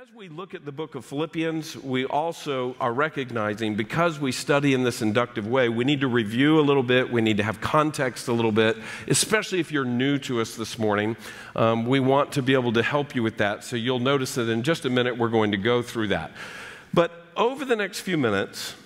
as 0.00 0.10
we 0.14 0.30
look 0.30 0.54
at 0.54 0.64
the 0.64 0.72
book 0.72 0.94
of 0.94 1.04
Philippians, 1.04 1.76
we 1.76 2.06
also 2.06 2.74
are 2.80 2.90
recognizing 2.90 3.74
because 3.74 4.18
we 4.18 4.32
study 4.32 4.72
in 4.72 4.82
this 4.82 5.02
inductive 5.02 5.46
way, 5.46 5.68
we 5.68 5.84
need 5.84 6.00
to 6.00 6.08
review 6.08 6.58
a 6.58 6.62
little 6.62 6.82
bit, 6.82 7.12
we 7.12 7.20
need 7.20 7.36
to 7.36 7.42
have 7.42 7.60
context 7.60 8.26
a 8.26 8.32
little 8.32 8.50
bit, 8.50 8.78
especially 9.08 9.60
if 9.60 9.70
you're 9.70 9.84
new 9.84 10.16
to 10.16 10.40
us 10.40 10.56
this 10.56 10.78
morning. 10.78 11.18
Um, 11.54 11.84
we 11.84 12.00
want 12.00 12.32
to 12.32 12.40
be 12.40 12.54
able 12.54 12.72
to 12.72 12.82
help 12.82 13.14
you 13.14 13.22
with 13.22 13.36
that. 13.38 13.62
So 13.62 13.76
you'll 13.76 13.98
notice 13.98 14.36
that 14.36 14.48
in 14.48 14.62
just 14.62 14.86
a 14.86 14.90
minute, 14.90 15.18
we're 15.18 15.28
going 15.28 15.50
to 15.50 15.58
go 15.58 15.82
through 15.82 16.08
that. 16.08 16.32
But 16.94 17.12
over 17.36 17.66
the 17.66 17.76
next 17.76 18.00
few 18.00 18.16
minutes, 18.16 18.76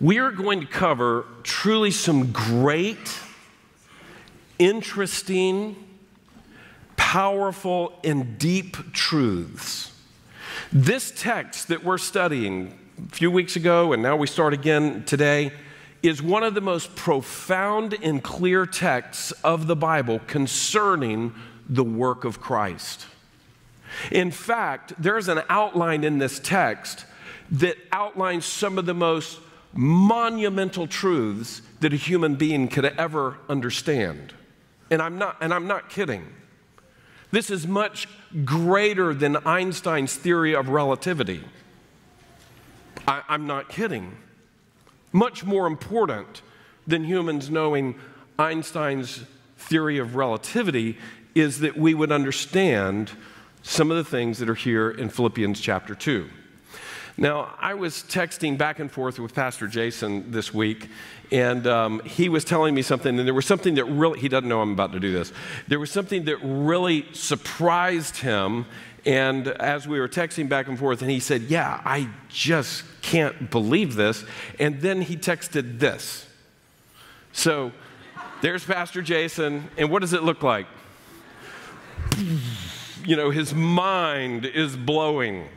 we 0.00 0.20
are 0.20 0.30
going 0.30 0.60
to 0.60 0.66
cover 0.66 1.26
truly 1.42 1.90
some 1.90 2.32
great, 2.32 3.18
interesting, 4.58 5.76
powerful, 6.96 8.00
and 8.02 8.38
deep 8.38 8.94
truths 8.94 9.90
this 10.74 11.12
text 11.16 11.68
that 11.68 11.84
we're 11.84 11.98
studying 11.98 12.76
a 12.98 13.14
few 13.14 13.30
weeks 13.30 13.54
ago, 13.54 13.92
and 13.92 14.02
now 14.02 14.16
we 14.16 14.26
start 14.26 14.52
again 14.52 15.04
today, 15.04 15.52
is 16.02 16.20
one 16.20 16.42
of 16.42 16.54
the 16.54 16.60
most 16.60 16.96
profound 16.96 17.96
and 18.02 18.22
clear 18.22 18.66
texts 18.66 19.30
of 19.44 19.68
the 19.68 19.76
Bible 19.76 20.20
concerning 20.26 21.32
the 21.68 21.84
work 21.84 22.24
of 22.24 22.40
Christ. 22.40 23.06
In 24.10 24.32
fact, 24.32 24.92
there's 24.98 25.28
an 25.28 25.42
outline 25.48 26.02
in 26.02 26.18
this 26.18 26.40
text 26.40 27.06
that 27.52 27.76
outlines 27.92 28.44
some 28.44 28.76
of 28.76 28.84
the 28.84 28.94
most 28.94 29.38
monumental 29.72 30.88
truths 30.88 31.62
that 31.80 31.92
a 31.92 31.96
human 31.96 32.34
being 32.34 32.66
could 32.66 32.84
ever 32.84 33.38
understand. 33.48 34.34
And 34.90 35.00
I'm 35.00 35.18
not, 35.18 35.36
and 35.40 35.54
I'm 35.54 35.68
not 35.68 35.88
kidding. 35.88 36.26
This 37.34 37.50
is 37.50 37.66
much 37.66 38.06
greater 38.44 39.12
than 39.12 39.36
Einstein's 39.38 40.14
theory 40.14 40.54
of 40.54 40.68
relativity. 40.68 41.42
I, 43.08 43.22
am 43.28 43.48
not 43.48 43.68
kidding. 43.68 44.16
Much 45.10 45.44
more 45.44 45.66
important 45.66 46.42
than 46.86 47.02
humans 47.02 47.50
knowing 47.50 47.96
Einstein's 48.38 49.24
theory 49.58 49.98
of 49.98 50.14
relativity 50.14 50.96
is 51.34 51.58
that 51.58 51.76
we 51.76 51.92
would 51.92 52.12
understand 52.12 53.10
some 53.64 53.90
of 53.90 53.96
the 53.96 54.04
things 54.04 54.38
that 54.38 54.48
are 54.48 54.54
here 54.54 54.92
in 54.92 55.08
Philippians 55.08 55.60
chapter 55.60 55.96
2. 55.96 56.30
Now, 57.16 57.52
I 57.58 57.74
was 57.74 58.04
texting 58.04 58.56
back 58.56 58.78
and 58.78 58.90
forth 58.90 59.18
with 59.18 59.34
Pastor 59.34 59.66
Jason 59.66 60.30
this 60.30 60.54
week, 60.54 60.88
and 61.30 61.66
um, 61.66 62.00
he 62.00 62.28
was 62.28 62.44
telling 62.44 62.74
me 62.74 62.82
something, 62.82 63.18
and 63.18 63.26
there 63.26 63.34
was 63.34 63.46
something 63.46 63.74
that 63.74 63.84
really, 63.84 64.20
he 64.20 64.28
doesn't 64.28 64.48
know 64.48 64.60
I'm 64.60 64.72
about 64.72 64.92
to 64.92 65.00
do 65.00 65.12
this. 65.12 65.32
There 65.68 65.80
was 65.80 65.90
something 65.90 66.24
that 66.24 66.36
really 66.42 67.06
surprised 67.12 68.18
him. 68.18 68.66
And 69.06 69.48
as 69.48 69.86
we 69.86 70.00
were 70.00 70.08
texting 70.08 70.48
back 70.48 70.68
and 70.68 70.78
forth, 70.78 71.02
and 71.02 71.10
he 71.10 71.20
said, 71.20 71.42
Yeah, 71.42 71.80
I 71.84 72.08
just 72.28 72.84
can't 73.02 73.50
believe 73.50 73.96
this. 73.96 74.24
And 74.58 74.80
then 74.80 75.02
he 75.02 75.16
texted 75.16 75.78
this. 75.78 76.26
So 77.32 77.72
there's 78.40 78.64
Pastor 78.64 79.02
Jason, 79.02 79.68
and 79.76 79.90
what 79.90 80.00
does 80.00 80.12
it 80.12 80.22
look 80.22 80.42
like? 80.42 80.66
You 83.04 83.16
know, 83.16 83.30
his 83.30 83.52
mind 83.52 84.46
is 84.46 84.76
blowing. 84.76 85.48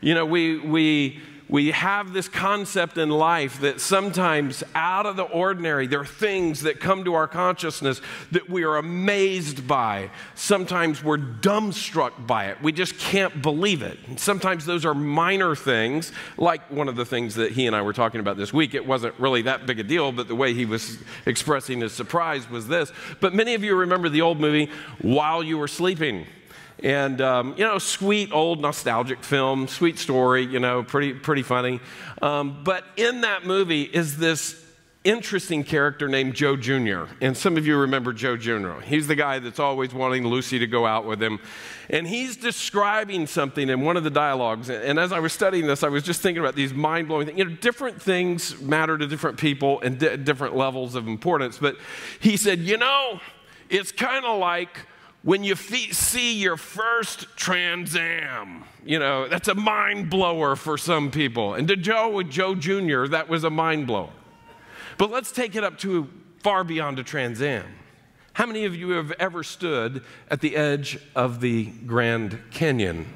You 0.00 0.14
know, 0.14 0.26
we, 0.26 0.58
we, 0.58 1.20
we 1.48 1.70
have 1.70 2.12
this 2.12 2.28
concept 2.28 2.98
in 2.98 3.08
life 3.08 3.60
that 3.60 3.80
sometimes 3.80 4.62
out 4.74 5.06
of 5.06 5.16
the 5.16 5.22
ordinary, 5.22 5.86
there 5.86 6.00
are 6.00 6.06
things 6.06 6.62
that 6.62 6.78
come 6.78 7.04
to 7.04 7.14
our 7.14 7.26
consciousness 7.26 8.00
that 8.32 8.50
we 8.50 8.64
are 8.64 8.76
amazed 8.76 9.66
by. 9.66 10.10
Sometimes 10.34 11.02
we're 11.02 11.18
dumbstruck 11.18 12.26
by 12.26 12.46
it. 12.46 12.62
We 12.62 12.72
just 12.72 12.98
can't 12.98 13.40
believe 13.40 13.82
it. 13.82 13.98
And 14.06 14.20
sometimes 14.20 14.66
those 14.66 14.84
are 14.84 14.94
minor 14.94 15.56
things, 15.56 16.12
like 16.36 16.70
one 16.70 16.88
of 16.88 16.96
the 16.96 17.06
things 17.06 17.34
that 17.36 17.52
he 17.52 17.66
and 17.66 17.74
I 17.74 17.82
were 17.82 17.94
talking 17.94 18.20
about 18.20 18.36
this 18.36 18.52
week. 18.52 18.74
It 18.74 18.86
wasn't 18.86 19.18
really 19.18 19.42
that 19.42 19.66
big 19.66 19.80
a 19.80 19.84
deal, 19.84 20.12
but 20.12 20.28
the 20.28 20.34
way 20.34 20.52
he 20.52 20.66
was 20.66 20.98
expressing 21.24 21.80
his 21.80 21.92
surprise 21.92 22.50
was 22.50 22.68
this. 22.68 22.92
But 23.20 23.34
many 23.34 23.54
of 23.54 23.64
you 23.64 23.74
remember 23.74 24.08
the 24.08 24.20
old 24.20 24.38
movie, 24.38 24.70
While 25.00 25.42
You 25.42 25.56
Were 25.56 25.68
Sleeping. 25.68 26.26
And, 26.82 27.20
um, 27.20 27.54
you 27.56 27.64
know, 27.64 27.78
sweet 27.78 28.32
old 28.32 28.60
nostalgic 28.60 29.24
film, 29.24 29.66
sweet 29.66 29.98
story, 29.98 30.44
you 30.44 30.60
know, 30.60 30.82
pretty, 30.82 31.12
pretty 31.12 31.42
funny. 31.42 31.80
Um, 32.22 32.62
but 32.62 32.84
in 32.96 33.22
that 33.22 33.44
movie 33.44 33.82
is 33.82 34.16
this 34.16 34.64
interesting 35.04 35.64
character 35.64 36.08
named 36.08 36.34
Joe 36.34 36.56
Jr. 36.56 37.04
And 37.20 37.36
some 37.36 37.56
of 37.56 37.66
you 37.66 37.76
remember 37.78 38.12
Joe 38.12 38.36
Jr. 38.36 38.80
He's 38.80 39.06
the 39.06 39.14
guy 39.14 39.38
that's 39.38 39.58
always 39.58 39.94
wanting 39.94 40.26
Lucy 40.26 40.58
to 40.58 40.66
go 40.66 40.86
out 40.86 41.06
with 41.06 41.22
him. 41.22 41.38
And 41.88 42.06
he's 42.06 42.36
describing 42.36 43.26
something 43.26 43.68
in 43.68 43.80
one 43.80 43.96
of 43.96 44.04
the 44.04 44.10
dialogues. 44.10 44.68
And 44.68 44.98
as 44.98 45.12
I 45.12 45.20
was 45.20 45.32
studying 45.32 45.66
this, 45.66 45.82
I 45.82 45.88
was 45.88 46.02
just 46.02 46.20
thinking 46.20 46.42
about 46.42 46.56
these 46.56 46.74
mind 46.74 47.08
blowing 47.08 47.26
things. 47.26 47.38
You 47.38 47.44
know, 47.46 47.56
different 47.56 48.02
things 48.02 48.60
matter 48.60 48.98
to 48.98 49.06
different 49.06 49.38
people 49.38 49.80
and 49.80 49.98
di- 49.98 50.16
different 50.16 50.56
levels 50.56 50.94
of 50.94 51.08
importance. 51.08 51.58
But 51.58 51.76
he 52.20 52.36
said, 52.36 52.58
you 52.60 52.76
know, 52.76 53.20
it's 53.70 53.92
kind 53.92 54.24
of 54.24 54.38
like 54.38 54.86
when 55.22 55.44
you 55.44 55.56
see 55.56 56.34
your 56.34 56.56
first 56.56 57.26
Trans 57.36 57.96
Am. 57.96 58.64
You 58.84 58.98
know, 58.98 59.28
that's 59.28 59.48
a 59.48 59.54
mind 59.54 60.10
blower 60.10 60.56
for 60.56 60.78
some 60.78 61.10
people. 61.10 61.54
And 61.54 61.66
to 61.68 61.76
Joe, 61.76 62.10
with 62.10 62.30
Joe 62.30 62.54
Jr., 62.54 63.06
that 63.08 63.28
was 63.28 63.44
a 63.44 63.50
mind 63.50 63.86
blower. 63.86 64.10
But 64.96 65.10
let's 65.10 65.32
take 65.32 65.56
it 65.56 65.64
up 65.64 65.78
to 65.78 66.08
far 66.42 66.64
beyond 66.64 66.98
a 66.98 67.02
Trans 67.02 67.42
Am. 67.42 67.64
How 68.32 68.46
many 68.46 68.64
of 68.64 68.74
you 68.74 68.90
have 68.90 69.10
ever 69.12 69.42
stood 69.42 70.04
at 70.30 70.40
the 70.40 70.54
edge 70.54 70.98
of 71.16 71.40
the 71.40 71.66
Grand 71.86 72.38
Canyon? 72.52 73.12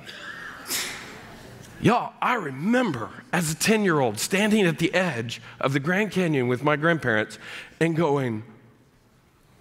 Y'all, 1.80 2.12
I 2.20 2.34
remember 2.34 3.10
as 3.32 3.52
a 3.52 3.56
10 3.56 3.84
year 3.84 4.00
old 4.00 4.19
standing 4.19 4.66
at 4.66 4.78
the 4.78 4.92
edge 4.94 5.40
of 5.60 5.72
the 5.72 5.80
Grand 5.80 6.12
Canyon 6.12 6.48
with 6.48 6.62
my 6.62 6.76
grandparents 6.76 7.38
and 7.80 7.96
going, 7.96 8.44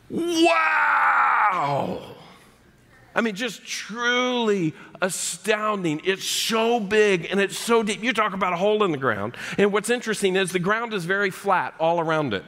wow! 0.09 2.10
I 3.13 3.21
mean, 3.21 3.35
just 3.35 3.65
truly 3.65 4.73
astounding. 5.01 6.01
It's 6.03 6.23
so 6.23 6.79
big 6.79 7.27
and 7.29 7.39
it's 7.39 7.57
so 7.57 7.83
deep. 7.83 8.03
You 8.03 8.13
talk 8.13 8.33
about 8.33 8.53
a 8.53 8.57
hole 8.57 8.83
in 8.83 8.91
the 8.91 8.97
ground. 8.97 9.35
And 9.57 9.73
what's 9.73 9.89
interesting 9.89 10.35
is 10.35 10.51
the 10.51 10.59
ground 10.59 10.93
is 10.93 11.05
very 11.05 11.29
flat 11.29 11.73
all 11.79 11.99
around 11.99 12.33
it. 12.33 12.45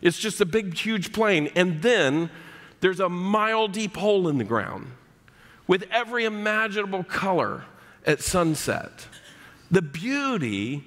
It's 0.00 0.18
just 0.18 0.40
a 0.40 0.46
big, 0.46 0.74
huge 0.74 1.12
plain. 1.12 1.50
And 1.56 1.82
then 1.82 2.30
there's 2.80 3.00
a 3.00 3.08
mile 3.08 3.66
deep 3.66 3.96
hole 3.96 4.28
in 4.28 4.38
the 4.38 4.44
ground 4.44 4.92
with 5.66 5.84
every 5.90 6.24
imaginable 6.24 7.02
color 7.02 7.64
at 8.06 8.20
sunset. 8.20 9.08
The 9.70 9.82
beauty 9.82 10.84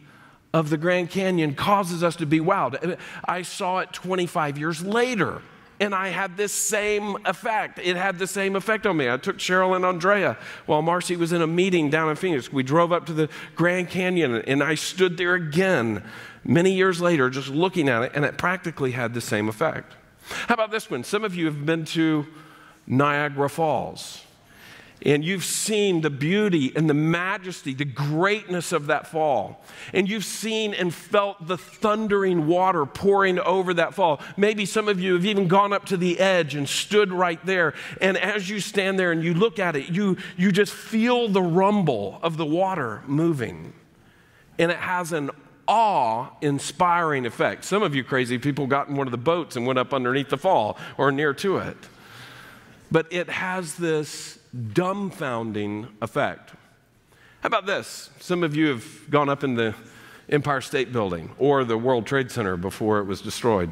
of 0.54 0.70
the 0.70 0.78
Grand 0.78 1.10
Canyon 1.10 1.56
causes 1.56 2.04
us 2.04 2.16
to 2.18 2.26
be 2.26 2.40
wowed. 2.40 2.98
I 3.26 3.42
saw 3.42 3.80
it 3.80 3.92
25 3.92 4.58
years 4.58 4.84
later 4.84 5.42
and 5.80 5.94
I 5.94 6.10
had 6.10 6.38
this 6.38 6.52
same 6.54 7.18
effect. 7.26 7.80
It 7.80 7.96
had 7.96 8.20
the 8.20 8.28
same 8.28 8.56
effect 8.56 8.86
on 8.86 8.98
me. 8.98 9.10
I 9.10 9.18
took 9.18 9.38
Cheryl 9.38 9.76
and 9.76 9.86
Andrea 9.86 10.38
while 10.66 10.82
Marcy 10.82 11.16
was 11.16 11.32
in 11.32 11.42
a 11.42 11.48
meeting 11.48 11.90
down 11.90 12.10
in 12.10 12.16
Phoenix. 12.16 12.52
We 12.52 12.64
drove 12.64 12.92
up 12.92 13.06
to 13.08 13.14
the 13.14 13.30
Grand 13.56 13.90
Canyon 13.90 14.36
and 14.36 14.64
I 14.64 14.76
stood 14.76 15.18
there 15.18 15.36
again 15.36 16.04
many 16.44 16.74
years 16.74 17.02
later 17.02 17.30
just 17.30 17.50
looking 17.50 17.90
at 17.90 18.04
it, 18.04 18.12
and 18.16 18.24
it 18.26 18.38
practically 18.38 18.92
had 18.92 19.14
the 19.14 19.22
same 19.22 19.50
effect. 19.50 19.94
How 20.30 20.54
about 20.54 20.72
this 20.72 20.90
one? 20.90 21.04
Some 21.04 21.24
of 21.24 21.36
you 21.36 21.46
have 21.46 21.66
been 21.66 21.86
to 21.86 22.26
Niagara 22.86 23.50
Falls 23.50 24.24
and 25.06 25.24
you've 25.24 25.44
seen 25.44 26.02
the 26.02 26.10
beauty 26.10 26.74
and 26.76 26.90
the 26.90 26.94
majesty, 26.94 27.74
the 27.74 27.86
greatness 27.86 28.72
of 28.72 28.88
that 28.88 29.06
fall. 29.06 29.64
And 29.94 30.10
you've 30.10 30.26
seen 30.26 30.74
and 30.74 30.94
felt 30.94 31.48
the 31.48 31.58
thundering 31.58 32.48
water 32.48 32.86
pouring 32.86 33.40
over 33.40 33.76
that 33.76 33.94
fall. 33.94 34.20
Maybe 34.38 34.66
some 34.66 34.88
of 34.88 35.00
you 35.00 35.14
have 35.14 35.26
even 35.26 35.48
gone 35.48 35.72
up 35.72 35.86
to 35.86 35.98
the 35.98 36.20
edge 36.20 36.56
and 36.56 36.68
stood 36.68 37.12
right 37.12 37.44
there. 37.46 37.76
And 38.02 38.18
as 38.18 38.50
you 38.50 38.60
stand 38.60 38.98
there 38.98 39.12
and 39.12 39.24
you 39.24 39.36
look 39.36 39.60
at 39.60 39.76
it, 39.76 39.90
you, 39.90 40.18
you 40.36 40.52
just 40.52 40.74
feel 40.74 41.28
the 41.30 41.44
rumble 41.44 42.20
of 42.24 42.38
the 42.38 42.46
water 42.46 43.04
moving. 43.06 43.74
And 44.58 44.72
it 44.72 44.80
has 44.80 45.14
an 45.14 45.30
awe 45.68 46.30
inspiring 46.42 47.28
effect. 47.28 47.66
Some 47.66 47.84
of 47.84 47.94
you 47.94 48.04
crazy 48.04 48.40
people 48.40 48.66
got 48.66 48.88
in 48.88 48.96
one 48.96 49.06
of 49.06 49.12
the 49.12 49.18
boats 49.18 49.56
and 49.56 49.68
went 49.68 49.78
up 49.78 49.94
underneath 49.94 50.30
the 50.30 50.38
fall 50.38 50.78
or 50.98 51.12
near 51.12 51.34
to 51.36 51.58
it. 51.58 51.78
But 52.90 53.12
it 53.12 53.30
has 53.30 53.76
this 53.76 54.37
dumbfounding 54.56 55.90
effect. 56.02 56.52
How 57.42 57.48
about 57.48 57.66
this? 57.66 58.10
Some 58.20 58.44
of 58.44 58.56
you 58.56 58.68
have 58.68 59.10
gone 59.10 59.30
up 59.30 59.44
in 59.44 59.56
the 59.56 59.76
Empire 60.30 60.62
State 60.62 60.92
Building 60.92 61.30
or 61.38 61.64
the 61.64 61.78
World 61.78 62.06
Trade 62.06 62.32
Center 62.32 62.58
before 62.58 63.00
it 63.00 63.06
was 63.06 63.22
destroyed. 63.22 63.70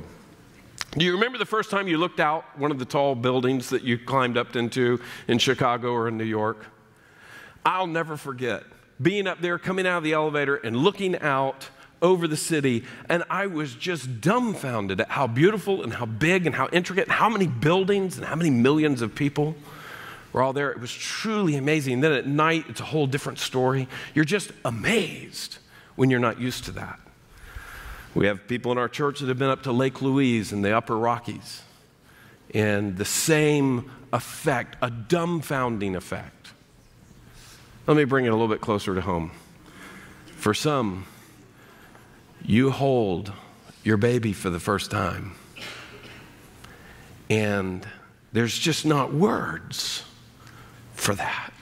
Do 0.98 1.04
you 1.04 1.12
remember 1.12 1.38
the 1.38 1.46
first 1.46 1.70
time 1.70 1.88
you 1.88 1.98
looked 1.98 2.20
out 2.20 2.58
one 2.58 2.72
of 2.72 2.80
the 2.80 2.86
tall 2.86 3.16
buildings 3.16 3.70
that 3.72 3.84
you 3.84 3.98
climbed 3.98 4.38
up 4.38 4.56
into 4.56 5.02
in 5.28 5.40
Chicago 5.40 5.92
or 5.92 6.08
in 6.08 6.18
New 6.18 6.24
York? 6.24 6.66
I'll 7.66 7.88
never 7.88 8.16
forget 8.16 8.64
being 9.02 9.28
up 9.28 9.42
there, 9.42 9.60
coming 9.60 9.86
out 9.86 9.98
of 9.98 10.04
the 10.04 10.14
elevator, 10.14 10.56
and 10.56 10.78
looking 10.78 11.20
out 11.20 11.70
over 12.02 12.28
the 12.28 12.38
city, 12.38 12.84
and 13.10 13.24
I 13.30 13.48
was 13.48 13.74
just 13.74 14.22
dumbfounded 14.22 15.02
at 15.02 15.10
how 15.10 15.28
beautiful 15.28 15.84
and 15.84 15.94
how 15.94 16.06
big 16.06 16.46
and 16.46 16.56
how 16.56 16.70
intricate, 16.72 17.06
and 17.06 17.14
how 17.14 17.30
many 17.30 17.48
buildings 17.48 18.18
and 18.18 18.26
how 18.26 18.36
many 18.36 18.50
millions 18.50 19.02
of 19.02 19.16
people 19.16 19.56
We're 20.36 20.44
all 20.44 20.52
there. 20.52 20.70
It 20.70 20.82
was 20.82 20.92
truly 20.92 21.56
amazing. 21.56 22.02
Then 22.02 22.12
at 22.12 22.28
night, 22.28 22.66
it's 22.68 22.82
a 22.82 22.84
whole 22.84 23.08
different 23.08 23.40
story. 23.40 23.88
You're 24.14 24.26
just 24.26 24.52
amazed 24.66 25.60
when 25.96 26.10
you're 26.10 26.20
not 26.20 26.42
used 26.42 26.66
to 26.66 26.72
that. 26.72 27.00
We 28.14 28.26
have 28.26 28.46
people 28.46 28.74
in 28.74 28.78
our 28.78 28.90
church 28.90 29.22
that 29.22 29.30
have 29.30 29.40
been 29.40 29.50
up 29.50 29.64
to 29.64 29.72
Lake 29.72 30.02
Louise 30.02 30.52
in 30.52 30.62
the 30.62 30.76
upper 30.76 30.98
Rockies, 30.98 31.62
and 32.54 32.98
the 32.98 33.06
same 33.06 33.90
effect, 34.12 34.76
a 34.82 34.92
dumbfounding 34.92 35.96
effect. 35.96 36.50
Let 37.88 37.96
me 37.96 38.04
bring 38.04 38.26
it 38.26 38.28
a 38.28 38.34
little 38.34 38.50
bit 38.50 38.60
closer 38.60 38.94
to 38.94 39.00
home. 39.00 39.32
For 40.36 40.54
some, 40.54 41.06
you 42.44 42.72
hold 42.72 43.32
your 43.86 43.96
baby 43.96 44.34
for 44.34 44.50
the 44.50 44.60
first 44.60 44.92
time, 44.92 45.36
and 47.30 47.88
there's 48.34 48.60
just 48.60 48.86
not 48.86 49.14
words 49.14 50.04
for 51.06 51.14
that. 51.14 51.54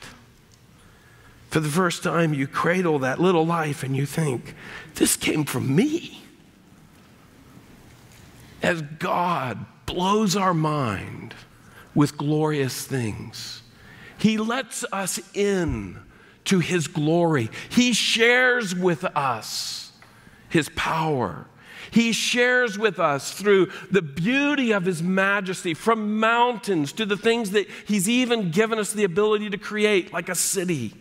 For 1.49 1.59
the 1.59 1.69
first 1.69 2.01
time, 2.01 2.33
you 2.33 2.47
cradle 2.47 2.99
that 2.99 3.19
little 3.19 3.45
life 3.45 3.83
and 3.83 3.95
you 3.95 4.05
think, 4.05 4.55
this 4.95 5.17
came 5.17 5.43
from 5.43 5.75
me. 5.75 6.23
As 8.61 8.81
God 8.81 9.65
blows 9.85 10.37
our 10.37 10.53
mind 10.53 11.35
with 11.93 12.17
glorious 12.17 12.87
things, 12.87 13.61
He 14.17 14.37
lets 14.37 14.85
us 14.93 15.19
in 15.35 15.99
to 16.45 16.59
His 16.59 16.87
glory. 16.87 17.49
He 17.69 17.91
shares 17.91 18.73
with 18.73 19.03
us 19.03 19.91
His 20.47 20.69
power. 20.69 21.47
He 21.93 22.11
shares 22.11 22.75
with 22.75 22.99
us 22.99 23.31
through 23.31 23.71
the 23.91 24.01
beauty 24.01 24.71
of 24.71 24.83
His 24.83 25.03
majesty, 25.03 25.75
from 25.75 26.19
mountains 26.19 26.91
to 26.93 27.05
the 27.05 27.15
things 27.15 27.51
that 27.51 27.67
He's 27.85 28.09
even 28.09 28.49
given 28.49 28.79
us 28.79 28.93
the 28.93 29.03
ability 29.03 29.51
to 29.51 29.59
create, 29.59 30.11
like 30.11 30.27
a 30.27 30.33
city 30.33 30.95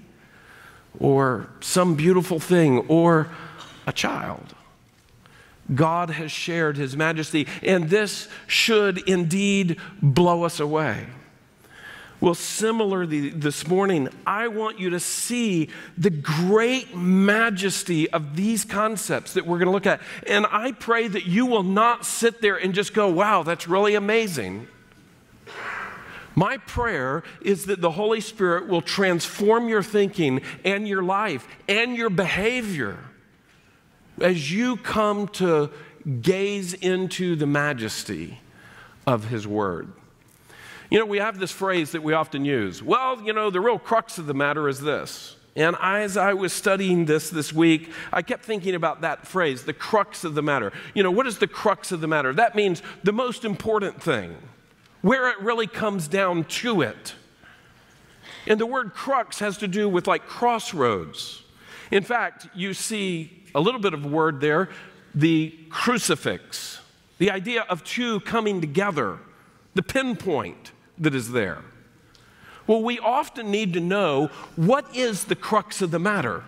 or 1.00 1.48
some 1.60 1.94
beautiful 1.94 2.38
thing 2.38 2.80
or 2.88 3.28
a 3.86 3.92
child. 3.92 4.54
God 5.74 6.10
has 6.10 6.30
shared 6.30 6.76
His 6.76 6.94
majesty, 6.94 7.48
and 7.62 7.88
this 7.88 8.28
should 8.46 8.98
indeed 9.08 9.78
blow 10.02 10.42
us 10.42 10.60
away. 10.60 11.06
Well, 12.22 12.34
similarly, 12.34 13.30
this 13.30 13.66
morning, 13.66 14.08
I 14.24 14.46
want 14.46 14.78
you 14.78 14.90
to 14.90 15.00
see 15.00 15.70
the 15.98 16.10
great 16.10 16.94
majesty 16.94 18.08
of 18.10 18.36
these 18.36 18.64
concepts 18.64 19.34
that 19.34 19.44
we're 19.44 19.58
going 19.58 19.66
to 19.66 19.72
look 19.72 19.86
at. 19.86 20.00
And 20.28 20.46
I 20.48 20.70
pray 20.70 21.08
that 21.08 21.26
you 21.26 21.46
will 21.46 21.64
not 21.64 22.06
sit 22.06 22.40
there 22.40 22.56
and 22.56 22.74
just 22.74 22.94
go, 22.94 23.08
wow, 23.08 23.42
that's 23.42 23.66
really 23.66 23.96
amazing. 23.96 24.68
My 26.36 26.58
prayer 26.58 27.24
is 27.40 27.66
that 27.66 27.80
the 27.80 27.90
Holy 27.90 28.20
Spirit 28.20 28.68
will 28.68 28.82
transform 28.82 29.68
your 29.68 29.82
thinking 29.82 30.42
and 30.64 30.86
your 30.86 31.02
life 31.02 31.48
and 31.68 31.96
your 31.96 32.08
behavior 32.08 32.98
as 34.20 34.52
you 34.52 34.76
come 34.76 35.26
to 35.26 35.70
gaze 36.20 36.72
into 36.72 37.34
the 37.34 37.46
majesty 37.46 38.38
of 39.08 39.26
His 39.26 39.44
Word. 39.44 39.92
You 40.92 40.98
know, 40.98 41.06
we 41.06 41.20
have 41.20 41.38
this 41.38 41.50
phrase 41.50 41.92
that 41.92 42.02
we 42.02 42.12
often 42.12 42.44
use. 42.44 42.82
Well, 42.82 43.22
you 43.22 43.32
know, 43.32 43.48
the 43.48 43.62
real 43.62 43.78
crux 43.78 44.18
of 44.18 44.26
the 44.26 44.34
matter 44.34 44.68
is 44.68 44.78
this. 44.78 45.36
And 45.56 45.74
as 45.80 46.18
I 46.18 46.34
was 46.34 46.52
studying 46.52 47.06
this 47.06 47.30
this 47.30 47.50
week, 47.50 47.90
I 48.12 48.20
kept 48.20 48.44
thinking 48.44 48.74
about 48.74 49.00
that 49.00 49.26
phrase, 49.26 49.64
the 49.64 49.72
crux 49.72 50.22
of 50.22 50.34
the 50.34 50.42
matter. 50.42 50.70
You 50.92 51.02
know, 51.02 51.10
what 51.10 51.26
is 51.26 51.38
the 51.38 51.46
crux 51.46 51.92
of 51.92 52.02
the 52.02 52.08
matter? 52.08 52.34
That 52.34 52.54
means 52.54 52.82
the 53.04 53.12
most 53.14 53.46
important 53.46 54.02
thing, 54.02 54.36
where 55.00 55.30
it 55.30 55.40
really 55.40 55.66
comes 55.66 56.08
down 56.08 56.44
to 56.44 56.82
it. 56.82 57.14
And 58.46 58.60
the 58.60 58.66
word 58.66 58.92
crux 58.92 59.38
has 59.38 59.56
to 59.58 59.68
do 59.68 59.88
with 59.88 60.06
like 60.06 60.26
crossroads. 60.26 61.42
In 61.90 62.02
fact, 62.02 62.48
you 62.54 62.74
see 62.74 63.44
a 63.54 63.62
little 63.62 63.80
bit 63.80 63.94
of 63.94 64.04
a 64.04 64.08
word 64.08 64.42
there, 64.42 64.68
the 65.14 65.58
crucifix, 65.70 66.80
the 67.16 67.30
idea 67.30 67.62
of 67.62 67.82
two 67.82 68.20
coming 68.20 68.60
together, 68.60 69.20
the 69.72 69.82
pinpoint 69.82 70.72
that 71.02 71.14
is 71.14 71.32
there? 71.32 71.62
Well, 72.66 72.82
we 72.82 72.98
often 72.98 73.50
need 73.50 73.72
to 73.74 73.80
know 73.80 74.30
what 74.56 74.94
is 74.94 75.24
the 75.24 75.36
crux 75.36 75.82
of 75.82 75.90
the 75.90 75.98
matter. 75.98 76.44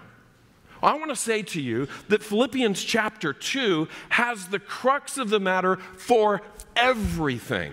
I 0.83 0.95
want 0.95 1.11
to 1.11 1.17
say 1.17 1.43
to 1.43 1.61
you 1.61 1.89
that 2.09 2.23
Philippians 2.23 2.83
chapter 2.85 3.33
2 3.33 3.89
has 4.11 4.49
the 4.49 4.59
crux 4.59 5.17
of 5.17 5.31
the 5.31 5.41
matter 5.41 5.77
for 5.77 6.43
everything. 6.77 7.73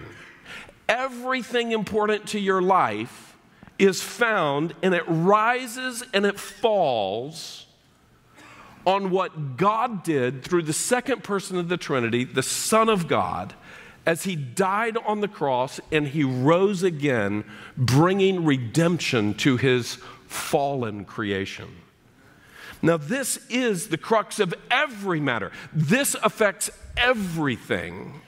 Everything 0.88 1.72
important 1.72 2.28
to 2.30 2.39
your 2.39 2.62
life 2.62 3.36
is 3.78 4.01
found 4.01 4.74
and 4.81 4.94
it 4.94 5.04
rises 5.07 6.04
and 6.13 6.25
it 6.25 6.39
falls 6.39 7.66
on 8.86 9.10
what 9.12 9.57
God 9.57 10.04
did 10.04 10.44
through 10.44 10.63
the 10.63 10.74
second 10.74 11.24
person 11.24 11.57
of 11.57 11.69
the 11.69 11.78
Trinity, 11.78 12.24
the 12.24 12.44
Son 12.44 12.89
of 12.89 13.07
God, 13.07 13.54
as 14.06 14.24
he 14.24 14.36
died 14.36 14.98
on 15.06 15.21
the 15.21 15.27
cross 15.27 15.80
and 15.92 16.07
he 16.07 16.24
rose 16.24 16.83
again, 16.83 17.44
bringing 17.77 18.44
redemption 18.44 19.33
to 19.36 19.57
his 19.57 19.95
fallen 20.27 21.06
creation. 21.06 21.68
Now, 22.81 22.98
this 22.98 23.39
is 23.50 23.89
the 23.89 23.98
crux 23.98 24.39
of 24.39 24.53
every 24.71 25.19
matter. 25.19 25.51
This 25.71 26.15
affects 26.24 26.71
everything. 26.98 28.21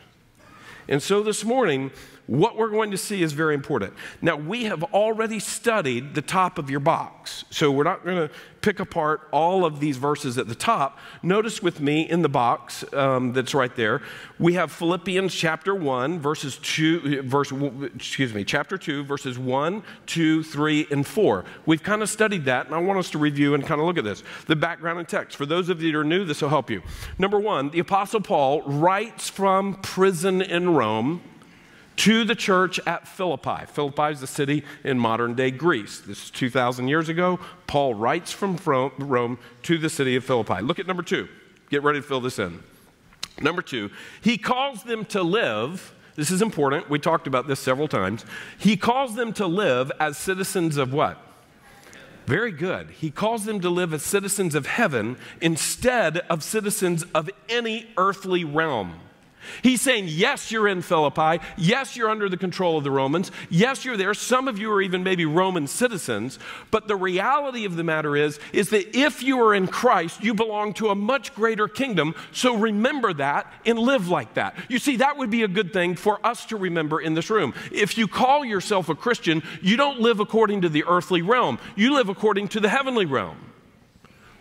And 0.87 1.01
so 1.01 1.23
this 1.23 1.43
morning, 1.43 1.91
what 2.27 2.57
we're 2.57 2.69
going 2.69 2.91
to 2.91 2.97
see 2.97 3.21
is 3.21 3.33
very 3.33 3.53
important. 3.53 3.93
Now, 4.21 4.37
we 4.37 4.63
have 4.65 4.83
already 4.83 5.39
studied 5.39 6.15
the 6.15 6.21
top 6.21 6.57
of 6.57 6.69
your 6.69 6.79
box, 6.79 7.43
so 7.49 7.69
we're 7.69 7.83
not 7.83 8.05
going 8.05 8.29
to 8.29 8.33
pick 8.61 8.79
apart 8.79 9.27
all 9.31 9.65
of 9.65 9.81
these 9.81 9.97
verses 9.97 10.37
at 10.37 10.47
the 10.47 10.55
top. 10.55 10.97
Notice 11.21 11.61
with 11.61 11.81
me 11.81 12.09
in 12.09 12.21
the 12.21 12.29
box 12.29 12.85
um, 12.93 13.33
that's 13.33 13.53
right 13.53 13.75
there, 13.75 14.01
we 14.39 14.53
have 14.53 14.71
Philippians 14.71 15.35
chapter 15.35 15.75
1, 15.75 16.19
verses 16.21 16.57
2, 16.59 17.23
verse, 17.23 17.51
excuse 17.93 18.33
me, 18.33 18.45
chapter 18.45 18.77
2, 18.77 19.03
verses 19.03 19.37
1, 19.37 19.83
2, 20.05 20.43
3, 20.43 20.87
and 20.91 21.05
4. 21.05 21.43
We've 21.65 21.83
kind 21.83 22.01
of 22.01 22.09
studied 22.09 22.45
that, 22.45 22.67
and 22.67 22.73
I 22.73 22.77
want 22.77 22.99
us 22.99 23.09
to 23.11 23.17
review 23.17 23.53
and 23.53 23.65
kind 23.65 23.81
of 23.81 23.85
look 23.85 23.97
at 23.97 24.05
this. 24.05 24.23
The 24.47 24.55
background 24.55 24.99
and 24.99 25.09
text. 25.09 25.35
For 25.35 25.45
those 25.45 25.67
of 25.67 25.81
you 25.81 25.91
that 25.91 25.97
are 25.97 26.05
new, 26.05 26.23
this 26.23 26.41
will 26.41 26.49
help 26.49 26.69
you. 26.69 26.81
Number 27.19 27.39
one, 27.39 27.69
the 27.69 27.79
Apostle 27.79 28.21
Paul 28.21 28.61
writes 28.61 29.29
from 29.29 29.75
prison 29.81 30.41
in 30.41 30.73
Rome 30.73 31.21
to 31.97 32.23
the 32.23 32.35
church 32.35 32.79
at 32.85 33.07
Philippi. 33.07 33.65
Philippi 33.67 34.11
is 34.11 34.21
a 34.21 34.27
city 34.27 34.63
in 34.83 34.99
modern 34.99 35.35
day 35.35 35.51
Greece. 35.51 35.99
This 35.99 36.25
is 36.25 36.31
2,000 36.31 36.87
years 36.87 37.09
ago. 37.09 37.39
Paul 37.67 37.93
writes 37.93 38.31
from 38.31 38.57
Rome 38.65 39.37
to 39.63 39.77
the 39.77 39.89
city 39.89 40.15
of 40.15 40.23
Philippi. 40.23 40.62
Look 40.62 40.79
at 40.79 40.88
number 40.88 41.03
two. 41.03 41.27
Get 41.69 41.83
ready 41.83 42.00
to 42.00 42.07
fill 42.07 42.21
this 42.21 42.39
in. 42.39 42.63
Number 43.41 43.62
two, 43.62 43.89
he 44.21 44.38
calls 44.38 44.83
them 44.83 45.05
to 45.05 45.23
live. 45.23 45.93
This 46.15 46.29
is 46.29 46.41
important. 46.41 46.89
We 46.89 47.00
talked 47.00 47.25
about 47.25 47.47
this 47.47 47.59
several 47.59 47.88
times. 47.88 48.25
He 48.59 48.77
calls 48.77 49.15
them 49.15 49.33
to 49.33 49.47
live 49.47 49.91
as 50.00 50.17
citizens 50.17 50.77
of 50.77 50.93
what? 50.93 51.17
Very 52.25 52.51
good. 52.51 52.91
He 52.91 53.12
calls 53.12 53.45
them 53.45 53.59
to 53.62 53.69
live 53.69 53.93
as 53.93 54.03
citizens 54.03 54.55
of 54.55 54.65
heaven 54.65 55.17
instead 55.41 56.19
of 56.29 56.43
citizens 56.43 57.03
of 57.15 57.29
any 57.50 57.88
earthly 57.97 58.45
realm. 58.45 59.00
He's 59.62 59.81
saying, 59.81 60.05
yes, 60.07 60.51
you're 60.51 60.67
in 60.67 60.81
Philippi. 60.81 61.43
Yes, 61.57 61.95
you're 61.95 62.09
under 62.09 62.29
the 62.29 62.38
control 62.38 62.77
of 62.77 62.83
the 62.83 62.91
Romans. 62.91 63.31
Yes, 63.50 63.85
you're 63.85 63.97
there. 63.97 64.13
Some 64.13 64.47
of 64.47 64.57
you 64.57 64.71
are 64.71 64.81
even 64.81 65.03
maybe 65.03 65.25
Roman 65.25 65.67
citizens. 65.67 66.39
But 66.71 66.88
the 66.88 66.95
reality 66.95 67.65
of 67.65 67.75
the 67.75 67.83
matter 67.83 68.15
is, 68.15 68.39
is 68.51 68.69
that 68.69 68.95
if 68.95 69.23
you 69.23 69.39
are 69.41 69.53
in 69.53 69.67
Christ, 69.67 70.23
you 70.23 70.33
belong 70.33 70.73
to 70.75 70.89
a 70.89 70.95
much 70.95 71.33
greater 71.35 71.67
kingdom. 71.67 72.15
So 72.31 72.55
remember 72.55 73.13
that 73.13 73.51
and 73.65 73.79
live 73.79 74.09
like 74.09 74.33
that. 74.35 74.55
You 74.69 74.79
see, 74.79 74.97
that 74.97 75.17
would 75.17 75.29
be 75.29 75.43
a 75.43 75.47
good 75.47 75.73
thing 75.73 75.95
for 75.95 76.25
us 76.25 76.45
to 76.47 76.57
remember 76.57 77.00
in 77.00 77.13
this 77.13 77.29
room. 77.29 77.53
If 77.71 77.97
you 77.97 78.07
call 78.07 78.45
yourself 78.45 78.89
a 78.89 78.95
Christian, 78.95 79.43
you 79.62 79.77
don't 79.77 80.00
live 80.00 80.19
according 80.19 80.62
to 80.62 80.69
the 80.69 80.83
earthly 80.85 81.21
realm. 81.21 81.59
You 81.75 81.93
live 81.95 82.09
according 82.09 82.50
to 82.50 82.59
the 82.59 82.69
heavenly 82.69 83.05
realm. 83.05 83.52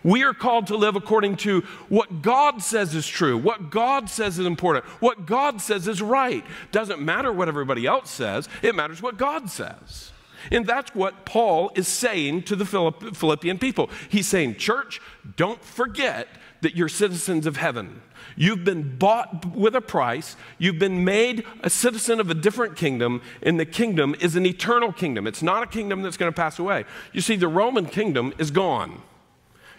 We 0.03 0.23
are 0.23 0.33
called 0.33 0.67
to 0.67 0.77
live 0.77 0.95
according 0.95 1.37
to 1.37 1.61
what 1.89 2.21
God 2.21 2.61
says 2.61 2.93
is 2.93 3.07
true, 3.07 3.37
what 3.37 3.69
God 3.69 4.09
says 4.09 4.37
is 4.37 4.45
important, 4.45 4.85
what 5.01 5.25
God 5.25 5.61
says 5.61 5.87
is 5.87 6.01
right. 6.01 6.43
Doesn't 6.71 7.01
matter 7.01 7.31
what 7.31 7.47
everybody 7.47 7.85
else 7.85 8.09
says, 8.11 8.49
it 8.61 8.75
matters 8.75 9.01
what 9.01 9.17
God 9.17 9.49
says. 9.49 10.11
And 10.51 10.67
that's 10.67 10.93
what 10.93 11.25
Paul 11.25 11.71
is 11.75 11.87
saying 11.87 12.43
to 12.43 12.55
the 12.57 12.65
Philippian 12.65 13.57
people. 13.59 13.89
He's 14.09 14.27
saying, 14.27 14.55
Church, 14.55 14.99
don't 15.37 15.63
forget 15.63 16.27
that 16.61 16.75
you're 16.75 16.89
citizens 16.89 17.45
of 17.45 17.55
heaven. 17.57 18.01
You've 18.35 18.63
been 18.63 18.97
bought 18.97 19.55
with 19.55 19.75
a 19.75 19.81
price. 19.81 20.35
You've 20.57 20.79
been 20.79 21.05
made 21.05 21.45
a 21.61 21.69
citizen 21.69 22.19
of 22.19 22.29
a 22.29 22.33
different 22.33 22.75
kingdom, 22.75 23.21
and 23.41 23.59
the 23.59 23.65
kingdom 23.65 24.15
is 24.19 24.35
an 24.35 24.45
eternal 24.45 24.91
kingdom. 24.91 25.27
It's 25.27 25.43
not 25.43 25.63
a 25.63 25.67
kingdom 25.67 26.01
that's 26.01 26.17
going 26.17 26.31
to 26.31 26.35
pass 26.35 26.59
away. 26.59 26.85
You 27.13 27.21
see, 27.21 27.35
the 27.35 27.47
Roman 27.47 27.85
kingdom 27.85 28.33
is 28.37 28.51
gone. 28.51 29.01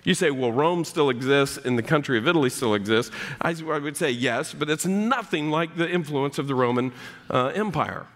You 0.05 0.15
say, 0.15 0.31
well, 0.31 0.53
Rome 0.53 0.85
still 0.85 1.09
exists 1.09 1.57
and 1.57 1.79
the 1.79 1.83
country 1.83 2.19
of 2.19 2.29
Italy 2.29 2.51
still 2.51 2.75
exists. 2.75 3.15
I, 3.41 3.55
would 3.55 3.97
say 3.97 4.11
yes, 4.11 4.53
but 4.53 4.69
it's 4.69 4.85
nothing 4.85 5.51
like 5.51 5.77
the 5.77 5.91
influence 5.91 6.39
of 6.39 6.47
the 6.47 6.55
Roman 6.55 6.93
uh, 7.31 7.53
Empire. 7.55 8.07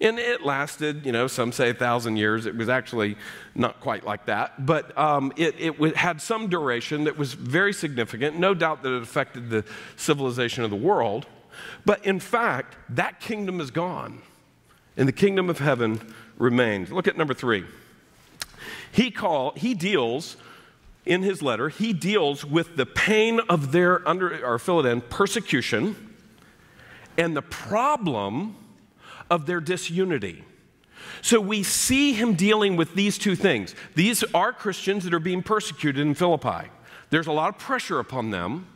And 0.00 0.18
it 0.18 0.42
lasted, 0.42 1.04
you 1.04 1.10
know, 1.10 1.26
some 1.26 1.50
say 1.50 1.70
a 1.70 1.74
thousand 1.74 2.18
years. 2.18 2.46
It 2.46 2.54
was 2.54 2.68
actually 2.68 3.16
not 3.54 3.80
quite 3.80 4.04
like 4.04 4.26
that, 4.26 4.64
but 4.64 4.96
um, 4.96 5.32
it, 5.36 5.56
it 5.58 5.96
had 5.96 6.22
some 6.22 6.48
duration 6.48 7.04
that 7.04 7.18
was 7.18 7.32
very 7.32 7.72
significant. 7.72 8.38
No 8.38 8.54
doubt 8.54 8.82
that 8.84 8.92
it 8.92 9.02
affected 9.02 9.50
the 9.50 9.64
civilization 9.96 10.62
of 10.62 10.70
the 10.70 10.76
world. 10.76 11.26
But 11.84 12.04
in 12.06 12.20
fact, 12.20 12.76
that 12.90 13.18
kingdom 13.18 13.60
is 13.60 13.72
gone, 13.72 14.22
and 14.96 15.08
the 15.08 15.12
kingdom 15.12 15.50
of 15.50 15.58
heaven 15.58 16.14
remains. 16.36 16.92
Look 16.92 17.08
at 17.08 17.16
number 17.16 17.34
three. 17.34 17.64
He 18.92 19.10
call 19.10 19.52
he 19.56 19.74
deals 19.74 20.36
in 21.08 21.22
his 21.22 21.42
letter. 21.42 21.70
He 21.70 21.92
deals 21.92 22.44
with 22.44 22.76
the 22.76 22.86
pain 22.86 23.40
of 23.48 23.72
their 23.72 24.06
under 24.06 24.44
or 24.44 24.58
fill 24.58 25.00
persecution, 25.00 25.96
and 27.16 27.36
the 27.36 27.42
problem 27.42 28.56
of 29.30 29.46
their 29.46 29.60
disunity. 29.60 30.44
So 31.22 31.40
we 31.40 31.62
see 31.62 32.12
him 32.12 32.34
dealing 32.34 32.76
with 32.76 32.94
these 32.94 33.18
two 33.18 33.34
things. 33.34 33.74
These 33.94 34.22
are 34.34 34.52
Christians 34.52 35.04
that 35.04 35.14
are 35.14 35.18
being 35.18 35.42
persecuted 35.42 36.06
in 36.06 36.14
Philippi. 36.14 36.68
There's 37.10 37.26
a 37.26 37.32
lot 37.32 37.48
of 37.48 37.58
pressure 37.58 37.98
upon 37.98 38.30
them, 38.30 38.66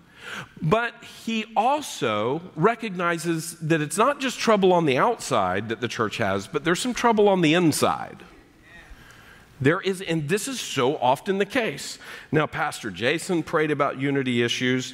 but 0.60 0.94
he 1.24 1.44
also 1.54 2.40
recognizes 2.56 3.58
that 3.60 3.80
it's 3.80 3.98
not 3.98 4.20
just 4.20 4.38
trouble 4.38 4.72
on 4.72 4.86
the 4.86 4.98
outside 4.98 5.68
that 5.68 5.80
the 5.80 5.88
church 5.88 6.16
has, 6.16 6.46
but 6.46 6.64
there's 6.64 6.80
some 6.80 6.94
trouble 6.94 7.28
on 7.28 7.42
the 7.42 7.54
inside. 7.54 8.22
There 9.62 9.80
is, 9.80 10.00
and 10.00 10.28
this 10.28 10.48
is 10.48 10.58
so 10.58 10.96
often 10.96 11.38
the 11.38 11.46
case. 11.46 12.00
Now, 12.32 12.48
Pastor 12.48 12.90
Jason 12.90 13.44
prayed 13.44 13.70
about 13.70 14.00
unity 14.00 14.42
issues. 14.42 14.92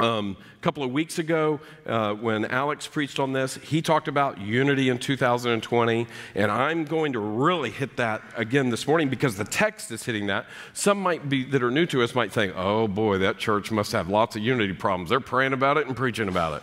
Um, 0.00 0.38
a 0.56 0.62
couple 0.62 0.82
of 0.82 0.92
weeks 0.92 1.18
ago, 1.18 1.60
uh, 1.84 2.14
when 2.14 2.46
Alex 2.46 2.86
preached 2.86 3.20
on 3.20 3.34
this, 3.34 3.56
he 3.56 3.82
talked 3.82 4.08
about 4.08 4.40
unity 4.40 4.88
in 4.88 4.96
2020, 4.96 6.06
and 6.34 6.50
I'm 6.50 6.86
going 6.86 7.12
to 7.12 7.18
really 7.18 7.68
hit 7.68 7.98
that 7.98 8.22
again 8.34 8.70
this 8.70 8.86
morning 8.86 9.10
because 9.10 9.36
the 9.36 9.44
text 9.44 9.90
is 9.90 10.02
hitting 10.02 10.28
that. 10.28 10.46
Some 10.72 10.98
might 10.98 11.28
be 11.28 11.44
that 11.44 11.62
are 11.62 11.70
new 11.70 11.84
to 11.86 12.02
us 12.02 12.14
might 12.14 12.32
think, 12.32 12.54
"Oh 12.56 12.88
boy, 12.88 13.18
that 13.18 13.36
church 13.36 13.70
must 13.70 13.92
have 13.92 14.08
lots 14.08 14.36
of 14.36 14.42
unity 14.42 14.72
problems. 14.72 15.10
They're 15.10 15.20
praying 15.20 15.52
about 15.52 15.76
it 15.76 15.86
and 15.86 15.94
preaching 15.94 16.28
about 16.28 16.62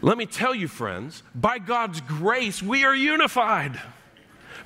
Let 0.00 0.16
me 0.16 0.24
tell 0.24 0.54
you, 0.54 0.66
friends, 0.66 1.22
by 1.34 1.58
God's 1.58 2.00
grace, 2.00 2.62
we 2.62 2.84
are 2.84 2.96
unified. 2.96 3.78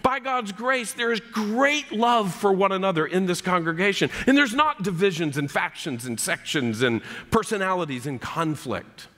By 0.03 0.19
God's 0.19 0.53
grace, 0.53 0.93
there 0.93 1.13
is 1.13 1.21
great 1.21 1.93
love 1.93 2.35
for 2.35 2.53
one 2.53 2.73
another 2.73 3.07
in 3.07 3.27
this 3.27 3.41
congregation. 3.41 4.11
And 4.27 4.37
there's 4.37 4.55
not 4.55 4.83
divisions 4.83 5.37
and 5.37 5.51
factions 5.51 6.07
and 6.07 6.19
sections 6.19 6.83
and 6.83 7.03
personalities 7.31 8.07
and 8.07 8.21
conflict. 8.21 9.09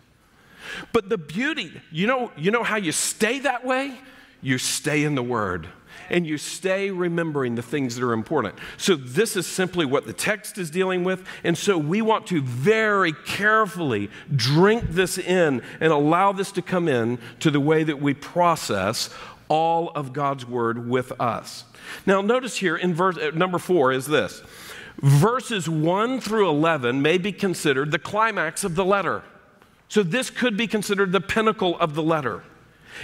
But 0.92 1.08
the 1.08 1.18
beauty, 1.18 1.80
you 1.90 2.06
know, 2.06 2.30
you 2.37 2.50
know 2.50 2.62
how 2.62 2.76
you 2.76 2.92
stay 2.92 3.40
that 3.40 3.64
way? 3.64 3.99
You 4.40 4.58
stay 4.58 5.04
in 5.04 5.14
the 5.14 5.23
Word 5.23 5.68
and 6.11 6.26
you 6.26 6.38
stay 6.38 6.90
remembering 6.90 7.54
the 7.54 7.62
things 7.62 7.97
that 7.97 8.04
are 8.04 8.12
important. 8.12 8.54
So, 8.76 8.94
this 8.94 9.37
is 9.37 9.47
simply 9.47 9.85
what 9.85 10.06
the 10.06 10.12
text 10.12 10.58
is 10.58 10.70
dealing 10.70 11.04
with. 11.04 11.26
And 11.44 11.56
so, 11.56 11.76
we 11.76 12.02
want 12.02 12.26
to 12.28 12.40
very 12.40 13.12
carefully 13.12 14.11
drink 14.35 14.85
this 14.90 15.18
in 15.18 15.62
and 15.80 15.92
allow 15.92 16.32
this 16.32 16.52
to 16.52 16.62
come 16.62 16.88
in 16.88 17.18
to 17.40 17.50
the 17.50 17.61
way 17.61 17.85
that 17.85 18.00
we 18.00 18.14
process 18.14 19.11
all 19.49 19.90
of 19.90 20.12
God's 20.12 20.47
word 20.47 20.88
with 20.88 21.12
us. 21.21 21.64
Now, 22.07 22.21
notice 22.21 22.59
here 22.59 22.76
in 22.76 22.95
verse 22.95 23.17
uh, 23.17 23.31
number 23.35 23.59
four 23.59 23.93
is 23.93 24.07
this 24.07 24.43
verses 25.00 25.69
1 25.69 26.21
through 26.21 26.49
11 26.49 27.00
may 27.00 27.19
be 27.19 27.33
considered 27.33 27.90
the 27.90 27.99
climax 27.99 28.64
of 28.64 28.75
the 28.75 28.85
letter. 28.85 29.23
So, 29.88 30.02
this 30.02 30.31
could 30.31 30.57
be 30.57 30.67
considered 30.67 31.12
the 31.12 31.21
pinnacle 31.21 31.78
of 31.78 31.95
the 31.95 32.02
letter. 32.02 32.43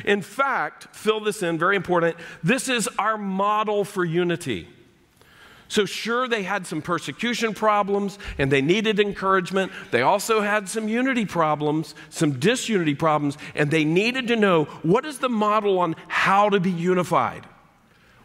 In 0.04 0.22
fact, 0.22 0.94
fill 0.94 1.20
this 1.20 1.42
in, 1.42 1.58
very 1.58 1.76
important. 1.76 2.16
This 2.42 2.68
is 2.68 2.88
our 2.98 3.16
model 3.16 3.84
for 3.84 4.04
unity. 4.04 4.68
So, 5.74 5.86
sure, 5.86 6.28
they 6.28 6.44
had 6.44 6.68
some 6.68 6.80
persecution 6.82 7.52
problems 7.52 8.16
and 8.38 8.52
they 8.52 8.62
needed 8.62 9.00
encouragement. 9.00 9.72
They 9.90 10.02
also 10.02 10.40
had 10.40 10.68
some 10.68 10.88
unity 10.88 11.26
problems, 11.26 11.96
some 12.10 12.38
disunity 12.38 12.94
problems, 12.94 13.36
and 13.56 13.72
they 13.72 13.84
needed 13.84 14.28
to 14.28 14.36
know 14.36 14.66
what 14.84 15.04
is 15.04 15.18
the 15.18 15.28
model 15.28 15.80
on 15.80 15.96
how 16.06 16.48
to 16.48 16.60
be 16.60 16.70
unified? 16.70 17.44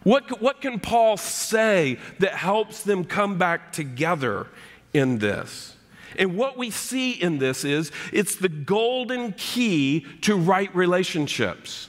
What, 0.03 0.39
what 0.39 0.61
can 0.61 0.79
Paul 0.79 1.17
say 1.17 1.97
that 2.19 2.35
helps 2.35 2.83
them 2.83 3.03
come 3.03 3.39
back 3.39 3.71
together 3.71 4.45
in 4.93 5.17
this? 5.17 5.75
And 6.19 6.37
what 6.37 6.55
we 6.55 6.69
see 6.69 7.13
in 7.13 7.39
this 7.39 7.65
is 7.65 7.91
it's 8.13 8.35
the 8.35 8.49
golden 8.49 9.33
key 9.33 10.05
to 10.21 10.35
right 10.35 10.73
relationships. 10.75 11.88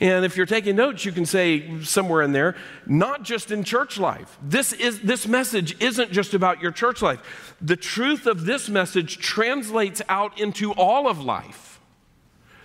And 0.00 0.24
if 0.24 0.36
you're 0.36 0.46
taking 0.46 0.76
notes, 0.76 1.04
you 1.04 1.12
can 1.12 1.26
say 1.26 1.80
somewhere 1.82 2.22
in 2.22 2.32
there, 2.32 2.56
not 2.86 3.22
just 3.22 3.50
in 3.50 3.64
church 3.64 3.98
life. 3.98 4.38
This, 4.42 4.72
is, 4.72 5.00
this 5.00 5.26
message 5.26 5.80
isn't 5.80 6.12
just 6.12 6.34
about 6.34 6.60
your 6.60 6.72
church 6.72 7.00
life. 7.02 7.54
The 7.60 7.76
truth 7.76 8.26
of 8.26 8.44
this 8.44 8.68
message 8.68 9.18
translates 9.18 10.02
out 10.08 10.40
into 10.40 10.72
all 10.72 11.08
of 11.08 11.20
life. 11.20 11.80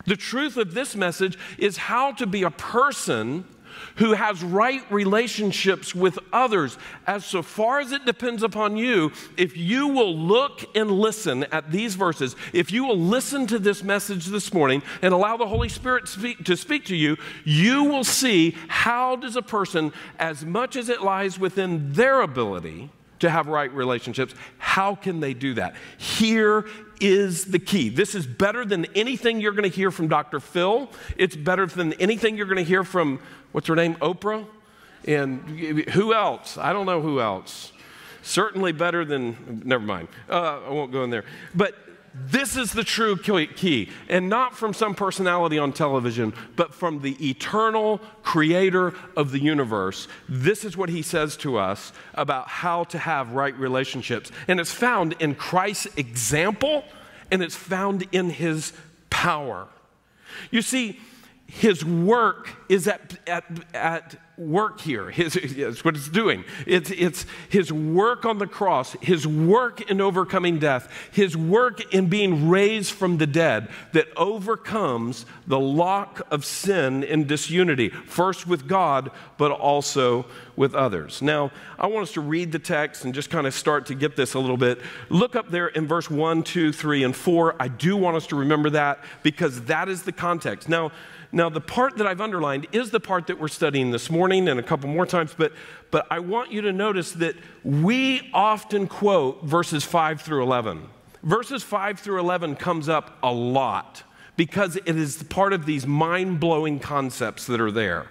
The 0.06 0.16
truth 0.16 0.58
of 0.58 0.74
this 0.74 0.96
message 0.96 1.38
is 1.58 1.78
how 1.78 2.14
to 2.14 2.26
be 2.26 2.44
a 2.44 2.50
person 2.50 3.46
who 3.96 4.14
has 4.14 4.44
right 4.44 4.82
relationships 4.92 5.94
with 5.94 6.20
others. 6.32 6.78
As 7.08 7.26
so 7.26 7.42
far 7.42 7.80
as 7.80 7.92
it 7.92 8.06
depends 8.06 8.44
upon 8.44 8.78
you, 8.78 9.12
if 9.38 9.58
you 9.58 9.88
will 9.88 10.16
look 10.16 10.76
and 10.76 10.92
listen 10.92 11.44
at 11.46 11.72
these 11.72 11.96
verses, 11.96 12.36
if 12.54 12.72
you 12.72 12.84
will 12.86 13.00
listen 13.00 13.48
to 13.48 13.60
this 13.60 13.84
message 13.84 14.26
this 14.28 14.54
morning 14.54 14.82
and 15.02 15.14
allow 15.14 15.38
the 15.38 15.48
Holy 15.48 15.70
Spirit 15.70 16.08
speak, 16.08 16.44
to 16.46 16.56
speak 16.56 16.86
to 16.86 16.96
you, 16.96 17.18
you 17.44 17.84
will 17.84 18.04
see 18.04 18.56
how 18.68 19.16
does 19.16 19.36
a 19.36 19.42
person, 19.42 19.94
as 20.18 20.46
much 20.46 20.76
as 20.76 20.90
it 20.90 21.02
lies 21.02 21.40
within 21.40 21.94
their 21.94 22.22
ability, 22.22 22.90
to 23.20 23.30
have 23.30 23.48
right 23.48 23.72
relationships. 23.74 24.34
How 24.58 24.96
can 24.96 25.20
they 25.20 25.34
do 25.34 25.54
that? 25.56 25.76
Here 25.98 26.66
is 27.00 27.46
the 27.46 27.60
key. 27.60 27.90
This 27.90 28.16
is 28.16 28.26
better 28.28 28.66
than 28.66 28.86
anything 28.96 29.40
you're 29.40 29.54
going 29.54 29.70
to 29.70 29.76
hear 29.76 29.92
from 29.92 30.08
Dr. 30.08 30.40
Phil. 30.40 30.90
It's 31.18 31.36
better 31.36 31.66
than 31.66 31.94
anything 31.94 32.38
you're 32.38 32.46
going 32.46 32.58
to 32.58 32.64
hear 32.64 32.84
from, 32.84 33.20
what's 33.52 33.68
her 33.68 33.76
name, 33.76 33.96
Oprah? 33.96 34.46
And 35.06 35.42
who 35.90 36.14
else? 36.14 36.58
I 36.58 36.74
don't 36.74 36.86
know 36.86 37.02
who 37.02 37.22
else. 37.22 37.72
Certainly 38.22 38.74
better 38.74 39.06
than, 39.06 39.62
never 39.66 39.84
mind. 39.84 40.10
Uh, 40.30 40.60
I 40.68 40.70
won't 40.70 40.92
go 40.92 41.04
in 41.04 41.10
there. 41.10 41.24
But 41.56 41.76
this 42.28 42.56
is 42.58 42.72
the 42.72 42.84
true 42.84 43.18
key, 43.18 43.90
and 44.08 44.30
not 44.30 44.56
from 44.56 44.74
some 44.74 44.96
personality 44.96 45.58
on 45.58 45.74
television, 45.74 46.34
but 46.56 46.74
from 46.74 47.02
the 47.02 47.30
eternal 47.30 48.00
creator 48.24 48.94
of 49.16 49.32
the 49.32 49.40
universe. 49.40 50.08
This 50.28 50.66
is 50.66 50.76
what 50.76 50.90
he 50.90 51.02
says 51.02 51.38
to 51.38 51.58
us 51.58 51.94
about 52.14 52.48
how 52.48 52.84
to 52.86 52.98
have 52.98 53.34
right 53.34 53.58
relationships. 53.58 54.32
And 54.48 54.60
it's 54.60 54.72
found 54.72 55.16
in 55.20 55.36
Christ's 55.36 55.88
example, 55.98 56.84
and 57.32 57.42
it's 57.42 57.56
found 57.56 58.08
in 58.12 58.30
his 58.30 58.74
power. 59.10 59.68
You 60.52 60.62
see, 60.62 61.00
his 61.50 61.84
work 61.84 62.50
is 62.70 62.88
at, 62.88 63.18
at, 63.28 63.44
at 63.74 64.16
work 64.38 64.80
here. 64.80 65.10
His, 65.10 65.34
that's 65.34 65.84
what 65.84 65.96
it's 65.96 66.08
doing. 66.08 66.46
It's, 66.68 66.92
it's 66.92 67.26
his 67.50 67.74
work 67.74 68.24
on 68.24 68.38
the 68.38 68.46
cross, 68.46 68.94
his 69.02 69.28
work 69.28 69.90
in 69.90 70.00
overcoming 70.00 70.60
death, 70.60 70.90
his 71.12 71.36
work 71.36 71.94
in 71.94 72.08
being 72.08 72.50
raised 72.50 72.92
from 72.92 73.18
the 73.18 73.26
dead 73.26 73.68
that 73.94 74.08
overcomes 74.16 75.26
the 75.48 75.60
lock 75.60 76.22
of 76.30 76.46
sin 76.46 77.04
and 77.04 77.28
disunity, 77.28 77.90
first 77.90 78.46
with 78.46 78.68
God, 78.68 79.10
but 79.38 79.52
also 79.52 80.28
with 80.56 80.76
others. 80.76 81.22
Now, 81.22 81.52
I 81.80 81.88
want 81.88 82.04
us 82.04 82.14
to 82.14 82.22
read 82.22 82.52
the 82.52 82.60
text 82.60 83.06
and 83.06 83.14
just 83.14 83.32
kind 83.32 83.48
of 83.48 83.56
start 83.56 83.88
to 83.88 83.96
get 83.96 84.16
this 84.16 84.36
a 84.36 84.40
little 84.40 84.58
bit. 84.58 84.80
Look 85.10 85.36
up 85.36 85.50
there 85.50 85.68
in 85.68 85.88
verse 85.88 86.12
1, 86.12 86.44
2, 86.44 86.72
3, 86.72 87.04
and 87.04 87.16
4. 87.16 87.56
I 87.60 87.68
do 87.68 87.98
want 87.98 88.18
us 88.18 88.28
to 88.28 88.36
remember 88.36 88.70
that 88.70 89.04
because 89.24 89.64
that 89.64 89.90
is 89.90 90.04
the 90.04 90.12
context. 90.12 90.70
Now, 90.70 90.92
now, 91.32 91.50
the 91.50 91.62
part 91.62 91.98
that 91.98 92.08
I've 92.08 92.22
underlined 92.22 92.68
is 92.72 92.90
the 92.90 93.00
part 93.00 93.28
that 93.28 93.40
we're 93.40 93.50
studying 93.50 93.92
this 93.92 94.10
morning 94.10 94.48
and 94.48 94.60
a 94.60 94.64
couple 94.64 94.90
more 94.90 95.06
times, 95.06 95.36
but, 95.38 95.54
but 95.92 96.08
I 96.10 96.20
want 96.20 96.52
you 96.52 96.62
to 96.62 96.74
notice 96.74 97.12
that 97.14 97.36
we 97.64 98.30
often 98.34 98.88
quote 98.88 99.44
verses 99.44 99.84
5 99.84 100.22
through 100.22 100.42
11. 100.42 100.90
Verses 101.22 101.62
5 101.62 102.00
through 102.00 102.20
11 102.20 102.56
comes 102.56 102.90
up 102.90 103.18
a 103.22 103.32
lot 103.32 104.04
because 104.38 104.76
it 104.78 104.96
is 104.96 105.22
part 105.24 105.54
of 105.54 105.68
these 105.68 105.86
mind 105.86 106.40
blowing 106.40 106.80
concepts 106.80 107.46
that 107.46 107.62
are 107.62 107.72
there. 107.72 108.08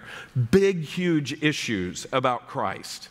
Big, 0.51 0.83
huge 0.83 1.43
issues 1.43 2.07
about 2.13 2.47
Christ. 2.47 3.09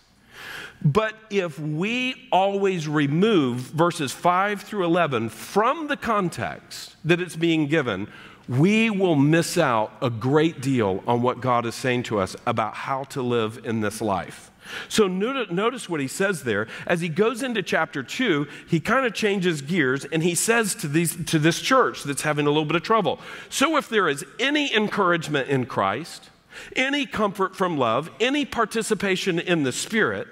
But 0.80 1.16
if 1.28 1.58
we 1.58 2.28
always 2.30 2.86
remove 2.86 3.56
verses 3.56 4.12
5 4.12 4.62
through 4.62 4.84
11 4.84 5.28
from 5.30 5.88
the 5.88 5.96
context 5.96 6.94
that 7.04 7.20
it's 7.20 7.36
being 7.36 7.66
given, 7.66 8.08
we 8.48 8.88
will 8.88 9.16
miss 9.16 9.58
out 9.58 9.92
a 10.00 10.08
great 10.08 10.60
deal 10.60 11.02
on 11.06 11.22
what 11.22 11.40
God 11.40 11.66
is 11.66 11.74
saying 11.74 12.04
to 12.04 12.18
us 12.18 12.34
about 12.46 12.74
how 12.74 13.04
to 13.04 13.22
live 13.22 13.60
in 13.64 13.80
this 13.80 14.00
life. 14.00 14.50
So 14.88 15.06
notice 15.06 15.88
what 15.88 16.00
he 16.00 16.08
says 16.08 16.42
there. 16.42 16.66
As 16.86 17.00
he 17.00 17.08
goes 17.08 17.42
into 17.42 17.62
chapter 17.62 18.02
2, 18.02 18.46
he 18.68 18.80
kind 18.80 19.06
of 19.06 19.14
changes 19.14 19.62
gears 19.62 20.04
and 20.04 20.22
he 20.22 20.34
says 20.34 20.74
to, 20.76 20.88
these, 20.88 21.24
to 21.26 21.38
this 21.38 21.60
church 21.60 22.04
that's 22.04 22.22
having 22.22 22.46
a 22.46 22.50
little 22.50 22.64
bit 22.64 22.76
of 22.76 22.82
trouble 22.82 23.18
So 23.48 23.76
if 23.76 23.88
there 23.88 24.08
is 24.08 24.24
any 24.38 24.74
encouragement 24.74 25.48
in 25.48 25.66
Christ, 25.66 26.30
any 26.76 27.06
comfort 27.06 27.56
from 27.56 27.78
love, 27.78 28.10
any 28.20 28.44
participation 28.44 29.38
in 29.38 29.62
the 29.62 29.72
Spirit, 29.72 30.26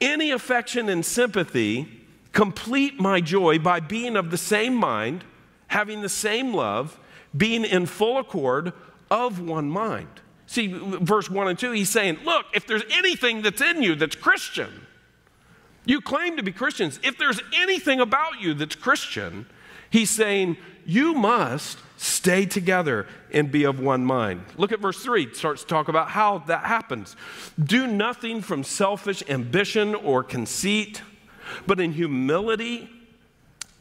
any 0.00 0.30
affection 0.30 0.88
and 0.88 1.04
sympathy, 1.04 1.88
complete 2.32 3.00
my 3.00 3.20
joy 3.20 3.58
by 3.58 3.80
being 3.80 4.16
of 4.16 4.30
the 4.30 4.38
same 4.38 4.74
mind, 4.74 5.24
having 5.68 6.02
the 6.02 6.08
same 6.08 6.52
love, 6.54 6.98
being 7.34 7.64
in 7.64 7.86
full 7.86 8.18
accord 8.18 8.72
of 9.10 9.40
one 9.40 9.70
mind. 9.70 10.08
See, 10.46 10.68
verse 10.68 11.28
1 11.28 11.48
and 11.48 11.58
2, 11.58 11.72
he's 11.72 11.90
saying, 11.90 12.18
Look, 12.24 12.46
if 12.54 12.66
there's 12.66 12.84
anything 12.90 13.42
that's 13.42 13.60
in 13.60 13.82
you 13.82 13.94
that's 13.94 14.14
Christian, 14.14 14.86
you 15.84 16.00
claim 16.00 16.36
to 16.36 16.42
be 16.42 16.52
Christians. 16.52 17.00
If 17.02 17.18
there's 17.18 17.40
anything 17.54 18.00
about 18.00 18.40
you 18.40 18.54
that's 18.54 18.76
Christian, 18.76 19.46
he's 19.90 20.10
saying, 20.10 20.56
You 20.84 21.14
must 21.14 21.78
stay 21.96 22.46
together 22.46 23.06
and 23.32 23.50
be 23.50 23.64
of 23.64 23.80
one 23.80 24.04
mind. 24.04 24.44
Look 24.56 24.72
at 24.72 24.80
verse 24.80 25.02
3, 25.02 25.24
it 25.24 25.36
starts 25.36 25.62
to 25.62 25.68
talk 25.68 25.88
about 25.88 26.10
how 26.10 26.38
that 26.38 26.64
happens. 26.64 27.16
Do 27.62 27.86
nothing 27.86 28.42
from 28.42 28.62
selfish 28.62 29.22
ambition 29.28 29.94
or 29.94 30.22
conceit, 30.22 31.02
but 31.66 31.80
in 31.80 31.92
humility 31.92 32.90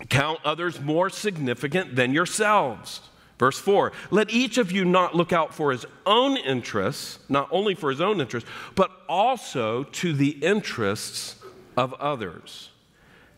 count 0.10 0.40
others 0.44 0.80
more 0.82 1.10
significant 1.10 1.96
than 1.96 2.14
yourselves. 2.14 3.02
Verse 3.38 3.60
4 3.60 3.92
Let 4.12 4.32
each 4.32 4.58
of 4.58 4.72
you 4.72 4.86
not 4.86 5.16
look 5.16 5.34
out 5.34 5.54
for 5.54 5.72
his 5.72 5.86
own 6.06 6.38
interests, 6.38 7.20
not 7.30 7.48
only 7.52 7.76
for 7.76 7.90
his 7.90 8.02
own 8.02 8.22
interests, 8.22 8.50
but 8.76 8.92
also 9.10 9.84
to 9.84 10.14
the 10.14 10.32
interests 10.42 11.36
of 11.76 11.94
others. 11.96 12.70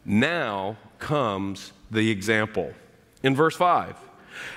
Now 0.05 0.77
comes 0.99 1.73
the 1.91 2.11
example. 2.11 2.73
In 3.23 3.35
verse 3.35 3.55
5 3.55 3.95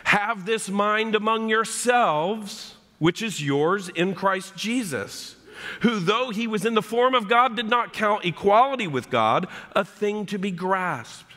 Have 0.05 0.45
this 0.45 0.69
mind 0.69 1.15
among 1.15 1.49
yourselves, 1.49 2.77
which 2.99 3.23
is 3.23 3.43
yours 3.43 3.89
in 3.89 4.15
Christ 4.15 4.55
Jesus, 4.57 5.37
who, 5.81 6.01
though 6.01 6.31
he 6.31 6.47
was 6.47 6.65
in 6.65 6.75
the 6.75 6.83
form 6.83 7.15
of 7.15 7.29
God, 7.29 7.57
did 7.57 7.69
not 7.69 7.93
count 7.93 8.25
equality 8.25 8.87
with 8.87 9.11
God 9.11 9.47
a 9.75 9.85
thing 9.85 10.27
to 10.27 10.39
be 10.39 10.51
grasped 10.51 11.30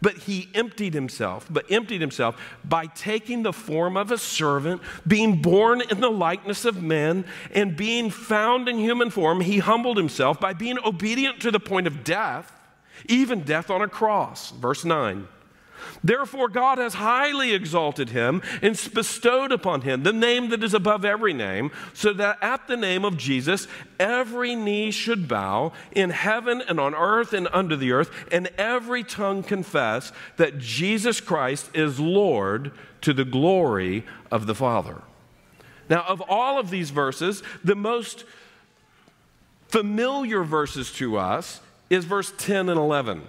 but 0.00 0.16
he 0.18 0.48
emptied 0.54 0.94
himself, 0.94 1.46
but 1.50 1.70
emptied 1.70 2.00
himself 2.00 2.40
by 2.64 2.86
taking 2.86 3.42
the 3.42 3.52
form 3.52 3.96
of 3.96 4.10
a 4.10 4.18
servant, 4.18 4.80
being 5.06 5.42
born 5.42 5.80
in 5.80 6.00
the 6.00 6.10
likeness 6.10 6.64
of 6.64 6.82
men, 6.82 7.24
and 7.52 7.76
being 7.76 8.10
found 8.10 8.68
in 8.68 8.78
human 8.78 9.10
form, 9.10 9.40
he 9.40 9.58
humbled 9.58 9.96
himself 9.96 10.38
by 10.38 10.52
being 10.52 10.78
obedient 10.84 11.40
to 11.40 11.50
the 11.50 11.60
point 11.60 11.86
of 11.86 12.04
death, 12.04 12.52
even 13.06 13.42
death 13.42 13.70
on 13.70 13.82
a 13.82 13.88
cross. 13.88 14.50
Verse 14.52 14.84
9. 14.84 15.26
Therefore, 16.02 16.48
God 16.48 16.78
has 16.78 16.94
highly 16.94 17.52
exalted 17.52 18.10
him 18.10 18.42
and 18.62 18.78
bestowed 18.94 19.52
upon 19.52 19.82
him 19.82 20.02
the 20.02 20.12
name 20.12 20.50
that 20.50 20.62
is 20.62 20.74
above 20.74 21.04
every 21.04 21.32
name, 21.32 21.70
so 21.92 22.12
that 22.12 22.38
at 22.42 22.66
the 22.66 22.76
name 22.76 23.04
of 23.04 23.16
Jesus 23.16 23.66
every 23.98 24.54
knee 24.54 24.90
should 24.90 25.28
bow 25.28 25.72
in 25.92 26.10
heaven 26.10 26.62
and 26.68 26.78
on 26.78 26.94
earth 26.94 27.32
and 27.32 27.48
under 27.52 27.76
the 27.76 27.92
earth, 27.92 28.10
and 28.30 28.48
every 28.58 29.04
tongue 29.04 29.42
confess 29.42 30.12
that 30.36 30.58
Jesus 30.58 31.20
Christ 31.20 31.70
is 31.74 32.00
Lord 32.00 32.72
to 33.02 33.12
the 33.12 33.24
glory 33.24 34.04
of 34.30 34.46
the 34.46 34.54
Father. 34.54 35.02
Now, 35.88 36.02
of 36.02 36.22
all 36.28 36.58
of 36.58 36.70
these 36.70 36.90
verses, 36.90 37.42
the 37.64 37.74
most 37.74 38.24
familiar 39.68 40.42
verses 40.42 40.92
to 40.94 41.16
us 41.16 41.60
is 41.90 42.04
verse 42.04 42.32
10 42.36 42.68
and 42.68 42.78
11. 42.78 43.22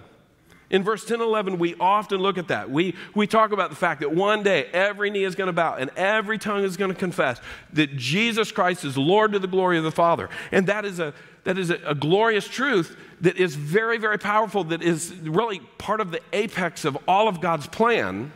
In 0.70 0.84
verse 0.84 1.04
10 1.04 1.14
and 1.14 1.22
11, 1.22 1.58
we 1.58 1.74
often 1.80 2.20
look 2.20 2.38
at 2.38 2.48
that. 2.48 2.70
We, 2.70 2.94
we 3.14 3.26
talk 3.26 3.50
about 3.50 3.70
the 3.70 3.76
fact 3.76 4.00
that 4.00 4.14
one 4.14 4.44
day 4.44 4.66
every 4.72 5.10
knee 5.10 5.24
is 5.24 5.34
going 5.34 5.48
to 5.48 5.52
bow 5.52 5.74
and 5.74 5.90
every 5.96 6.38
tongue 6.38 6.62
is 6.62 6.76
going 6.76 6.92
to 6.92 6.98
confess 6.98 7.40
that 7.72 7.96
Jesus 7.96 8.52
Christ 8.52 8.84
is 8.84 8.96
Lord 8.96 9.32
to 9.32 9.40
the 9.40 9.48
glory 9.48 9.78
of 9.78 9.84
the 9.84 9.90
Father. 9.90 10.30
And 10.52 10.68
that 10.68 10.84
is 10.84 11.00
a, 11.00 11.12
that 11.42 11.58
is 11.58 11.70
a, 11.70 11.80
a 11.84 11.94
glorious 11.94 12.46
truth 12.46 12.96
that 13.20 13.36
is 13.36 13.56
very, 13.56 13.98
very 13.98 14.18
powerful, 14.18 14.62
that 14.64 14.80
is 14.80 15.12
really 15.16 15.58
part 15.78 16.00
of 16.00 16.12
the 16.12 16.20
apex 16.32 16.84
of 16.84 16.96
all 17.08 17.26
of 17.26 17.40
God's 17.40 17.66
plan. 17.66 18.30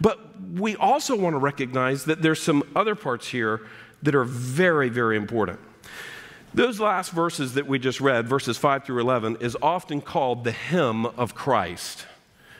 But 0.00 0.18
we 0.52 0.74
also 0.74 1.14
want 1.14 1.34
to 1.34 1.38
recognize 1.38 2.04
that 2.06 2.20
there's 2.20 2.42
some 2.42 2.64
other 2.74 2.96
parts 2.96 3.28
here 3.28 3.60
that 4.02 4.16
are 4.16 4.24
very, 4.24 4.88
very 4.88 5.16
important. 5.16 5.60
Those 6.52 6.80
last 6.80 7.12
verses 7.12 7.54
that 7.54 7.66
we 7.66 7.78
just 7.78 8.00
read, 8.00 8.26
verses 8.26 8.58
5 8.58 8.84
through 8.84 9.00
11, 9.00 9.36
is 9.40 9.56
often 9.62 10.00
called 10.00 10.42
the 10.44 10.52
hymn 10.52 11.06
of 11.06 11.34
Christ. 11.34 12.06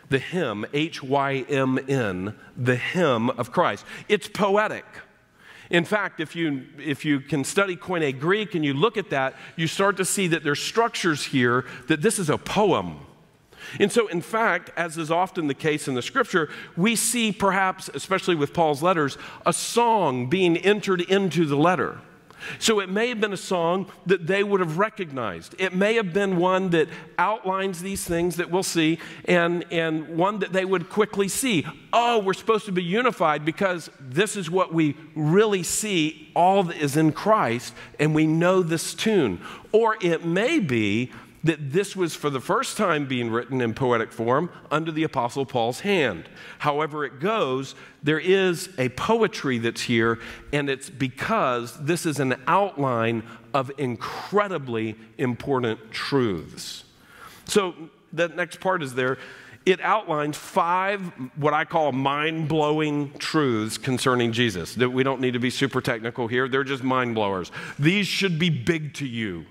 The 0.09 0.19
hymn, 0.19 0.65
H 0.73 1.03
Y 1.03 1.45
M 1.49 1.79
N, 1.89 2.35
the 2.57 2.77
hymn 2.77 3.31
of 3.31 3.53
Christ. 3.53 3.85
It's 4.09 4.29
poetic. 4.29 4.85
In 5.71 5.85
fact, 5.85 6.19
if 6.19 6.35
you, 6.35 6.67
if 6.79 7.05
you 7.05 7.21
can 7.21 7.45
study 7.45 7.77
Koine 7.77 8.19
Greek 8.19 8.57
and 8.57 8.65
you 8.65 8.75
look 8.75 8.97
at 8.97 9.11
that, 9.11 9.35
you 9.55 9.69
start 9.69 9.97
to 9.99 10.05
see 10.05 10.27
that 10.29 10.43
there's 10.43 10.61
structures 10.61 11.27
here 11.27 11.65
that 11.87 12.03
this 12.03 12.19
is 12.19 12.29
a 12.29 12.39
poem. 12.39 12.99
And 13.79 13.93
so, 13.93 14.09
in 14.09 14.21
fact, 14.21 14.71
as 14.77 14.99
is 14.99 15.13
often 15.13 15.47
the 15.47 15.55
case 15.55 15.87
in 15.87 15.95
the 15.95 16.03
scripture, 16.03 16.49
we 16.77 16.97
see 16.97 17.31
perhaps, 17.31 17.89
especially 17.95 18.35
with 18.35 18.53
Paul's 18.53 18.83
letters, 18.83 19.17
a 19.47 19.53
song 19.53 20.29
being 20.29 20.57
entered 20.57 21.03
into 21.03 21.45
the 21.45 21.57
letter. 21.57 22.01
So 22.59 22.81
it 22.81 22.89
may 22.89 23.09
have 23.09 23.21
been 23.21 23.33
a 23.33 23.37
song 23.37 23.91
that 24.07 24.27
they 24.27 24.43
would 24.43 24.61
have 24.61 24.79
recognized. 24.79 25.55
It 25.59 25.75
may 25.75 25.95
have 25.95 26.13
been 26.13 26.37
one 26.37 26.71
that 26.71 26.89
outlines 27.19 27.81
these 27.81 28.05
things 28.05 28.37
that 28.37 28.51
we'll 28.51 28.63
see, 28.63 28.99
and, 29.25 29.65
and 29.71 30.17
one 30.17 30.39
that 30.41 30.53
they 30.53 30.65
would 30.65 30.89
quickly 30.89 31.29
see. 31.29 31.67
Oh, 31.93 32.19
we're 32.19 32.35
supposed 32.35 32.67
to 32.67 32.73
be 32.73 32.83
unified 32.83 33.45
because 33.45 33.91
this 34.01 34.37
is 34.37 34.51
what 34.51 34.73
we 34.73 34.97
really 35.15 35.63
see, 35.63 36.31
all 36.35 36.63
that 36.65 36.77
is 36.77 36.97
in 36.97 37.13
Christ, 37.13 37.75
and 37.99 38.15
we 38.15 38.27
know 38.27 38.63
this 38.63 38.95
tune. 38.95 39.41
Or 39.73 39.97
it 40.01 40.25
may 40.25 40.59
be 40.59 41.13
that 41.45 41.73
this 41.73 41.97
was 41.97 42.15
for 42.15 42.29
the 42.29 42.41
first 42.41 42.77
time 42.77 43.07
being 43.07 43.31
written 43.31 43.61
in 43.61 43.73
poetic 43.73 44.13
form 44.13 44.51
under 44.71 44.93
the 44.93 45.05
Apostle 45.05 45.47
Paul's 45.47 45.81
hand. 45.81 46.29
However, 46.59 47.05
it 47.05 47.19
goes, 47.21 47.75
there 48.03 48.19
is 48.19 48.69
a 48.79 48.91
poetry 48.91 49.59
that's 49.59 49.83
here, 49.83 50.19
and 50.53 50.69
it's 50.69 50.91
because 50.91 51.83
this 51.83 52.05
is 52.05 52.21
an 52.21 52.41
outline 52.47 53.23
of 53.55 53.71
incredibly 53.79 54.97
important 55.19 55.91
truths. 55.91 56.85
So, 57.47 57.75
the 58.13 58.29
next 58.29 58.61
part 58.61 58.83
is 58.83 58.95
there. 58.95 59.19
It 59.65 59.81
outlines 59.83 60.37
five, 60.37 61.01
what 61.37 61.55
I 61.55 61.65
call 61.65 61.93
mind 61.93 62.49
blowing 62.49 63.13
truths 63.19 63.79
concerning 63.79 64.33
Jesus. 64.33 64.75
That 64.75 64.91
we 64.91 65.03
don't 65.05 65.21
need 65.21 65.35
to 65.35 65.39
be 65.39 65.51
super 65.51 65.81
technical 65.81 66.27
here, 66.27 66.49
they're 66.49 66.65
just 66.65 66.83
mind 66.83 67.15
blowers. 67.15 67.53
These 67.79 68.07
should 68.07 68.39
be 68.39 68.51
big 68.51 68.95
to 68.95 69.07
you 69.07 69.47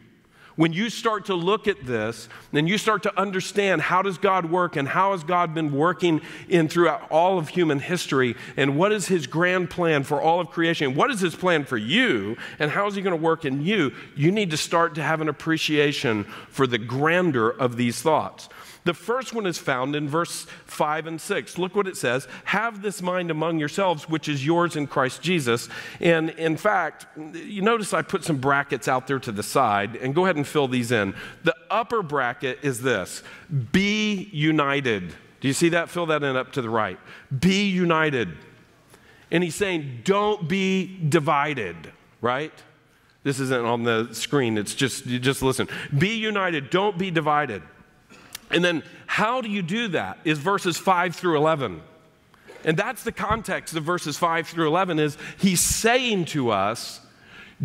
when 0.59 0.73
you 0.73 0.89
start 0.89 1.27
to 1.27 1.35
look 1.35 1.69
at 1.69 1.85
this 1.85 2.27
and 2.51 2.67
you 2.67 2.77
start 2.77 3.03
to 3.03 3.17
understand 3.17 3.81
how 3.81 4.01
does 4.01 4.17
God 4.17 4.51
work 4.51 4.75
and 4.75 4.89
how 4.89 5.13
has 5.13 5.23
God 5.23 5.53
been 5.53 5.71
working 5.71 6.19
in 6.49 6.67
throughout 6.67 7.09
all 7.09 7.37
of 7.37 7.47
human 7.47 7.79
history 7.79 8.35
and 8.57 8.77
what 8.77 8.91
is 8.91 9.07
his 9.07 9.25
grand 9.25 9.69
plan 9.69 10.03
for 10.03 10.21
all 10.21 10.41
of 10.41 10.49
creation? 10.49 10.95
What 10.95 11.11
is 11.11 11.21
his 11.21 11.33
plan 11.33 11.63
for 11.63 11.77
you 11.77 12.35
and 12.59 12.69
how 12.69 12.87
is 12.87 12.95
he 12.95 13.01
going 13.01 13.17
to 13.17 13.23
work 13.23 13.45
in 13.45 13.63
you? 13.63 13.93
You 14.17 14.31
need 14.31 14.51
to 14.51 14.57
start 14.57 14.95
to 14.95 15.01
have 15.01 15.21
an 15.21 15.29
appreciation 15.29 16.25
for 16.49 16.67
the 16.67 16.77
grandeur 16.77 17.51
of 17.51 17.77
these 17.77 18.01
thoughts. 18.01 18.49
The 18.89 18.95
first 18.95 19.35
one 19.35 19.45
is 19.45 19.59
found 19.59 19.95
in 19.95 20.09
verse 20.09 20.47
5 20.65 21.05
and 21.05 21.21
6. 21.21 21.59
Look 21.59 21.75
what 21.75 21.85
it 21.85 21.95
says 21.95 22.27
Have 22.45 22.81
this 22.81 23.03
mind 23.03 23.29
among 23.29 23.59
yourselves, 23.59 24.09
which 24.09 24.27
is 24.27 24.43
yours 24.43 24.75
in 24.75 24.87
Christ 24.87 25.21
Jesus. 25.21 25.69
And 25.99 26.31
in 26.31 26.57
fact, 26.57 27.05
you 27.35 27.61
notice 27.61 27.93
I 27.93 28.01
put 28.01 28.23
some 28.23 28.37
brackets 28.37 28.87
out 28.87 29.05
there 29.05 29.19
to 29.19 29.31
the 29.31 29.43
side, 29.43 29.95
and 29.97 30.15
go 30.15 30.25
ahead 30.25 30.37
and 30.37 30.47
fill 30.47 30.67
these 30.67 30.91
in. 30.91 31.13
The 31.43 31.53
upper 31.69 32.01
bracket 32.01 32.57
is 32.63 32.81
this 32.81 33.21
Be 33.71 34.27
united. 34.31 35.13
Do 35.39 35.47
you 35.47 35.53
see 35.53 35.69
that? 35.69 35.89
Fill 35.89 36.07
that 36.07 36.23
in 36.23 36.35
up 36.35 36.53
to 36.53 36.61
the 36.63 36.69
right. 36.71 36.99
Be 37.39 37.69
united. 37.69 38.29
And 39.29 39.43
he's 39.43 39.53
saying, 39.53 39.99
Don't 40.03 40.49
be 40.49 40.97
divided, 41.07 41.93
right? 42.21 42.53
This 43.21 43.39
isn't 43.39 43.65
on 43.65 43.83
the 43.83 44.09
screen. 44.13 44.57
It's 44.57 44.73
just, 44.73 45.05
you 45.05 45.19
just 45.19 45.43
listen. 45.43 45.67
Be 45.95 46.15
united. 46.15 46.71
Don't 46.71 46.97
be 46.97 47.11
divided. 47.11 47.61
And 48.49 48.63
then, 48.63 48.83
how 49.05 49.41
do 49.41 49.49
you 49.49 49.61
do 49.61 49.89
that? 49.89 50.19
Is 50.23 50.39
verses 50.39 50.77
5 50.77 51.15
through 51.15 51.37
11. 51.37 51.81
And 52.63 52.75
that's 52.75 53.03
the 53.03 53.11
context 53.11 53.75
of 53.75 53.83
verses 53.83 54.17
5 54.17 54.47
through 54.47 54.67
11 54.67 54.99
is 54.99 55.17
he's 55.37 55.61
saying 55.61 56.25
to 56.25 56.49
us, 56.49 57.01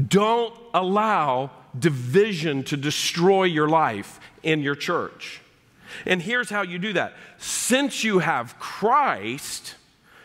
don't 0.09 0.55
allow 0.73 1.51
division 1.79 2.63
to 2.65 2.77
destroy 2.77 3.45
your 3.45 3.69
life 3.69 4.21
in 4.43 4.61
your 4.61 4.75
church. 4.75 5.41
And 6.07 6.21
here's 6.23 6.51
how 6.51 6.63
you 6.63 6.79
do 6.79 6.93
that. 6.95 7.15
Since 7.39 8.05
you 8.05 8.21
have 8.21 8.59
Christ, 8.59 9.75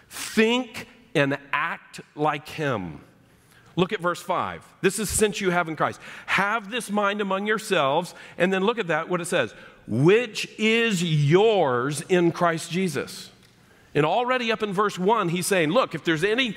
think 0.10 0.88
and 1.16 1.38
act 1.52 2.02
like 2.16 2.48
him. 2.48 3.02
Look 3.76 3.94
at 3.94 4.02
verse 4.02 4.22
5. 4.22 4.66
This 4.82 5.00
is 5.00 5.10
since 5.10 5.40
you 5.40 5.52
have 5.52 5.68
in 5.68 5.76
Christ. 5.76 6.02
Have 6.26 6.70
this 6.70 6.90
mind 6.90 7.22
among 7.22 7.48
yourselves, 7.48 8.14
and 8.38 8.52
then 8.52 8.64
look 8.64 8.78
at 8.78 8.88
that, 8.88 9.08
what 9.08 9.22
it 9.22 9.26
says 9.26 9.54
which 9.90 10.48
is 10.60 11.04
yours 11.04 12.02
in 12.08 12.32
Christ 12.32 12.72
Jesus. 12.72 13.32
And 13.96 14.06
already 14.06 14.52
up 14.52 14.62
in 14.62 14.72
verse 14.72 15.00
1, 15.00 15.30
he's 15.30 15.48
saying, 15.48 15.72
Look, 15.72 15.96
if 15.96 16.04
there's 16.04 16.24
any, 16.24 16.56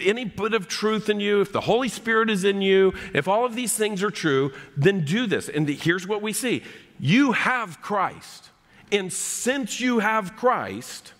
any 0.00 0.26
bit 0.26 0.52
of 0.52 0.68
truth 0.68 1.08
in 1.08 1.18
you, 1.18 1.40
if 1.40 1.50
the 1.50 1.62
Holy 1.62 1.88
Spirit 1.88 2.28
is 2.28 2.44
in 2.44 2.60
you, 2.60 2.92
if 3.14 3.26
all 3.26 3.46
of 3.46 3.54
these 3.54 3.72
things 3.72 4.02
are 4.02 4.10
true, 4.10 4.52
then 4.76 5.04
do 5.04 5.26
this. 5.26 5.48
And 5.48 5.66
here's 5.66 6.06
what 6.06 6.20
we 6.20 6.34
see 6.34 6.62
you 7.00 7.32
have 7.32 7.80
Christ. 7.80 8.50
And 8.92 9.12
since 9.12 9.80
you 9.80 9.98
have 9.98 10.36
Christ, 10.36 11.14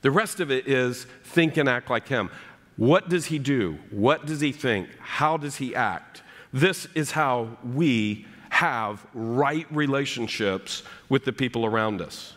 the 0.00 0.10
rest 0.10 0.40
of 0.40 0.50
it 0.50 0.66
is 0.66 1.06
think 1.22 1.56
and 1.56 1.68
act 1.68 1.90
like 1.90 2.08
him. 2.08 2.30
What 2.76 3.08
does 3.08 3.26
he 3.26 3.38
do? 3.38 3.78
What 3.90 4.26
does 4.26 4.40
he 4.40 4.52
think? 4.52 4.88
How 4.98 5.36
does 5.36 5.56
he 5.56 5.74
act? 5.74 6.22
This 6.52 6.86
is 6.94 7.10
how 7.10 7.58
we 7.62 8.26
have 8.58 9.06
right 9.14 9.68
relationships 9.70 10.82
with 11.08 11.24
the 11.24 11.32
people 11.32 11.64
around 11.64 12.02
us. 12.02 12.32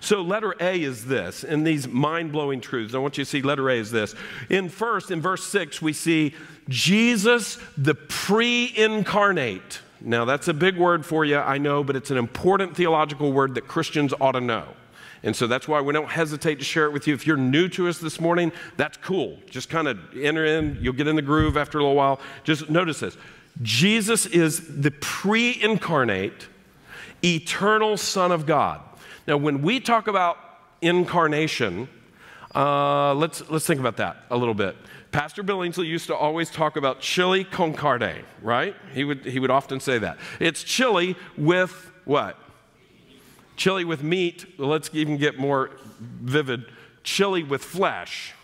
So, 0.00 0.22
letter 0.22 0.54
A 0.58 0.82
is 0.82 1.04
this, 1.04 1.44
in 1.44 1.64
these 1.64 1.86
mind 1.86 2.32
blowing 2.32 2.62
truths. 2.62 2.94
I 2.94 2.98
want 2.98 3.18
you 3.18 3.24
to 3.24 3.30
see 3.30 3.42
letter 3.42 3.68
A 3.68 3.78
is 3.78 3.90
this. 3.90 4.14
In 4.48 4.70
first, 4.70 5.10
in 5.10 5.20
verse 5.20 5.44
6, 5.44 5.82
we 5.82 5.92
see 5.92 6.34
Jesus, 6.70 7.58
the 7.76 7.94
pre 7.94 8.72
incarnate. 8.74 9.80
Now, 10.00 10.24
that's 10.24 10.48
a 10.48 10.54
big 10.54 10.78
word 10.78 11.04
for 11.04 11.26
you, 11.26 11.36
I 11.36 11.58
know, 11.58 11.84
but 11.84 11.94
it's 11.94 12.10
an 12.10 12.16
important 12.16 12.74
theological 12.74 13.30
word 13.30 13.54
that 13.56 13.68
Christians 13.68 14.14
ought 14.18 14.32
to 14.32 14.40
know. 14.40 14.68
And 15.22 15.36
so 15.36 15.46
that's 15.46 15.68
why 15.68 15.82
we 15.82 15.92
don't 15.92 16.08
hesitate 16.08 16.58
to 16.58 16.64
share 16.64 16.86
it 16.86 16.92
with 16.92 17.06
you. 17.06 17.12
If 17.12 17.26
you're 17.26 17.36
new 17.36 17.68
to 17.70 17.88
us 17.88 17.98
this 17.98 18.18
morning, 18.18 18.50
that's 18.78 18.96
cool. 18.96 19.38
Just 19.50 19.68
kind 19.68 19.88
of 19.88 19.98
enter 20.16 20.46
in, 20.46 20.78
you'll 20.80 20.94
get 20.94 21.06
in 21.06 21.16
the 21.16 21.22
groove 21.22 21.58
after 21.58 21.78
a 21.78 21.82
little 21.82 21.96
while. 21.96 22.18
Just 22.44 22.70
notice 22.70 23.00
this 23.00 23.18
Jesus 23.62 24.26
is 24.26 24.80
the 24.82 24.90
pre 24.90 25.62
incarnate, 25.62 26.48
eternal 27.24 27.96
Son 27.96 28.32
of 28.32 28.46
God. 28.46 28.80
Now, 29.26 29.36
when 29.36 29.62
we 29.62 29.80
talk 29.80 30.08
about 30.08 30.38
incarnation, 30.82 31.88
uh, 32.54 33.14
let's, 33.14 33.48
let's 33.50 33.66
think 33.66 33.80
about 33.80 33.96
that 33.96 34.18
a 34.30 34.36
little 34.36 34.54
bit. 34.54 34.76
Pastor 35.10 35.42
Billingsley 35.42 35.86
used 35.86 36.06
to 36.08 36.14
always 36.14 36.50
talk 36.50 36.76
about 36.76 37.00
chili 37.00 37.44
con 37.44 37.72
carne, 37.72 38.24
right? 38.42 38.76
He 38.92 39.04
would, 39.04 39.24
he 39.24 39.38
would 39.38 39.50
often 39.50 39.80
say 39.80 39.98
that. 39.98 40.18
It's 40.40 40.62
chili 40.62 41.16
with 41.38 41.90
what? 42.04 42.38
Chili 43.56 43.84
with 43.84 44.02
meat. 44.02 44.58
Let's 44.58 44.90
even 44.92 45.16
get 45.16 45.38
more 45.38 45.70
vivid. 45.98 46.66
Chili 47.02 47.42
with 47.42 47.64
flesh. 47.64 48.34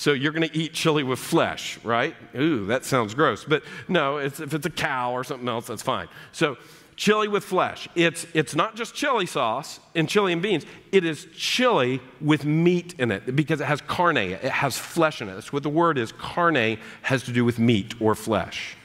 So 0.00 0.14
you're 0.14 0.32
going 0.32 0.48
to 0.48 0.56
eat 0.56 0.72
chili 0.72 1.02
with 1.02 1.18
flesh, 1.18 1.78
right? 1.84 2.16
Ooh, 2.34 2.64
that 2.68 2.86
sounds 2.86 3.12
gross. 3.12 3.44
But 3.44 3.62
no, 3.86 4.16
it's, 4.16 4.40
if 4.40 4.54
it's 4.54 4.64
a 4.64 4.70
cow 4.70 5.12
or 5.12 5.24
something 5.24 5.46
else, 5.46 5.66
that's 5.66 5.82
fine. 5.82 6.08
So 6.32 6.56
chili 6.96 7.28
with 7.28 7.44
flesh. 7.44 7.86
It's, 7.94 8.26
it's 8.32 8.54
not 8.54 8.76
just 8.76 8.94
chili 8.94 9.26
sauce 9.26 9.78
and 9.94 10.08
chili 10.08 10.32
and 10.32 10.40
beans, 10.40 10.64
it 10.90 11.04
is 11.04 11.26
chili 11.36 12.00
with 12.18 12.46
meat 12.46 12.94
in 12.98 13.10
it 13.10 13.36
because 13.36 13.60
it 13.60 13.66
has 13.66 13.82
carne, 13.82 14.16
it 14.16 14.40
has 14.40 14.78
flesh 14.78 15.20
in 15.20 15.28
it. 15.28 15.34
That's 15.34 15.52
what 15.52 15.64
the 15.64 15.68
word 15.68 15.98
is. 15.98 16.12
Carne 16.12 16.78
has 17.02 17.22
to 17.24 17.32
do 17.32 17.44
with 17.44 17.58
meat 17.58 17.92
or 18.00 18.14
flesh. 18.14 18.78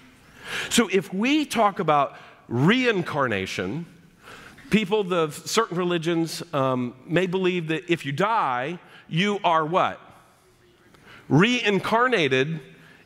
So 0.69 0.89
if 0.91 1.13
we 1.13 1.45
talk 1.45 1.80
about 1.80 2.17
reincarnation, 2.49 3.86
people 4.69 5.13
of 5.13 5.34
certain 5.34 5.78
religions 5.78 6.43
um, 6.54 6.93
may 7.08 7.25
believe 7.25 7.69
that 7.69 7.89
if 7.89 8.06
you 8.06 8.12
die, 8.12 8.80
you 9.08 9.39
are 9.45 9.65
what? 9.65 10.01
Reincarnated 11.30 12.60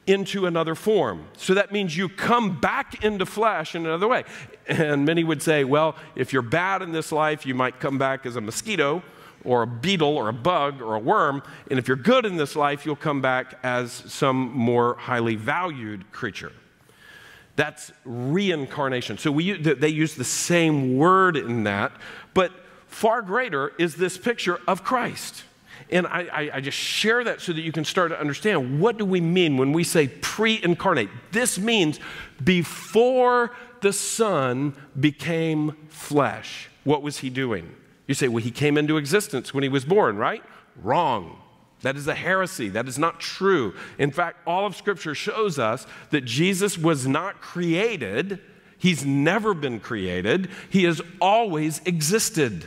into 0.07 0.47
another 0.47 0.73
form. 0.73 1.25
So 1.37 1.53
that 1.53 1.71
means 1.71 1.95
you 1.95 2.09
come 2.09 2.59
back 2.59 3.03
into 3.03 3.25
flesh 3.25 3.75
in 3.75 3.85
another 3.85 4.07
way. 4.07 4.23
And 4.67 5.05
many 5.05 5.23
would 5.23 5.41
say, 5.41 5.63
well, 5.63 5.95
if 6.15 6.33
you're 6.33 6.41
bad 6.41 6.81
in 6.81 6.91
this 6.91 7.11
life, 7.11 7.45
you 7.45 7.53
might 7.53 7.79
come 7.79 7.97
back 7.97 8.25
as 8.25 8.35
a 8.35 8.41
mosquito 8.41 9.03
or 9.43 9.63
a 9.63 9.67
beetle 9.67 10.17
or 10.17 10.27
a 10.27 10.33
bug 10.33 10.81
or 10.81 10.95
a 10.95 10.99
worm. 10.99 11.43
And 11.69 11.77
if 11.77 11.87
you're 11.87 11.97
good 11.97 12.25
in 12.25 12.37
this 12.37 12.55
life, 12.55 12.85
you'll 12.85 12.95
come 12.95 13.21
back 13.21 13.59
as 13.63 13.91
some 13.91 14.51
more 14.51 14.95
highly 14.95 15.35
valued 15.35 16.11
creature. 16.11 16.53
That's 17.55 17.91
reincarnation. 18.05 19.17
So 19.17 19.31
we, 19.31 19.61
they 19.61 19.89
use 19.89 20.15
the 20.15 20.23
same 20.23 20.97
word 20.97 21.35
in 21.35 21.65
that, 21.65 21.91
but 22.33 22.51
far 22.87 23.21
greater 23.21 23.73
is 23.77 23.95
this 23.95 24.17
picture 24.17 24.59
of 24.67 24.83
Christ. 24.83 25.43
And 25.89 26.05
I, 26.07 26.27
I, 26.31 26.49
I, 26.55 26.61
just 26.61 26.77
share 26.77 27.23
that 27.23 27.41
so 27.41 27.51
that 27.53 27.61
you 27.61 27.71
can 27.71 27.83
start 27.83 28.11
to 28.11 28.19
understand 28.19 28.79
what 28.79 28.97
do 28.97 29.05
we 29.05 29.21
mean 29.21 29.57
when 29.57 29.71
we 29.71 29.83
say 29.83 30.07
pre-incarnate. 30.07 31.09
This 31.31 31.57
means 31.57 31.99
before 32.43 33.51
the 33.81 33.93
Son 33.93 34.75
became 34.99 35.75
flesh. 35.89 36.69
What 36.83 37.01
was 37.01 37.19
he 37.19 37.29
doing? 37.29 37.75
You 38.07 38.13
say, 38.15 38.27
well, 38.27 38.43
he 38.43 38.51
came 38.51 38.77
into 38.77 38.97
existence 38.97 39.53
when 39.53 39.63
he 39.63 39.69
was 39.69 39.85
born, 39.85 40.17
right? 40.17 40.43
Wrong. 40.81 41.39
That 41.81 41.95
is 41.95 42.07
a 42.07 42.15
heresy. 42.15 42.69
That 42.69 42.87
is 42.87 42.99
not 42.99 43.19
true. 43.19 43.73
In 43.97 44.11
fact, 44.11 44.45
all 44.45 44.65
of 44.65 44.75
Scripture 44.75 45.15
shows 45.15 45.57
us 45.57 45.87
that 46.09 46.25
Jesus 46.25 46.77
was 46.77 47.07
not 47.07 47.39
created. 47.41 48.41
He's 48.77 49.05
never 49.05 49.53
been 49.53 49.79
created. 49.79 50.49
He 50.69 50.83
has 50.83 51.01
always 51.21 51.81
existed. 51.85 52.65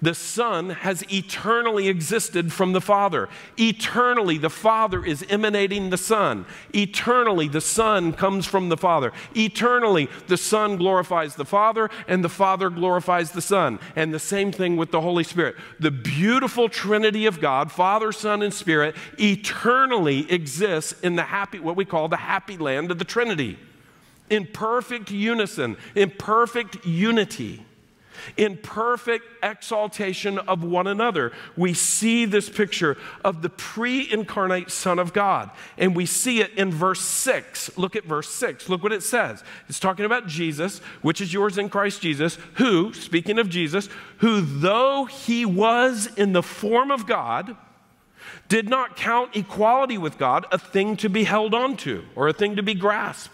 The 0.00 0.14
Son 0.14 0.70
has 0.70 1.02
eternally 1.12 1.88
existed 1.88 2.52
from 2.52 2.72
the 2.72 2.80
Father. 2.80 3.28
Eternally, 3.58 4.38
the 4.38 4.50
Father 4.50 5.04
is 5.04 5.24
emanating 5.28 5.90
the 5.90 5.96
Son. 5.96 6.46
Eternally, 6.72 7.48
the 7.48 7.60
Son 7.60 8.12
comes 8.12 8.46
from 8.46 8.68
the 8.68 8.76
Father. 8.76 9.12
Eternally, 9.34 10.08
the 10.28 10.36
Son 10.36 10.76
glorifies 10.76 11.34
the 11.34 11.44
Father, 11.44 11.90
and 12.06 12.22
the 12.22 12.28
Father 12.28 12.70
glorifies 12.70 13.32
the 13.32 13.42
Son. 13.42 13.80
And 13.96 14.14
the 14.14 14.20
same 14.20 14.52
thing 14.52 14.76
with 14.76 14.92
the 14.92 15.00
Holy 15.00 15.24
Spirit. 15.24 15.56
The 15.80 15.90
beautiful 15.90 16.68
Trinity 16.68 17.26
of 17.26 17.40
God, 17.40 17.72
Father, 17.72 18.12
Son, 18.12 18.42
and 18.42 18.54
Spirit, 18.54 18.94
eternally 19.18 20.30
exists 20.30 20.92
in 21.00 21.16
the 21.16 21.24
happy, 21.24 21.58
what 21.58 21.74
we 21.74 21.84
call 21.84 22.06
the 22.06 22.16
happy 22.16 22.56
land 22.56 22.92
of 22.92 23.00
the 23.00 23.04
Trinity. 23.04 23.58
In 24.30 24.46
perfect 24.46 25.10
unison, 25.10 25.76
in 25.96 26.10
perfect 26.10 26.86
unity 26.86 27.64
in 28.36 28.56
perfect 28.56 29.24
exaltation 29.42 30.38
of 30.38 30.64
one 30.64 30.86
another. 30.86 31.32
We 31.56 31.74
see 31.74 32.24
this 32.24 32.48
picture 32.48 32.96
of 33.24 33.42
the 33.42 33.48
pre 33.48 34.10
incarnate 34.10 34.70
Son 34.70 34.98
of 34.98 35.12
God, 35.12 35.50
and 35.76 35.94
we 35.94 36.06
see 36.06 36.40
it 36.40 36.52
in 36.54 36.70
verse 36.70 37.00
6. 37.00 37.76
Look 37.76 37.96
at 37.96 38.04
verse 38.04 38.28
6. 38.28 38.68
Look 38.68 38.82
what 38.82 38.92
it 38.92 39.02
says. 39.02 39.42
It's 39.68 39.80
talking 39.80 40.04
about 40.04 40.26
Jesus, 40.26 40.78
which 41.02 41.20
is 41.20 41.32
yours 41.32 41.58
in 41.58 41.68
Christ 41.68 42.00
Jesus, 42.02 42.38
who, 42.54 42.92
speaking 42.92 43.38
of 43.38 43.48
Jesus, 43.48 43.88
who 44.18 44.40
though 44.40 45.04
he 45.04 45.44
was 45.44 46.08
in 46.16 46.32
the 46.32 46.42
form 46.42 46.90
of 46.90 47.06
God, 47.06 47.56
did 48.48 48.68
not 48.68 48.96
count 48.96 49.36
equality 49.36 49.98
with 49.98 50.18
God 50.18 50.46
a 50.50 50.58
thing 50.58 50.96
to 50.98 51.08
be 51.08 51.24
held 51.24 51.54
onto 51.54 52.04
or 52.14 52.28
a 52.28 52.32
thing 52.32 52.56
to 52.56 52.62
be 52.62 52.74
grasped 52.74 53.32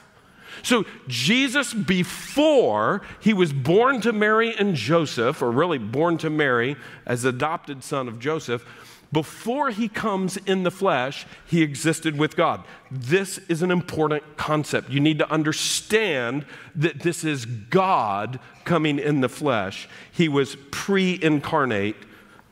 so, 0.63 0.85
Jesus, 1.09 1.75
before 1.75 3.03
he 3.21 3.33
was 3.33 3.53
born 3.53 4.01
to 4.03 4.13
Mary 4.13 4.55
and 4.57 4.75
Joseph, 4.75 5.43
or 5.43 5.51
really 5.51 5.79
born 5.79 6.19
to 6.19 6.31
Mary 6.31 6.77
as 7.07 7.25
adopted 7.25 7.83
son 7.83 8.09
of 8.09 8.19
Joseph, 8.19 8.65
before 9.13 9.71
he 9.71 9.89
comes 9.89 10.37
in 10.39 10.65
the 10.65 10.73
flesh, 10.73 11.25
he 11.47 11.63
existed 11.63 12.19
with 12.19 12.37
God. 12.37 12.65
This 12.91 13.39
is 13.49 13.63
an 13.63 13.71
important 13.71 14.37
concept. 14.37 14.91
You 14.91 14.99
need 14.99 15.21
to 15.21 15.31
understand 15.31 16.45
that 16.75 17.01
this 17.01 17.23
is 17.23 17.47
God 17.47 18.41
coming 18.65 18.99
in 18.99 19.21
the 19.21 19.29
flesh. 19.29 19.89
He 20.11 20.29
was 20.29 20.57
pre 20.73 21.19
incarnate 21.23 21.97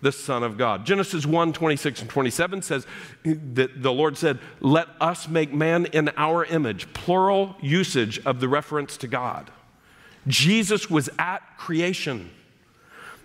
the 0.03 0.12
Son 0.12 0.43
of 0.43 0.59
God. 0.59 0.85
Genesis 0.85 1.25
1 1.25 1.53
26 1.53 2.03
and 2.03 2.11
27 2.11 2.62
says 2.62 2.87
that 3.25 3.83
the 3.83 3.93
Lord 3.93 4.19
said, 4.19 4.38
Let 4.61 4.88
us 5.01 5.29
make 5.29 5.53
man 5.53 5.87
in 5.87 6.11
our 6.17 6.45
image, 6.45 6.93
plural 6.93 7.57
usage 7.62 8.21
of 8.27 8.41
the 8.41 8.49
reference 8.49 8.97
to 8.99 9.07
God. 9.07 9.51
Jesus 10.27 10.91
was 10.91 11.09
at 11.19 11.57
creation. 11.57 12.31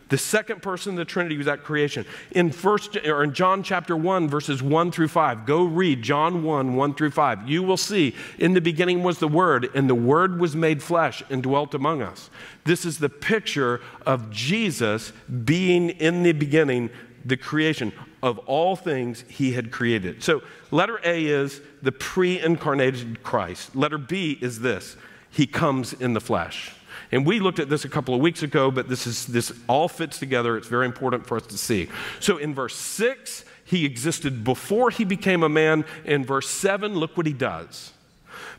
The 0.09 0.17
second 0.17 0.61
person 0.61 0.93
of 0.93 0.97
the 0.97 1.05
Trinity 1.05 1.37
was 1.37 1.47
at 1.47 1.63
creation. 1.63 2.05
In 2.31 2.51
first 2.51 2.95
or 2.95 3.23
in 3.23 3.33
John 3.33 3.61
chapter 3.61 3.95
1 3.95 4.29
verses 4.29 4.63
1 4.63 4.91
through 4.91 5.09
5. 5.09 5.45
Go 5.45 5.63
read 5.63 6.01
John 6.01 6.43
1 6.43 6.75
1 6.75 6.93
through 6.93 7.11
5. 7.11 7.49
You 7.49 7.63
will 7.63 7.77
see 7.77 8.15
in 8.39 8.53
the 8.53 8.61
beginning 8.61 9.03
was 9.03 9.19
the 9.19 9.27
word 9.27 9.69
and 9.75 9.89
the 9.89 9.95
word 9.95 10.39
was 10.39 10.55
made 10.55 10.81
flesh 10.81 11.23
and 11.29 11.43
dwelt 11.43 11.73
among 11.73 12.01
us. 12.01 12.29
This 12.63 12.85
is 12.85 12.99
the 12.99 13.09
picture 13.09 13.81
of 14.05 14.31
Jesus 14.31 15.11
being 15.43 15.89
in 15.89 16.23
the 16.23 16.33
beginning 16.33 16.89
the 17.25 17.37
creation 17.37 17.91
of 18.23 18.39
all 18.39 18.75
things 18.75 19.25
he 19.27 19.51
had 19.51 19.71
created. 19.71 20.23
So 20.23 20.41
letter 20.71 20.99
A 21.03 21.25
is 21.25 21.61
the 21.81 21.91
pre-incarnated 21.91 23.21
Christ. 23.23 23.75
Letter 23.75 23.97
B 23.97 24.37
is 24.41 24.61
this. 24.61 24.95
He 25.29 25.45
comes 25.45 25.93
in 25.93 26.13
the 26.13 26.21
flesh. 26.21 26.73
And 27.11 27.25
we 27.25 27.39
looked 27.39 27.59
at 27.59 27.69
this 27.69 27.85
a 27.85 27.89
couple 27.89 28.13
of 28.13 28.21
weeks 28.21 28.43
ago, 28.43 28.69
but 28.69 28.89
this, 28.89 29.07
is, 29.07 29.25
this 29.27 29.51
all 29.67 29.87
fits 29.87 30.19
together. 30.19 30.57
It's 30.57 30.67
very 30.67 30.85
important 30.85 31.25
for 31.25 31.37
us 31.37 31.47
to 31.47 31.57
see. 31.57 31.89
So 32.19 32.37
in 32.37 32.53
verse 32.53 32.75
6, 32.75 33.45
he 33.63 33.85
existed 33.85 34.43
before 34.43 34.89
he 34.89 35.05
became 35.05 35.43
a 35.43 35.49
man. 35.49 35.85
In 36.05 36.25
verse 36.25 36.49
7, 36.49 36.95
look 36.95 37.15
what 37.15 37.25
he 37.25 37.33
does. 37.33 37.93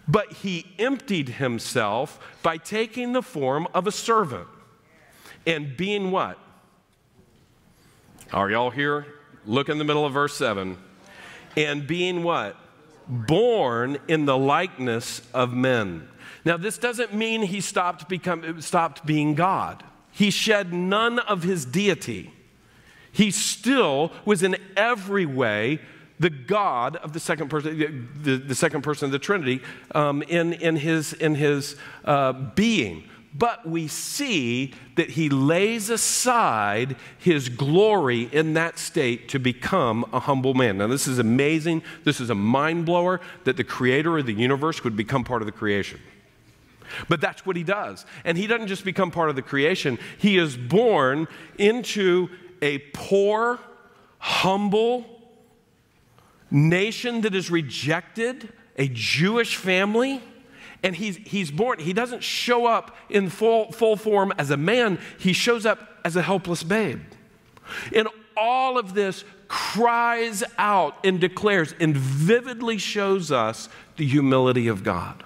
But 0.06 0.32
he 0.32 0.66
emptied 0.78 1.28
himself 1.28 2.18
by 2.42 2.56
taking 2.56 3.12
the 3.12 3.22
form 3.22 3.68
of 3.74 3.87
a 3.87 3.92
servant 3.92 4.48
and 5.46 5.76
being 5.76 6.11
what? 6.11 6.38
Are 8.32 8.50
y'all 8.50 8.70
here? 8.70 9.06
Look 9.46 9.68
in 9.68 9.78
the 9.78 9.84
middle 9.84 10.04
of 10.04 10.12
verse 10.12 10.34
7. 10.37 10.76
And 11.56 11.87
being 11.87 12.22
what? 12.22 12.56
Born 13.08 13.98
in 14.08 14.26
the 14.26 14.37
likeness 14.37 15.22
of 15.32 15.54
men. 15.54 16.08
Now, 16.44 16.57
this 16.57 16.79
doesn't 16.79 17.14
mean 17.14 17.42
he 17.42 17.61
stopped, 17.61 18.09
become, 18.09 18.61
stopped 18.61 19.05
being 19.05 19.35
God. 19.35 19.83
He 20.11 20.31
shed 20.31 20.72
none 20.72 21.18
of 21.18 21.42
his 21.42 21.64
deity. 21.64 22.33
He 23.12 23.31
still 23.31 24.12
was 24.24 24.42
in 24.42 24.57
every 24.77 25.27
way 25.27 25.81
the 26.20 26.31
God 26.31 26.96
of 26.96 27.12
the 27.12 27.20
second 27.20 27.48
person, 27.48 28.09
the, 28.22 28.37
the 28.37 28.55
second 28.55 28.83
person 28.83 29.07
of 29.07 29.12
the 29.12 29.18
Trinity 29.18 29.61
um, 29.94 30.22
in, 30.22 30.53
in 30.53 30.77
his, 30.77 31.12
in 31.12 31.35
his 31.35 31.77
uh, 32.05 32.33
being. 32.33 33.05
But 33.35 33.68
we 33.68 33.88
see 33.88 34.74
that 34.96 35.11
he 35.11 35.29
lays 35.29 35.90
aside 35.90 36.96
his 37.18 37.48
glory 37.48 38.22
in 38.33 38.55
that 38.55 38.79
state 38.79 39.29
to 39.29 39.38
become 39.38 40.05
a 40.12 40.18
humble 40.18 40.55
man. 40.55 40.79
Now, 40.79 40.87
this 40.87 41.07
is 41.07 41.18
amazing. 41.18 41.83
This 42.05 42.20
is 42.20 42.31
a 42.31 42.35
mind 42.35 42.87
blower 42.87 43.20
that 43.44 43.57
the 43.57 43.64
creator 43.64 44.18
of 44.18 44.27
the 44.27 44.33
universe 44.33 44.83
would 44.83 44.96
become 44.96 45.24
part 45.24 45.42
of 45.42 45.46
the 45.46 45.53
creation. 45.53 46.01
But 47.09 47.20
that's 47.20 47.44
what 47.46 47.57
he 47.57 47.64
does. 47.64 48.07
And 48.24 48.37
he 48.37 48.46
doesn't 48.46 48.68
just 48.68 48.85
become 48.85 49.11
part 49.11 49.31
of 49.31 49.37
the 49.37 49.42
creation, 49.42 49.98
he 50.18 50.38
is 50.38 50.57
born 50.57 51.29
into 51.59 52.29
a 52.61 52.79
poor, 52.92 53.59
humble, 54.18 55.05
nation 56.51 57.20
that 57.22 57.35
is 57.35 57.51
rejected, 57.51 58.53
a 58.77 58.88
Jewish 58.88 59.57
family. 59.57 60.22
And 60.83 60.94
he's, 60.94 61.16
he's 61.16 61.51
born, 61.51 61.81
he 61.81 61.92
doesn't 61.92 62.22
show 62.22 62.66
up 62.66 62.96
in 63.09 63.31
full, 63.31 63.72
full 63.72 63.96
form 63.96 64.33
as 64.38 64.51
a 64.51 64.57
man, 64.57 65.01
he 65.18 65.33
shows 65.33 65.66
up 65.66 65.98
as 66.05 66.14
a 66.14 66.22
helpless 66.22 66.62
babe. 66.62 67.01
And 67.92 68.09
all 68.37 68.79
of 68.79 68.94
this 68.94 69.24
cries 69.48 70.44
out 70.57 70.94
and 71.05 71.20
declares 71.20 71.74
and 71.81 71.96
vividly 71.96 72.79
shows 72.79 73.33
us 73.33 73.68
the 73.96 74.07
humility 74.07 74.68
of 74.68 74.85
God. 74.85 75.24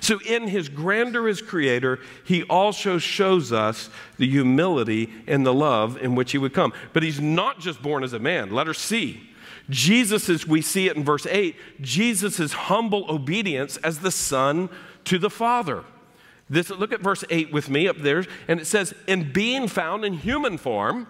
So, 0.00 0.20
in 0.20 0.48
his 0.48 0.68
grandeur 0.68 1.28
as 1.28 1.42
creator, 1.42 1.98
he 2.24 2.42
also 2.44 2.98
shows 2.98 3.52
us 3.52 3.90
the 4.16 4.28
humility 4.28 5.12
and 5.26 5.44
the 5.44 5.54
love 5.54 5.96
in 6.02 6.14
which 6.14 6.32
he 6.32 6.38
would 6.38 6.54
come. 6.54 6.72
But 6.92 7.02
he's 7.02 7.20
not 7.20 7.60
just 7.60 7.82
born 7.82 8.04
as 8.04 8.12
a 8.12 8.18
man. 8.18 8.50
Letter 8.50 8.74
C. 8.74 9.28
Jesus 9.70 10.28
is, 10.28 10.46
we 10.46 10.62
see 10.62 10.88
it 10.88 10.96
in 10.96 11.04
verse 11.04 11.26
8, 11.26 11.54
Jesus' 11.80 12.52
humble 12.52 13.04
obedience 13.10 13.76
as 13.78 13.98
the 13.98 14.10
Son 14.10 14.70
to 15.04 15.18
the 15.18 15.30
Father. 15.30 15.84
This, 16.48 16.70
look 16.70 16.92
at 16.92 17.00
verse 17.00 17.24
8 17.28 17.52
with 17.52 17.68
me 17.68 17.86
up 17.86 17.98
there, 17.98 18.24
and 18.46 18.60
it 18.60 18.66
says, 18.66 18.94
In 19.06 19.32
being 19.32 19.68
found 19.68 20.04
in 20.04 20.14
human 20.14 20.56
form, 20.56 21.06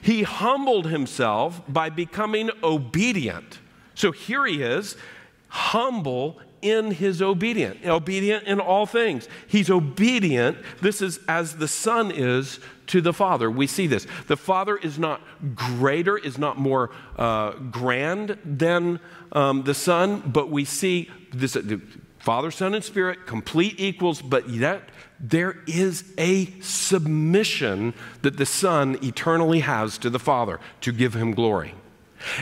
he 0.00 0.22
humbled 0.22 0.86
himself 0.86 1.60
by 1.68 1.90
becoming 1.90 2.50
obedient. 2.62 3.58
So 3.94 4.12
here 4.12 4.46
he 4.46 4.62
is, 4.62 4.96
humble 5.48 6.40
in 6.62 6.90
his 6.92 7.22
obedient, 7.22 7.84
obedient 7.84 8.44
in 8.44 8.60
all 8.60 8.86
things. 8.86 9.28
He's 9.46 9.70
obedient. 9.70 10.58
This 10.80 11.00
is 11.02 11.20
as 11.28 11.56
the 11.56 11.68
Son 11.68 12.10
is 12.10 12.60
to 12.88 13.00
the 13.00 13.12
Father. 13.12 13.50
We 13.50 13.66
see 13.66 13.86
this. 13.86 14.06
The 14.26 14.36
Father 14.36 14.76
is 14.76 14.98
not 14.98 15.20
greater, 15.54 16.16
is 16.16 16.38
not 16.38 16.58
more 16.58 16.90
uh, 17.16 17.52
grand 17.52 18.38
than 18.44 19.00
um, 19.32 19.64
the 19.64 19.74
Son, 19.74 20.22
but 20.26 20.50
we 20.50 20.64
see 20.64 21.10
this 21.32 21.52
the 21.52 21.80
Father, 22.18 22.50
Son, 22.50 22.74
and 22.74 22.84
Spirit, 22.84 23.26
complete 23.26 23.78
equals, 23.78 24.20
but 24.20 24.48
yet 24.50 24.90
there 25.20 25.62
is 25.66 26.04
a 26.18 26.46
submission 26.60 27.94
that 28.22 28.36
the 28.36 28.46
Son 28.46 28.98
eternally 29.02 29.60
has 29.60 29.98
to 29.98 30.10
the 30.10 30.18
Father 30.18 30.60
to 30.80 30.92
give 30.92 31.14
him 31.14 31.32
glory. 31.32 31.74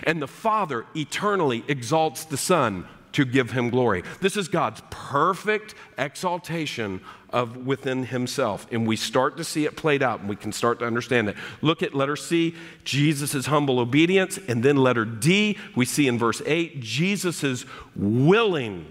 And 0.05 0.21
the 0.21 0.29
Father 0.29 0.87
eternally 0.95 1.63
exalts 1.69 2.25
the 2.25 2.37
Son 2.37 2.89
to 3.17 3.25
give 3.25 3.51
him 3.51 3.71
glory. 3.71 4.03
This 4.21 4.37
is 4.37 4.47
God's 4.47 4.83
perfect 4.91 5.75
exaltation 5.97 7.01
of 7.31 7.67
within 7.67 8.05
himself. 8.05 8.67
And 8.71 8.87
we 8.87 8.97
start 8.97 9.39
to 9.39 9.45
see 9.45 9.65
it 9.65 9.75
played 9.75 10.03
out 10.03 10.21
and 10.21 10.29
we 10.29 10.37
can 10.37 10.53
start 10.53 10.81
to 10.81 10.87
understand 10.87 11.31
it. 11.31 11.37
Look 11.63 11.83
at 11.83 11.95
letter 11.95 12.17
C, 12.17 12.55
Jesus' 12.85 13.47
humble 13.47 13.81
obedience. 13.81 14.39
And 14.49 14.63
then 14.63 14.77
letter 14.77 15.07
D, 15.07 15.57
we 15.75 15.87
see 15.87 16.09
in 16.09 16.19
verse 16.19 16.43
8, 16.45 16.81
Jesus' 16.81 17.65
willing 17.95 18.85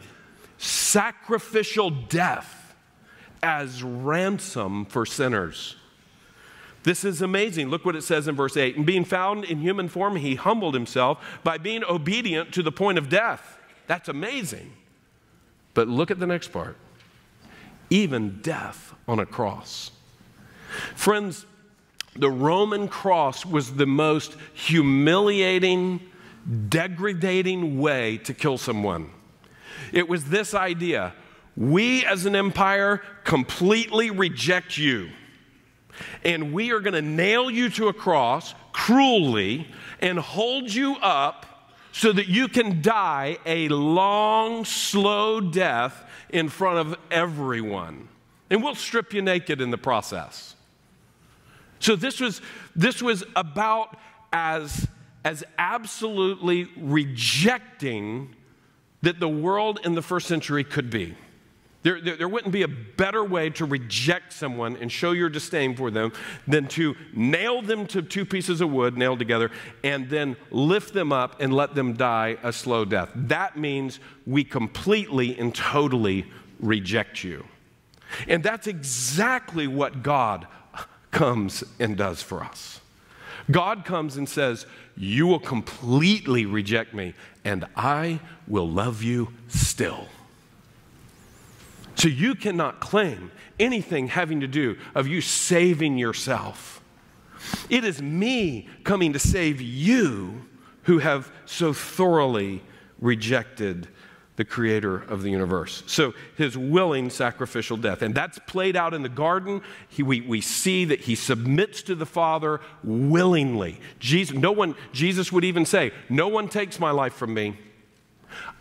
sacrificial 0.57 1.91
death 1.91 2.73
as 3.43 3.83
ransom 3.83 4.85
for 4.85 5.05
sinners. 5.05 5.75
This 6.81 7.05
is 7.05 7.21
amazing. 7.21 7.69
Look 7.69 7.85
what 7.85 7.95
it 7.95 8.01
says 8.01 8.27
in 8.27 8.35
verse 8.35 8.57
8. 8.57 8.75
And 8.75 8.87
being 8.87 9.05
found 9.05 9.43
in 9.43 9.59
human 9.59 9.87
form, 9.87 10.15
he 10.15 10.33
humbled 10.33 10.73
himself 10.73 11.23
by 11.43 11.59
being 11.59 11.83
obedient 11.83 12.55
to 12.55 12.63
the 12.63 12.71
point 12.71 12.97
of 12.97 13.07
death 13.07 13.54
that's 13.87 14.09
amazing. 14.09 14.73
But 15.73 15.87
look 15.87 16.11
at 16.11 16.19
the 16.19 16.27
next 16.27 16.49
part 16.49 16.77
even 17.89 18.39
death 18.41 18.93
on 19.07 19.19
a 19.19 19.25
cross. 19.25 19.91
Friends, 20.95 21.45
the 22.15 22.29
Roman 22.29 22.87
cross 22.87 23.45
was 23.45 23.75
the 23.75 23.85
most 23.85 24.35
humiliating, 24.53 26.01
degrading 26.69 27.79
way 27.79 28.17
to 28.19 28.33
kill 28.33 28.57
someone. 28.57 29.11
It 29.93 30.07
was 30.07 30.25
this 30.25 30.53
idea 30.53 31.13
we 31.57 32.03
as 32.05 32.25
an 32.25 32.35
empire 32.35 33.01
completely 33.23 34.09
reject 34.09 34.77
you. 34.77 35.09
And 36.25 36.51
we 36.51 36.71
are 36.71 36.81
going 36.81 36.93
to 36.93 37.01
nail 37.01 37.49
you 37.49 37.69
to 37.71 37.87
a 37.87 37.93
cross 37.93 38.53
cruelly 38.73 39.67
and 40.01 40.19
hold 40.19 40.73
you 40.73 40.97
up 40.97 41.54
so 41.95 42.11
that 42.11 42.27
you 42.27 42.49
can 42.49 42.81
die 42.81 43.37
a 43.45 43.69
long, 43.69 44.65
slow 44.65 45.39
death 45.39 46.03
in 46.27 46.49
front 46.49 46.77
of 46.77 46.99
everyone. 47.09 48.09
And 48.49 48.61
we'll 48.61 48.75
strip 48.75 49.13
you 49.13 49.21
naked 49.21 49.61
in 49.61 49.71
the 49.71 49.77
process. 49.77 50.55
So 51.79 51.95
this 51.95 52.19
was, 52.19 52.41
this 52.75 53.01
was 53.01 53.23
about 53.37 53.97
as, 54.33 54.89
as 55.23 55.45
absolutely 55.57 56.67
rejecting 56.75 58.35
that 59.01 59.21
the 59.21 59.29
world 59.29 59.79
in 59.85 59.95
the 59.95 60.01
first 60.01 60.27
century 60.27 60.65
could 60.65 60.89
be. 60.89 61.15
There, 61.85 62.01
there, 62.01 62.17
there, 62.17 62.27
wouldn't 62.27 62.51
be 62.51 62.63
a 62.63 62.67
better 62.67 63.23
way 63.23 63.51
to 63.51 63.65
reject 63.65 64.33
someone 64.33 64.75
and 64.77 64.91
show 64.91 65.11
your 65.11 65.29
disdain 65.29 65.75
for 65.75 65.91
them 65.91 66.13
than 66.47 66.67
to 66.69 66.95
nail 67.13 67.61
them 67.61 67.85
to 67.87 68.01
two 68.01 68.25
pieces 68.25 68.59
of 68.59 68.71
wood 68.71 68.97
nailed 68.97 69.19
together 69.19 69.51
and 69.83 70.09
then 70.09 70.35
lift 70.49 70.95
them 70.95 71.13
up 71.13 71.39
and 71.39 71.53
let 71.53 71.75
them 71.75 71.93
die 71.93 72.37
a 72.41 72.51
slow 72.51 72.85
death. 72.85 73.11
That 73.13 73.55
means 73.55 73.99
we 74.25 74.43
completely 74.43 75.37
and 75.37 75.53
totally 75.53 76.25
reject 76.59 77.23
you. 77.23 77.45
And 78.27 78.41
that's 78.41 78.65
exactly 78.65 79.67
what 79.67 80.01
God 80.01 80.47
comes 81.11 81.63
and 81.79 81.95
does 81.95 82.19
for 82.19 82.43
us. 82.43 82.81
God 83.51 83.85
comes 83.85 84.17
and 84.17 84.27
says, 84.27 84.65
You 84.97 85.27
will 85.27 85.39
completely 85.39 86.47
reject 86.47 86.95
me, 86.95 87.13
and 87.43 87.63
I 87.75 88.21
will 88.47 88.67
love 88.67 89.03
you 89.03 89.33
still. 89.47 90.07
So 91.95 92.07
you 92.07 92.35
cannot 92.35 92.79
claim 92.79 93.31
anything 93.59 94.07
having 94.07 94.41
to 94.41 94.47
do 94.47 94.77
of 94.93 95.07
you 95.07 95.21
saving 95.21 95.97
yourself. 95.97 96.81
It 97.69 97.83
is 97.83 98.01
me 98.01 98.67
coming 98.83 99.13
to 99.13 99.19
save 99.19 99.61
you 99.61 100.45
who 100.83 100.99
have 100.99 101.31
so 101.45 101.73
thoroughly 101.73 102.61
rejected 102.99 103.87
the 104.35 104.45
creator 104.45 104.97
of 104.97 105.21
the 105.21 105.29
universe. 105.29 105.83
So 105.87 106.13
his 106.37 106.57
willing 106.57 107.09
sacrificial 107.09 107.77
death. 107.77 108.01
And 108.01 108.13
that's 108.13 108.37
played 108.39 108.75
out 108.75 108.93
in 108.93 109.01
the 109.01 109.09
garden. 109.09 109.61
He, 109.87 110.03
we, 110.03 110.21
we 110.21 110.41
see 110.41 110.85
that 110.85 111.01
he 111.01 111.15
submits 111.15 111.81
to 111.83 111.95
the 111.95 112.05
Father 112.05 112.59
willingly. 112.83 113.79
Jesus, 113.99 114.35
no 114.35 114.51
one, 114.51 114.75
Jesus 114.91 115.31
would 115.31 115.45
even 115.45 115.65
say, 115.65 115.91
No 116.09 116.27
one 116.27 116.49
takes 116.49 116.79
my 116.79 116.91
life 116.91 117.13
from 117.13 117.33
me. 117.33 117.57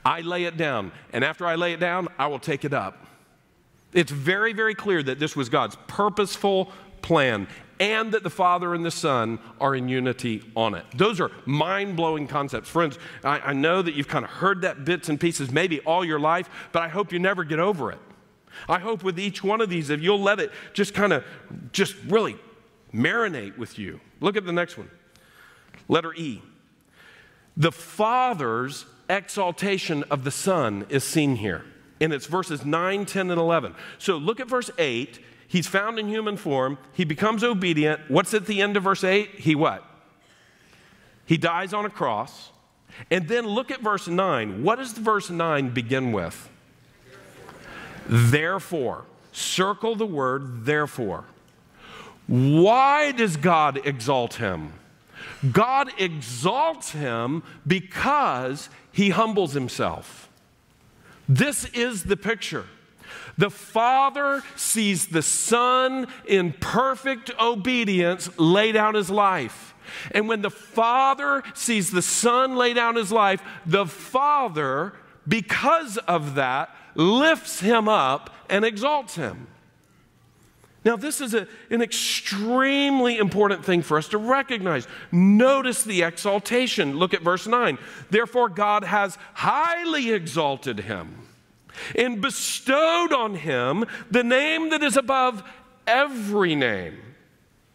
I 0.04 0.20
lay 0.20 0.44
it 0.44 0.56
down. 0.56 0.92
And 1.12 1.24
after 1.24 1.44
I 1.44 1.56
lay 1.56 1.72
it 1.72 1.80
down, 1.80 2.08
I 2.18 2.28
will 2.28 2.38
take 2.38 2.64
it 2.64 2.72
up. 2.72 3.04
It's 3.94 4.10
very, 4.10 4.52
very 4.52 4.74
clear 4.74 5.02
that 5.02 5.18
this 5.18 5.34
was 5.34 5.48
God's 5.48 5.76
purposeful 5.86 6.70
plan 7.00 7.46
and 7.80 8.12
that 8.12 8.22
the 8.22 8.30
Father 8.30 8.74
and 8.74 8.84
the 8.84 8.90
Son 8.90 9.38
are 9.60 9.74
in 9.74 9.88
unity 9.88 10.42
on 10.56 10.74
it. 10.74 10.84
Those 10.94 11.20
are 11.20 11.30
mind 11.44 11.96
blowing 11.96 12.26
concepts. 12.26 12.68
Friends, 12.68 12.98
I, 13.22 13.40
I, 13.40 13.52
know 13.52 13.82
that 13.82 13.94
you've 13.94 14.08
kind 14.08 14.24
of 14.24 14.30
heard 14.30 14.62
that 14.62 14.84
bits 14.84 15.08
and 15.08 15.18
pieces 15.18 15.50
maybe 15.50 15.80
all 15.80 16.04
your 16.04 16.20
life, 16.20 16.48
but 16.72 16.82
I 16.82 16.88
hope 16.88 17.12
you 17.12 17.18
never 17.18 17.44
get 17.44 17.58
over 17.58 17.90
it. 17.90 17.98
I 18.68 18.78
hope 18.78 19.02
with 19.02 19.18
each 19.18 19.42
one 19.42 19.60
of 19.60 19.68
these, 19.68 19.90
if 19.90 20.00
you'll 20.00 20.20
let 20.22 20.38
it 20.38 20.52
just 20.72 20.94
kind 20.94 21.12
of, 21.12 21.24
just 21.72 21.96
really 22.06 22.36
marinate 22.92 23.58
with 23.58 23.78
you. 23.78 24.00
Look 24.20 24.36
at 24.36 24.46
the 24.46 24.52
next 24.52 24.78
one. 24.78 24.90
Letter 25.88 26.14
E. 26.14 26.40
The 27.56 27.72
Father's 27.72 28.86
exaltation 29.08 30.04
of 30.04 30.24
the 30.24 30.30
Son 30.30 30.86
is 30.88 31.04
seen 31.04 31.36
here 31.36 31.64
and 32.04 32.12
it's 32.12 32.26
verses 32.26 32.64
9, 32.64 33.06
10, 33.06 33.30
and 33.30 33.40
11. 33.40 33.74
So 33.98 34.16
look 34.16 34.38
at 34.38 34.46
verse 34.46 34.70
8. 34.78 35.18
He's 35.48 35.66
found 35.66 35.98
in 35.98 36.08
human 36.08 36.36
form. 36.36 36.78
He 36.92 37.04
becomes 37.04 37.42
obedient. 37.42 38.00
What's 38.08 38.34
at 38.34 38.46
the 38.46 38.60
end 38.60 38.76
of 38.76 38.82
verse 38.82 39.02
8? 39.02 39.30
He 39.36 39.54
what? 39.54 39.82
He 41.24 41.36
dies 41.36 41.72
on 41.72 41.86
a 41.86 41.90
cross. 41.90 42.50
And 43.10 43.26
then 43.26 43.46
look 43.46 43.70
at 43.70 43.80
verse 43.80 44.06
9. 44.06 44.62
What 44.62 44.76
does 44.76 44.92
verse 44.92 45.30
9 45.30 45.70
begin 45.70 46.12
with? 46.12 46.50
Therefore. 48.06 49.06
Circle 49.32 49.96
the 49.96 50.06
word 50.06 50.64
therefore. 50.64 51.24
Why 52.28 53.10
does 53.10 53.36
God 53.36 53.84
exalt 53.84 54.34
him? 54.34 54.72
God 55.50 55.90
exalts 55.98 56.90
him 56.90 57.42
because 57.66 58.68
he 58.92 59.10
humbles 59.10 59.52
himself. 59.52 60.23
This 61.28 61.64
is 61.66 62.04
the 62.04 62.16
picture. 62.16 62.66
The 63.36 63.50
Father 63.50 64.42
sees 64.56 65.06
the 65.06 65.22
Son 65.22 66.06
in 66.26 66.52
perfect 66.52 67.30
obedience 67.40 68.30
lay 68.38 68.72
down 68.72 68.94
his 68.94 69.10
life. 69.10 69.74
And 70.12 70.28
when 70.28 70.42
the 70.42 70.50
Father 70.50 71.42
sees 71.54 71.90
the 71.90 72.02
Son 72.02 72.56
lay 72.56 72.74
down 72.74 72.96
his 72.96 73.12
life, 73.12 73.42
the 73.66 73.86
Father, 73.86 74.94
because 75.26 75.98
of 75.98 76.36
that, 76.36 76.74
lifts 76.94 77.60
him 77.60 77.88
up 77.88 78.34
and 78.48 78.64
exalts 78.64 79.16
him. 79.16 79.48
Now, 80.84 80.96
this 80.96 81.20
is 81.20 81.32
a, 81.32 81.48
an 81.70 81.80
extremely 81.80 83.16
important 83.16 83.64
thing 83.64 83.80
for 83.80 83.96
us 83.96 84.08
to 84.08 84.18
recognize. 84.18 84.86
Notice 85.10 85.82
the 85.82 86.02
exaltation. 86.02 86.98
Look 86.98 87.14
at 87.14 87.22
verse 87.22 87.46
9. 87.46 87.78
Therefore, 88.10 88.50
God 88.50 88.84
has 88.84 89.16
highly 89.32 90.12
exalted 90.12 90.80
him 90.80 91.26
and 91.96 92.20
bestowed 92.20 93.12
on 93.12 93.34
him 93.34 93.86
the 94.10 94.22
name 94.22 94.70
that 94.70 94.82
is 94.82 94.96
above 94.96 95.42
every 95.86 96.54
name. 96.54 96.98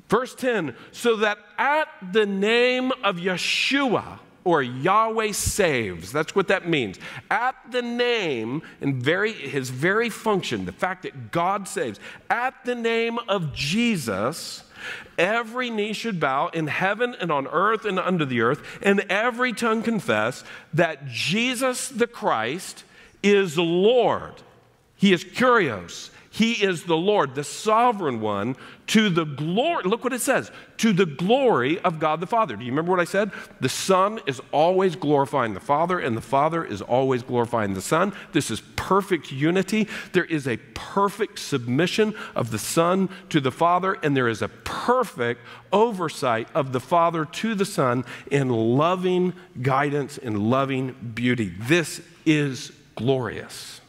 Verse 0.07 0.33
10 0.35 0.75
so 0.91 1.17
that 1.17 1.37
at 1.57 1.87
the 2.11 2.25
name 2.25 2.91
of 3.03 3.17
Yeshua, 3.17 4.19
or 4.43 4.61
Yahweh 4.63 5.31
saves. 5.31 6.11
That's 6.11 6.35
what 6.35 6.47
that 6.47 6.67
means. 6.67 6.97
At 7.29 7.55
the 7.71 7.81
name 7.81 8.61
and 8.81 8.95
very 8.95 9.33
his 9.33 9.69
very 9.69 10.09
function, 10.09 10.65
the 10.65 10.71
fact 10.71 11.03
that 11.03 11.31
God 11.31 11.67
saves, 11.67 11.99
at 12.29 12.53
the 12.65 12.75
name 12.75 13.19
of 13.27 13.53
Jesus, 13.53 14.63
every 15.17 15.69
knee 15.69 15.93
should 15.93 16.19
bow 16.19 16.47
in 16.47 16.67
heaven 16.67 17.15
and 17.19 17.31
on 17.31 17.47
earth 17.47 17.85
and 17.85 17.99
under 17.99 18.25
the 18.25 18.41
earth, 18.41 18.61
and 18.81 19.01
every 19.09 19.53
tongue 19.53 19.83
confess 19.83 20.43
that 20.73 21.07
Jesus 21.07 21.89
the 21.89 22.07
Christ 22.07 22.83
is 23.21 23.57
Lord. 23.57 24.35
He 24.95 25.13
is 25.13 25.23
Kyrios. 25.23 26.09
He 26.31 26.63
is 26.63 26.83
the 26.83 26.97
Lord, 26.97 27.35
the 27.35 27.43
sovereign 27.43 28.21
one, 28.21 28.55
to 28.89 29.09
the 29.09 29.23
glory, 29.23 29.83
look 29.83 30.03
what 30.03 30.13
it 30.13 30.21
says, 30.21 30.51
to 30.77 30.91
the 30.93 31.05
glory 31.05 31.79
of 31.79 31.99
God 31.99 32.19
the 32.19 32.27
Father. 32.27 32.55
Do 32.55 32.65
you 32.65 32.71
remember 32.71 32.89
what 32.89 32.99
I 32.99 33.05
said? 33.05 33.31
The 33.59 33.69
Son 33.69 34.19
is 34.25 34.41
always 34.51 34.95
glorifying 34.95 35.53
the 35.53 35.59
Father, 35.59 35.99
and 35.99 36.17
the 36.17 36.21
Father 36.21 36.65
is 36.65 36.81
always 36.81 37.21
glorifying 37.21 37.75
the 37.75 37.81
Son. 37.81 38.13
This 38.31 38.49
is 38.49 38.61
perfect 38.75 39.31
unity. 39.31 39.87
There 40.13 40.25
is 40.25 40.47
a 40.47 40.57
perfect 40.73 41.37
submission 41.37 42.15
of 42.35 42.49
the 42.49 42.57
Son 42.57 43.09
to 43.29 43.39
the 43.39 43.51
Father, 43.51 43.95
and 44.01 44.17
there 44.17 44.27
is 44.27 44.41
a 44.41 44.47
perfect 44.47 45.41
oversight 45.71 46.47
of 46.55 46.71
the 46.71 46.79
Father 46.79 47.25
to 47.25 47.53
the 47.53 47.65
Son 47.65 48.05
in 48.31 48.49
loving 48.49 49.33
guidance 49.61 50.17
and 50.17 50.49
loving 50.49 51.11
beauty. 51.13 51.53
This 51.59 52.01
is 52.25 52.71
glorious. 52.95 53.81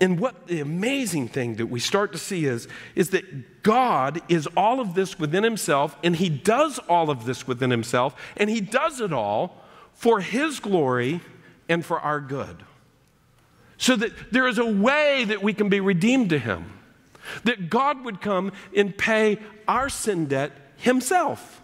And 0.00 0.20
what 0.20 0.46
the 0.46 0.60
amazing 0.60 1.28
thing 1.28 1.56
that 1.56 1.66
we 1.66 1.80
start 1.80 2.12
to 2.12 2.18
see 2.18 2.44
is, 2.44 2.68
is 2.94 3.10
that 3.10 3.62
God 3.62 4.20
is 4.28 4.46
all 4.56 4.80
of 4.80 4.94
this 4.94 5.18
within 5.18 5.42
himself, 5.42 5.96
and 6.04 6.14
he 6.14 6.28
does 6.28 6.78
all 6.88 7.10
of 7.10 7.24
this 7.24 7.48
within 7.48 7.70
himself, 7.70 8.14
and 8.36 8.48
he 8.48 8.60
does 8.60 9.00
it 9.00 9.12
all 9.12 9.64
for 9.94 10.20
his 10.20 10.60
glory 10.60 11.20
and 11.68 11.84
for 11.84 11.98
our 11.98 12.20
good. 12.20 12.62
So 13.76 13.96
that 13.96 14.32
there 14.32 14.46
is 14.46 14.58
a 14.58 14.64
way 14.64 15.24
that 15.24 15.42
we 15.42 15.52
can 15.52 15.68
be 15.68 15.80
redeemed 15.80 16.30
to 16.30 16.38
him, 16.38 16.72
that 17.44 17.68
God 17.68 18.04
would 18.04 18.20
come 18.20 18.52
and 18.76 18.96
pay 18.96 19.38
our 19.66 19.88
sin 19.88 20.26
debt 20.26 20.52
himself. 20.76 21.60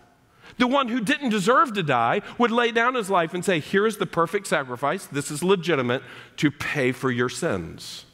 The 0.58 0.66
one 0.66 0.88
who 0.88 1.00
didn't 1.00 1.30
deserve 1.30 1.72
to 1.74 1.82
die 1.82 2.22
would 2.38 2.50
lay 2.50 2.70
down 2.70 2.94
his 2.94 3.10
life 3.10 3.34
and 3.34 3.44
say, 3.44 3.60
Here 3.60 3.86
is 3.86 3.96
the 3.96 4.06
perfect 4.06 4.46
sacrifice. 4.46 5.06
This 5.06 5.30
is 5.30 5.42
legitimate 5.42 6.02
to 6.36 6.50
pay 6.50 6.92
for 6.92 7.10
your 7.10 7.28
sins. 7.28 8.04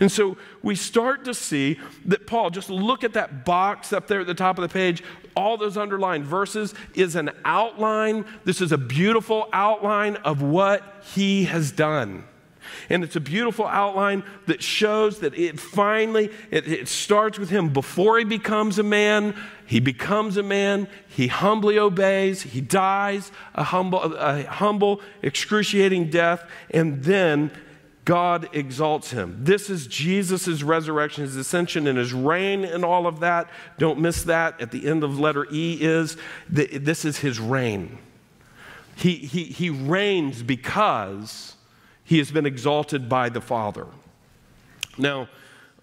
And 0.00 0.10
so 0.10 0.36
we 0.62 0.74
start 0.74 1.24
to 1.24 1.34
see 1.34 1.78
that 2.06 2.26
Paul, 2.26 2.50
just 2.50 2.70
look 2.70 3.04
at 3.04 3.14
that 3.14 3.44
box 3.44 3.92
up 3.92 4.06
there 4.06 4.20
at 4.20 4.26
the 4.26 4.34
top 4.34 4.58
of 4.58 4.62
the 4.62 4.72
page, 4.72 5.02
all 5.34 5.56
those 5.56 5.76
underlined 5.76 6.24
verses 6.24 6.74
is 6.94 7.16
an 7.16 7.30
outline. 7.44 8.24
This 8.44 8.60
is 8.60 8.72
a 8.72 8.78
beautiful 8.78 9.48
outline 9.52 10.16
of 10.16 10.42
what 10.42 10.82
he 11.14 11.44
has 11.44 11.72
done. 11.72 12.24
And 12.88 13.02
it's 13.04 13.16
a 13.16 13.20
beautiful 13.20 13.66
outline 13.66 14.24
that 14.46 14.62
shows 14.62 15.20
that 15.20 15.34
it 15.34 15.58
finally, 15.58 16.30
it, 16.50 16.68
it, 16.68 16.88
starts 16.88 17.38
with 17.38 17.50
him 17.50 17.70
before 17.70 18.18
he 18.18 18.24
becomes 18.24 18.78
a 18.78 18.82
man. 18.82 19.34
He 19.66 19.80
becomes 19.80 20.36
a 20.36 20.42
man. 20.42 20.88
He 21.08 21.28
humbly 21.28 21.78
obeys. 21.78 22.42
He 22.42 22.60
dies 22.60 23.32
a 23.54 23.64
humble, 23.64 24.14
a 24.14 24.44
humble 24.44 25.00
excruciating 25.22 26.10
death. 26.10 26.48
And 26.70 27.02
then 27.02 27.50
God 28.04 28.48
exalts 28.52 29.12
him. 29.12 29.44
This 29.44 29.70
is 29.70 29.86
Jesus' 29.86 30.62
resurrection, 30.62 31.22
his 31.22 31.36
ascension, 31.36 31.86
and 31.86 31.96
his 31.96 32.12
reign, 32.12 32.64
and 32.64 32.84
all 32.84 33.06
of 33.06 33.20
that. 33.20 33.48
Don't 33.78 34.00
miss 34.00 34.24
that. 34.24 34.60
At 34.60 34.72
the 34.72 34.88
end 34.88 35.04
of 35.04 35.20
letter 35.20 35.46
E 35.52 35.78
is 35.80 36.16
this 36.48 37.04
is 37.04 37.18
his 37.18 37.38
reign. 37.38 37.98
He, 38.96 39.14
he, 39.14 39.44
he 39.44 39.70
reigns 39.70 40.42
because 40.42 41.54
he 42.04 42.18
has 42.18 42.30
been 42.30 42.46
exalted 42.46 43.08
by 43.08 43.28
the 43.28 43.40
Father. 43.40 43.86
Now, 44.98 45.28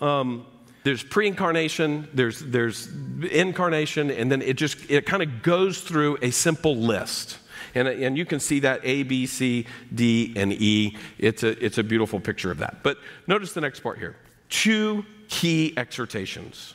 um, 0.02 0.46
there's 0.84 1.04
pre-incarnation, 1.04 2.08
there's, 2.14 2.40
there's 2.40 2.90
incarnation, 3.32 4.12
and 4.12 4.32
then 4.32 4.42
it 4.42 4.58
just 4.58 4.78
it 4.90 5.06
kind 5.06 5.24
of 5.24 5.42
goes 5.42 5.82
through 5.82 6.18
a 6.22 6.32
simple 6.32 6.76
list. 6.76 7.38
And, 7.76 7.88
and 7.88 8.18
you 8.18 8.26
can 8.26 8.40
see 8.40 8.60
that 8.62 8.82
A, 8.84 9.04
B, 9.04 9.26
C, 9.26 9.66
D, 9.94 10.34
and 10.36 10.54
E. 10.54 10.98
It's 11.18 11.44
a, 11.44 11.64
it's 11.64 11.78
a 11.78 11.84
beautiful 11.84 12.20
picture 12.20 12.52
of 12.52 12.58
that. 12.60 12.84
But 12.84 12.98
notice 13.28 13.54
the 13.54 13.62
next 13.62 13.82
part 13.82 14.00
here 14.00 14.16
two 14.50 15.06
key 15.28 15.74
exhortations, 15.78 16.74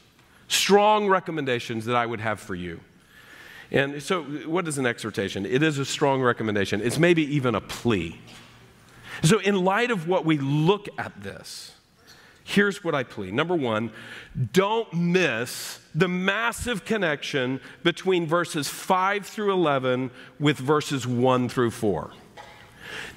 strong 0.49 1.09
recommendations 1.09 1.85
that 1.87 1.97
I 1.97 2.07
would 2.07 2.21
have 2.21 2.41
for 2.41 2.55
you. 2.55 2.81
And 3.71 4.03
so, 4.03 4.23
what 4.23 4.69
is 4.69 4.79
an 4.79 4.87
exhortation? 4.87 5.45
It 5.45 5.63
is 5.63 5.79
a 5.79 5.85
strong 5.85 6.23
recommendation, 6.23 6.81
it's 6.81 6.99
maybe 6.99 7.23
even 7.35 7.55
a 7.55 7.61
plea. 7.61 8.21
So, 9.23 9.39
in 9.39 9.65
light 9.65 9.91
of 9.91 10.09
what 10.09 10.25
we 10.25 10.39
look 10.39 10.89
at 10.99 11.23
this, 11.23 11.74
Here's 12.45 12.85
what 12.85 12.95
I 12.95 13.03
plead. 13.03 13.33
Number 13.33 13.57
one, 13.57 13.91
don't 14.53 14.93
miss 14.93 15.81
the 15.95 16.09
massive 16.09 16.85
connection 16.85 17.59
between 17.83 18.27
verses 18.27 18.69
5 18.69 19.27
through 19.27 19.53
11 19.53 20.11
with 20.39 20.59
verses 20.59 21.07
1 21.07 21.49
through 21.49 21.71
4. 21.71 22.11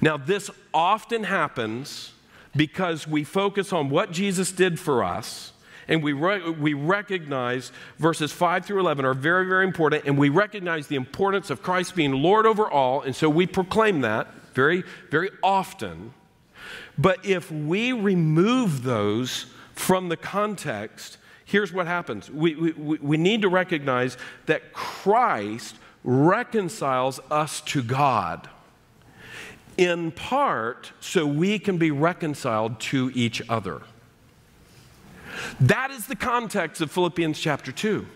Now, 0.00 0.16
this 0.16 0.50
often 0.72 1.24
happens 1.24 2.12
because 2.56 3.06
we 3.06 3.22
focus 3.22 3.72
on 3.72 3.90
what 3.90 4.10
Jesus 4.10 4.50
did 4.50 4.80
for 4.80 5.04
us 5.04 5.52
and 5.88 6.02
we, 6.02 6.12
re- 6.12 6.50
we 6.50 6.74
recognize 6.74 7.72
verses 7.98 8.30
5 8.30 8.66
through 8.66 8.80
11 8.80 9.04
are 9.04 9.14
very, 9.14 9.46
very 9.46 9.64
important, 9.64 10.04
and 10.04 10.18
we 10.18 10.28
recognize 10.28 10.86
the 10.86 10.96
importance 10.96 11.50
of 11.50 11.62
Christ 11.62 11.96
being 11.96 12.12
Lord 12.12 12.46
over 12.46 12.70
all, 12.70 13.00
and 13.00 13.16
so 13.16 13.28
we 13.28 13.46
proclaim 13.46 14.02
that 14.02 14.28
very, 14.54 14.84
very 15.10 15.30
often. 15.42 16.12
But 16.96 17.24
if 17.24 17.50
we 17.50 17.92
remove 17.92 18.82
those 18.82 19.46
from 19.74 20.08
the 20.08 20.16
context, 20.16 21.18
here's 21.44 21.72
what 21.72 21.86
happens 21.86 22.30
we, 22.30 22.54
we, 22.54 22.98
we 22.98 23.16
need 23.16 23.42
to 23.42 23.48
recognize 23.48 24.16
that 24.46 24.72
Christ 24.72 25.76
reconciles 26.04 27.20
us 27.30 27.60
to 27.62 27.82
God 27.82 28.48
in 29.76 30.10
part 30.10 30.92
so 31.00 31.26
we 31.26 31.58
can 31.58 31.78
be 31.78 31.90
reconciled 31.90 32.80
to 32.80 33.10
each 33.14 33.40
other. 33.48 33.82
That 35.60 35.90
is 35.90 36.06
the 36.06 36.16
context 36.16 36.82
of 36.82 36.90
Philippians 36.90 37.38
chapter 37.38 37.70
2. 37.70 38.06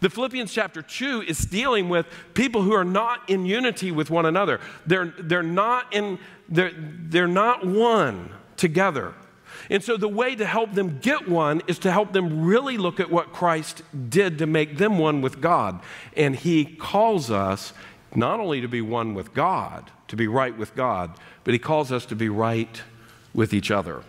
The 0.00 0.10
Philippians 0.10 0.52
chapter 0.52 0.82
2 0.82 1.22
is 1.22 1.40
dealing 1.40 1.88
with 1.88 2.06
people 2.34 2.62
who 2.62 2.72
are 2.72 2.84
not 2.84 3.28
in 3.28 3.44
unity 3.44 3.92
with 3.92 4.10
one 4.10 4.26
another. 4.26 4.60
They're, 4.86 5.12
they're, 5.18 5.42
not, 5.42 5.92
in, 5.94 6.18
they're, 6.48 6.72
they're 6.74 7.26
not 7.26 7.66
one 7.66 8.30
together. 8.56 9.14
And 9.68 9.84
so 9.84 9.96
the 9.96 10.08
way 10.08 10.34
to 10.34 10.46
help 10.46 10.72
them 10.72 10.98
get 11.00 11.28
one 11.28 11.62
is 11.66 11.78
to 11.80 11.92
help 11.92 12.12
them 12.12 12.44
really 12.44 12.78
look 12.78 12.98
at 12.98 13.10
what 13.10 13.32
Christ 13.32 13.82
did 14.08 14.38
to 14.38 14.46
make 14.46 14.78
them 14.78 14.98
one 14.98 15.20
with 15.20 15.40
God. 15.40 15.80
And 16.16 16.34
He 16.34 16.64
calls 16.64 17.30
us 17.30 17.72
not 18.14 18.40
only 18.40 18.60
to 18.60 18.68
be 18.68 18.80
one 18.80 19.14
with 19.14 19.34
God, 19.34 19.90
to 20.08 20.16
be 20.16 20.26
right 20.26 20.56
with 20.56 20.74
God, 20.74 21.12
but 21.44 21.54
He 21.54 21.58
calls 21.58 21.92
us 21.92 22.06
to 22.06 22.16
be 22.16 22.28
right 22.28 22.82
with 23.34 23.52
each 23.52 23.70
other. 23.70 24.02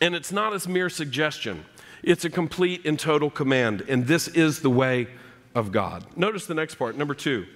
And 0.00 0.14
it's 0.14 0.32
not 0.32 0.64
a 0.64 0.68
mere 0.68 0.88
suggestion. 0.88 1.64
It's 2.02 2.24
a 2.24 2.30
complete 2.30 2.86
and 2.86 2.98
total 2.98 3.30
command. 3.30 3.84
And 3.88 4.06
this 4.06 4.28
is 4.28 4.60
the 4.60 4.70
way 4.70 5.08
of 5.54 5.72
God. 5.72 6.04
Notice 6.16 6.46
the 6.46 6.54
next 6.54 6.76
part, 6.76 6.96
number 6.96 7.14
two. 7.14 7.46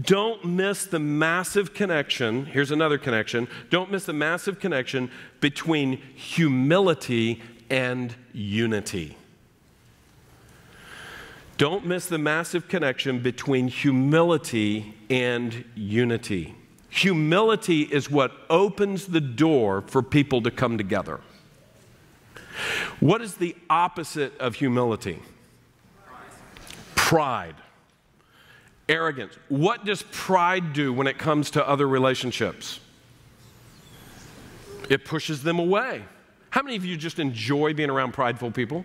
Don't 0.00 0.44
miss 0.44 0.84
the 0.84 0.98
massive 0.98 1.74
connection. 1.74 2.46
Here's 2.46 2.70
another 2.70 2.98
connection. 2.98 3.48
Don't 3.70 3.90
miss 3.90 4.04
the 4.04 4.12
massive 4.12 4.60
connection 4.60 5.10
between 5.40 5.96
humility 6.14 7.42
and 7.70 8.14
unity. 8.32 9.16
Don't 11.56 11.84
miss 11.84 12.06
the 12.06 12.18
massive 12.18 12.68
connection 12.68 13.20
between 13.20 13.66
humility 13.66 14.94
and 15.10 15.64
unity. 15.74 16.54
Humility 16.90 17.82
is 17.82 18.08
what 18.08 18.32
opens 18.48 19.06
the 19.06 19.20
door 19.20 19.82
for 19.82 20.02
people 20.02 20.40
to 20.42 20.52
come 20.52 20.78
together. 20.78 21.20
What 23.00 23.22
is 23.22 23.34
the 23.34 23.54
opposite 23.70 24.36
of 24.38 24.56
humility? 24.56 25.20
Pride. 26.94 27.54
Arrogance. 28.88 29.34
What 29.48 29.84
does 29.84 30.02
pride 30.10 30.72
do 30.72 30.92
when 30.92 31.06
it 31.06 31.18
comes 31.18 31.50
to 31.52 31.66
other 31.66 31.86
relationships? 31.86 32.80
It 34.88 35.04
pushes 35.04 35.42
them 35.42 35.58
away. 35.58 36.04
How 36.50 36.62
many 36.62 36.76
of 36.76 36.84
you 36.84 36.96
just 36.96 37.18
enjoy 37.18 37.74
being 37.74 37.90
around 37.90 38.12
prideful 38.12 38.50
people? 38.50 38.84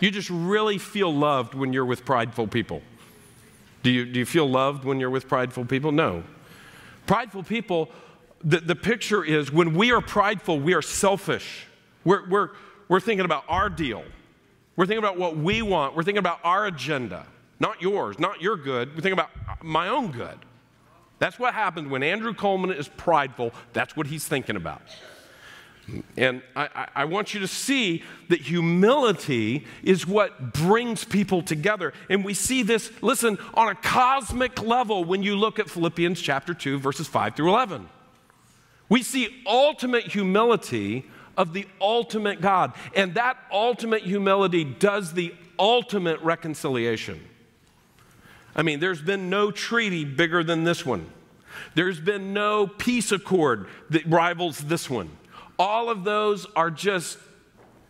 You 0.00 0.10
just 0.10 0.30
really 0.30 0.78
feel 0.78 1.12
loved 1.12 1.54
when 1.54 1.72
you're 1.72 1.86
with 1.86 2.04
prideful 2.04 2.46
people. 2.46 2.82
Do 3.82 3.90
you, 3.90 4.04
do 4.04 4.18
you 4.18 4.26
feel 4.26 4.48
loved 4.48 4.84
when 4.84 5.00
you're 5.00 5.10
with 5.10 5.28
prideful 5.28 5.64
people? 5.64 5.90
No. 5.90 6.22
Prideful 7.06 7.42
people, 7.42 7.90
the, 8.44 8.58
the 8.60 8.76
picture 8.76 9.24
is 9.24 9.50
when 9.50 9.74
we 9.74 9.90
are 9.90 10.00
prideful, 10.00 10.60
we 10.60 10.74
are 10.74 10.82
selfish. 10.82 11.66
We're, 12.04 12.28
we're, 12.28 12.50
we're 12.88 13.00
thinking 13.00 13.24
about 13.24 13.44
our 13.48 13.68
deal. 13.68 14.02
We're 14.76 14.86
thinking 14.86 15.04
about 15.04 15.18
what 15.18 15.36
we 15.36 15.62
want. 15.62 15.96
We're 15.96 16.04
thinking 16.04 16.18
about 16.18 16.40
our 16.44 16.66
agenda, 16.66 17.26
not 17.60 17.82
yours, 17.82 18.18
not 18.18 18.40
your 18.40 18.56
good. 18.56 18.88
We're 18.90 19.02
thinking 19.02 19.12
about 19.12 19.30
my 19.62 19.88
own 19.88 20.12
good. 20.12 20.38
That's 21.18 21.38
what 21.38 21.54
happens 21.54 21.88
when 21.88 22.02
Andrew 22.02 22.32
Coleman 22.32 22.72
is 22.72 22.88
prideful. 22.88 23.52
That's 23.72 23.96
what 23.96 24.06
he's 24.06 24.26
thinking 24.26 24.56
about. 24.56 24.82
And 26.16 26.42
I, 26.54 26.88
I, 26.94 27.04
want 27.06 27.32
you 27.32 27.40
to 27.40 27.46
see 27.46 28.04
that 28.28 28.42
humility 28.42 29.66
is 29.82 30.06
what 30.06 30.52
brings 30.52 31.04
people 31.04 31.40
together. 31.40 31.94
And 32.10 32.24
we 32.24 32.34
see 32.34 32.62
this, 32.62 32.92
listen, 33.00 33.38
on 33.54 33.68
a 33.68 33.74
cosmic 33.74 34.62
level 34.62 35.04
when 35.04 35.22
you 35.22 35.34
look 35.34 35.58
at 35.58 35.70
Philippians 35.70 36.20
chapter 36.20 36.52
2, 36.52 36.78
verses 36.78 37.08
5 37.08 37.36
through 37.36 37.48
11. 37.48 37.88
We 38.90 39.02
see 39.02 39.42
ultimate 39.46 40.04
humility 40.04 41.06
of 41.38 41.54
the 41.54 41.66
ultimate 41.80 42.42
God. 42.42 42.74
And 42.94 43.14
that 43.14 43.38
ultimate 43.50 44.02
humility 44.02 44.64
does 44.64 45.14
the 45.14 45.34
ultimate 45.58 46.20
reconciliation. 46.20 47.24
I 48.54 48.62
mean, 48.62 48.80
there's 48.80 49.00
been 49.00 49.30
no 49.30 49.50
treaty 49.50 50.04
bigger 50.04 50.42
than 50.42 50.64
this 50.64 50.84
one. 50.84 51.10
There's 51.74 52.00
been 52.00 52.34
no 52.34 52.66
peace 52.66 53.12
accord 53.12 53.68
that 53.90 54.04
rivals 54.06 54.58
this 54.58 54.90
one. 54.90 55.10
All 55.58 55.90
of 55.90 56.04
those 56.04 56.44
are 56.56 56.70
just 56.70 57.18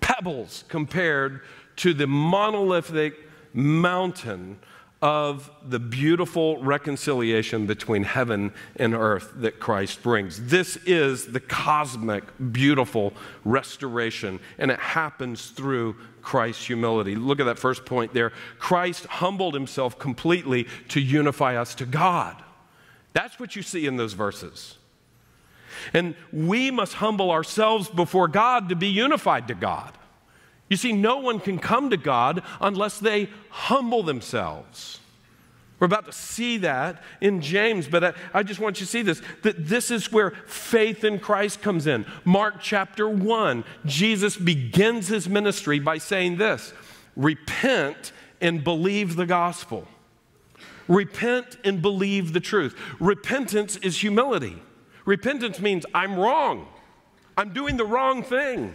pebbles 0.00 0.64
compared 0.68 1.40
to 1.76 1.94
the 1.94 2.06
monolithic 2.06 3.14
mountain 3.54 4.58
of 5.00 5.48
the 5.64 5.78
beautiful 5.78 6.58
reconciliation 6.58 7.66
between 7.66 8.02
heaven 8.02 8.52
and 8.76 8.94
earth 8.94 9.32
that 9.36 9.60
Christ 9.60 10.02
brings. 10.02 10.48
This 10.48 10.76
is 10.86 11.26
the 11.26 11.40
cosmic, 11.40 12.24
beautiful 12.50 13.12
restoration, 13.44 14.40
and 14.58 14.72
it 14.72 14.80
happens 14.80 15.50
through 15.50 15.94
Christ's 16.20 16.66
humility. 16.66 17.14
Look 17.14 17.38
at 17.38 17.46
that 17.46 17.60
first 17.60 17.86
point 17.86 18.12
there. 18.12 18.32
Christ 18.58 19.06
humbled 19.06 19.54
himself 19.54 19.98
completely 19.98 20.66
to 20.88 21.00
unify 21.00 21.56
us 21.56 21.76
to 21.76 21.86
God. 21.86 22.36
That's 23.12 23.38
what 23.38 23.54
you 23.54 23.62
see 23.62 23.86
in 23.86 23.96
those 23.96 24.14
verses. 24.14 24.78
And 25.94 26.16
we 26.32 26.72
must 26.72 26.94
humble 26.94 27.30
ourselves 27.30 27.88
before 27.88 28.26
God 28.26 28.68
to 28.70 28.74
be 28.74 28.88
unified 28.88 29.46
to 29.48 29.54
God. 29.54 29.92
You 30.68 30.76
see, 30.76 30.92
no 30.92 31.18
one 31.18 31.40
can 31.40 31.58
come 31.58 31.90
to 31.90 31.96
God 31.96 32.42
unless 32.60 32.98
they 32.98 33.28
humble 33.50 34.02
themselves. 34.02 35.00
We're 35.78 35.86
about 35.86 36.06
to 36.06 36.12
see 36.12 36.58
that 36.58 37.02
in 37.20 37.40
James, 37.40 37.86
but 37.86 38.02
I, 38.02 38.12
I, 38.34 38.42
just 38.42 38.58
want 38.58 38.80
you 38.80 38.86
to 38.86 38.90
see 38.90 39.02
this 39.02 39.22
that 39.42 39.66
this 39.68 39.92
is 39.92 40.10
where 40.10 40.32
faith 40.46 41.04
in 41.04 41.20
Christ 41.20 41.62
comes 41.62 41.86
in. 41.86 42.04
Mark 42.24 42.56
chapter 42.60 43.08
1, 43.08 43.64
Jesus 43.86 44.36
begins 44.36 45.06
his 45.06 45.28
ministry 45.28 45.78
by 45.78 45.98
saying 45.98 46.36
this 46.36 46.72
repent 47.14 48.12
and 48.40 48.64
believe 48.64 49.14
the 49.14 49.26
gospel. 49.26 49.86
Repent 50.88 51.58
and 51.64 51.80
believe 51.80 52.32
the 52.32 52.40
truth. 52.40 52.74
Repentance 52.98 53.76
is 53.76 54.00
humility. 54.00 54.60
Repentance 55.04 55.60
means 55.60 55.86
I'm 55.94 56.18
wrong. 56.18 56.66
I'm 57.36 57.52
doing 57.52 57.76
the 57.76 57.84
wrong 57.84 58.22
thing. 58.22 58.74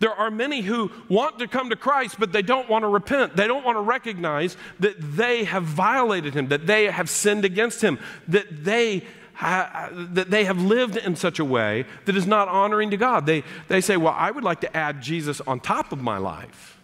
There 0.00 0.12
are 0.12 0.30
many 0.30 0.62
who 0.62 0.90
want 1.08 1.38
to 1.38 1.48
come 1.48 1.70
to 1.70 1.76
Christ, 1.76 2.16
but 2.18 2.32
they 2.32 2.42
don't 2.42 2.68
want 2.68 2.82
to 2.82 2.88
repent. 2.88 3.36
They 3.36 3.46
don't 3.46 3.64
want 3.64 3.76
to 3.76 3.82
recognize 3.82 4.56
that 4.80 5.00
they 5.16 5.44
have 5.44 5.64
violated 5.64 6.34
Him, 6.34 6.48
that 6.48 6.66
they 6.66 6.86
have 6.86 7.10
sinned 7.10 7.44
against 7.44 7.82
Him, 7.82 7.98
that 8.28 8.64
they, 8.64 9.04
ha- 9.34 9.90
that 9.92 10.30
they 10.30 10.44
have 10.44 10.60
lived 10.60 10.96
in 10.96 11.16
such 11.16 11.38
a 11.38 11.44
way 11.44 11.84
that 12.04 12.16
is 12.16 12.26
not 12.26 12.48
honoring 12.48 12.90
to 12.90 12.96
God. 12.96 13.26
They, 13.26 13.44
they 13.68 13.80
say, 13.80 13.96
Well, 13.96 14.14
I 14.16 14.30
would 14.30 14.44
like 14.44 14.60
to 14.62 14.76
add 14.76 15.00
Jesus 15.02 15.40
on 15.42 15.60
top 15.60 15.92
of 15.92 16.00
my 16.00 16.18
life. 16.18 16.78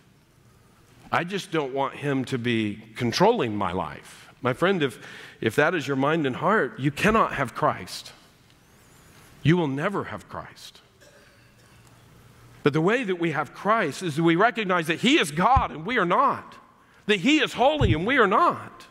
I 1.11 1.25
just 1.25 1.53
don't 1.53 1.73
want 1.73 1.95
Him 1.95 2.25
to 2.27 2.39
be 2.39 2.83
controlling 2.97 3.57
my 3.57 3.73
life. 3.73 4.29
My 4.43 4.53
friend, 4.53 4.83
if, 4.83 4.99
if 5.41 5.57
that 5.57 5.75
is 5.75 5.87
your 5.87 5.97
mind 5.97 6.27
and 6.27 6.37
heart, 6.37 6.79
you 6.79 6.91
cannot 6.91 7.35
have 7.35 7.55
Christ. 7.55 8.13
You 9.43 9.57
will 9.57 9.69
never 9.69 10.05
have 10.05 10.29
Christ. 10.29 10.81
But 12.65 12.73
the 12.73 12.81
way 12.81 13.05
that 13.05 13.21
we 13.21 13.31
have 13.31 13.55
Christ 13.55 14.03
is 14.03 14.17
that 14.17 14.25
we 14.25 14.35
recognize 14.35 14.89
that 14.89 14.99
He 14.99 15.21
is 15.21 15.31
God 15.31 15.71
and 15.71 15.87
we 15.87 15.97
are 15.99 16.05
not, 16.05 16.57
that 17.07 17.21
He 17.21 17.39
is 17.39 17.53
holy 17.53 17.95
and 17.95 18.05
we 18.05 18.19
are 18.19 18.27
not. 18.27 18.87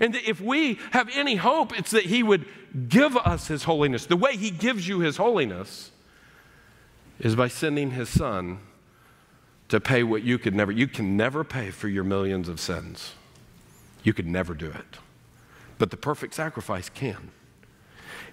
And 0.00 0.14
that 0.14 0.26
if 0.26 0.40
we 0.40 0.78
have 0.92 1.10
any 1.12 1.36
hope, 1.36 1.78
it's 1.78 1.90
that 1.90 2.06
He 2.06 2.22
would 2.22 2.46
give 2.88 3.14
us 3.18 3.48
His 3.48 3.64
holiness. 3.64 4.06
The 4.06 4.16
way 4.16 4.36
He 4.36 4.50
gives 4.50 4.88
you 4.88 5.00
His 5.00 5.18
holiness 5.18 5.90
is 7.18 7.36
by 7.36 7.48
sending 7.48 7.90
His 7.90 8.08
Son 8.08 8.60
to 9.68 9.78
pay 9.78 10.02
what 10.02 10.22
you 10.22 10.38
could 10.38 10.54
never. 10.54 10.72
You 10.72 10.86
can 10.86 11.18
never 11.18 11.44
pay 11.44 11.70
for 11.70 11.88
your 11.88 12.04
millions 12.04 12.48
of 12.48 12.58
sins. 12.58 13.12
You 14.02 14.14
could 14.14 14.26
never 14.26 14.54
do 14.54 14.70
it 14.70 14.98
but 15.80 15.90
the 15.90 15.96
perfect 15.96 16.34
sacrifice 16.34 16.90
can. 16.90 17.30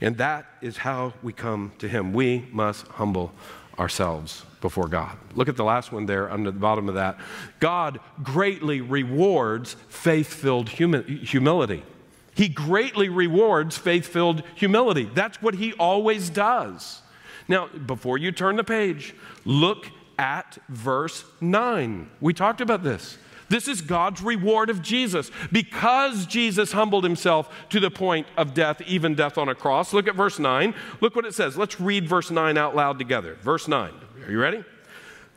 And 0.01 0.17
that 0.17 0.45
is 0.61 0.77
how 0.77 1.13
we 1.23 1.31
come 1.31 1.71
to 1.79 1.87
Him. 1.87 2.13
We 2.13 2.45
must 2.51 2.85
humble 2.87 3.31
ourselves 3.79 4.43
before 4.61 4.87
God. 4.87 5.17
Look 5.35 5.49
at 5.49 5.55
the 5.55 5.63
last 5.63 5.91
one 5.91 6.05
there 6.05 6.31
under 6.31 6.51
the 6.51 6.59
bottom 6.59 6.89
of 6.89 6.95
that. 6.95 7.17
God 7.59 7.99
greatly 8.23 8.81
rewards 8.81 9.75
faith 9.87 10.33
filled 10.33 10.69
humility. 10.69 11.83
He 12.33 12.49
greatly 12.49 13.09
rewards 13.09 13.77
faith 13.77 14.07
filled 14.07 14.43
humility. 14.55 15.09
That's 15.13 15.41
what 15.41 15.55
He 15.55 15.73
always 15.73 16.29
does. 16.29 17.01
Now, 17.47 17.67
before 17.67 18.17
you 18.17 18.31
turn 18.31 18.55
the 18.57 18.63
page, 18.63 19.15
look 19.45 19.87
at 20.19 20.57
verse 20.69 21.23
9. 21.39 22.09
We 22.19 22.33
talked 22.33 22.61
about 22.61 22.83
this. 22.83 23.17
This 23.49 23.67
is 23.67 23.81
God's 23.81 24.21
reward 24.21 24.69
of 24.69 24.81
Jesus. 24.81 25.31
Because 25.51 26.25
Jesus 26.25 26.71
humbled 26.71 27.03
himself 27.03 27.53
to 27.69 27.79
the 27.79 27.91
point 27.91 28.27
of 28.35 28.53
death, 28.53 28.81
even 28.81 29.15
death 29.15 29.37
on 29.37 29.49
a 29.49 29.55
cross. 29.55 29.93
Look 29.93 30.07
at 30.07 30.15
verse 30.15 30.39
9. 30.39 30.73
Look 31.01 31.15
what 31.15 31.25
it 31.25 31.33
says. 31.33 31.57
Let's 31.57 31.79
read 31.79 32.07
verse 32.07 32.31
9 32.31 32.57
out 32.57 32.75
loud 32.75 32.99
together. 32.99 33.35
Verse 33.41 33.67
9. 33.67 33.93
Are 34.25 34.31
you 34.31 34.39
ready? 34.39 34.63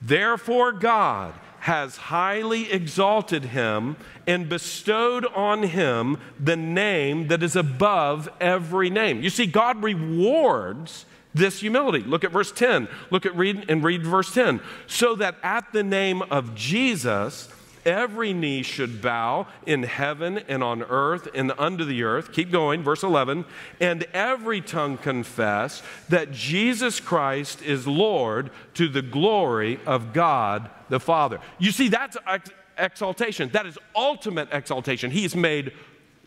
Therefore, 0.02 0.72
God 0.72 1.34
has 1.60 1.96
highly 1.96 2.72
exalted 2.72 3.44
him 3.44 3.96
and 4.26 4.48
bestowed 4.48 5.26
on 5.26 5.62
him 5.62 6.16
the 6.38 6.56
name 6.56 7.28
that 7.28 7.42
is 7.42 7.54
above 7.54 8.28
every 8.40 8.88
name. 8.88 9.22
You 9.22 9.28
see, 9.28 9.46
God 9.46 9.82
rewards 9.82 11.04
this 11.34 11.60
humility. 11.60 12.00
Look 12.00 12.24
at 12.24 12.32
verse 12.32 12.50
10. 12.50 12.88
Look 13.10 13.26
at 13.26 13.36
read 13.36 13.66
and 13.68 13.84
read 13.84 14.04
verse 14.04 14.32
10. 14.32 14.60
So 14.86 15.14
that 15.16 15.36
at 15.42 15.70
the 15.72 15.82
name 15.82 16.22
of 16.22 16.54
Jesus, 16.54 17.48
Every 17.84 18.32
knee 18.32 18.62
should 18.62 19.00
bow 19.00 19.46
in 19.64 19.84
heaven 19.84 20.38
and 20.48 20.62
on 20.62 20.82
earth 20.82 21.28
and 21.34 21.52
under 21.58 21.84
the 21.84 22.02
earth. 22.02 22.32
Keep 22.32 22.50
going, 22.50 22.82
verse 22.82 23.02
11. 23.02 23.44
And 23.80 24.04
every 24.12 24.60
tongue 24.60 24.98
confess 24.98 25.82
that 26.08 26.30
Jesus 26.32 27.00
Christ 27.00 27.62
is 27.62 27.86
Lord 27.86 28.50
to 28.74 28.88
the 28.88 29.02
glory 29.02 29.80
of 29.86 30.12
God 30.12 30.70
the 30.90 31.00
Father. 31.00 31.40
You 31.58 31.70
see, 31.70 31.88
that's 31.88 32.16
ex- 32.26 32.50
exaltation. 32.76 33.48
That 33.52 33.66
is 33.66 33.78
ultimate 33.96 34.48
exaltation. 34.52 35.10
He 35.10 35.24
is 35.24 35.34
made 35.34 35.72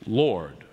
Lord. 0.07 0.63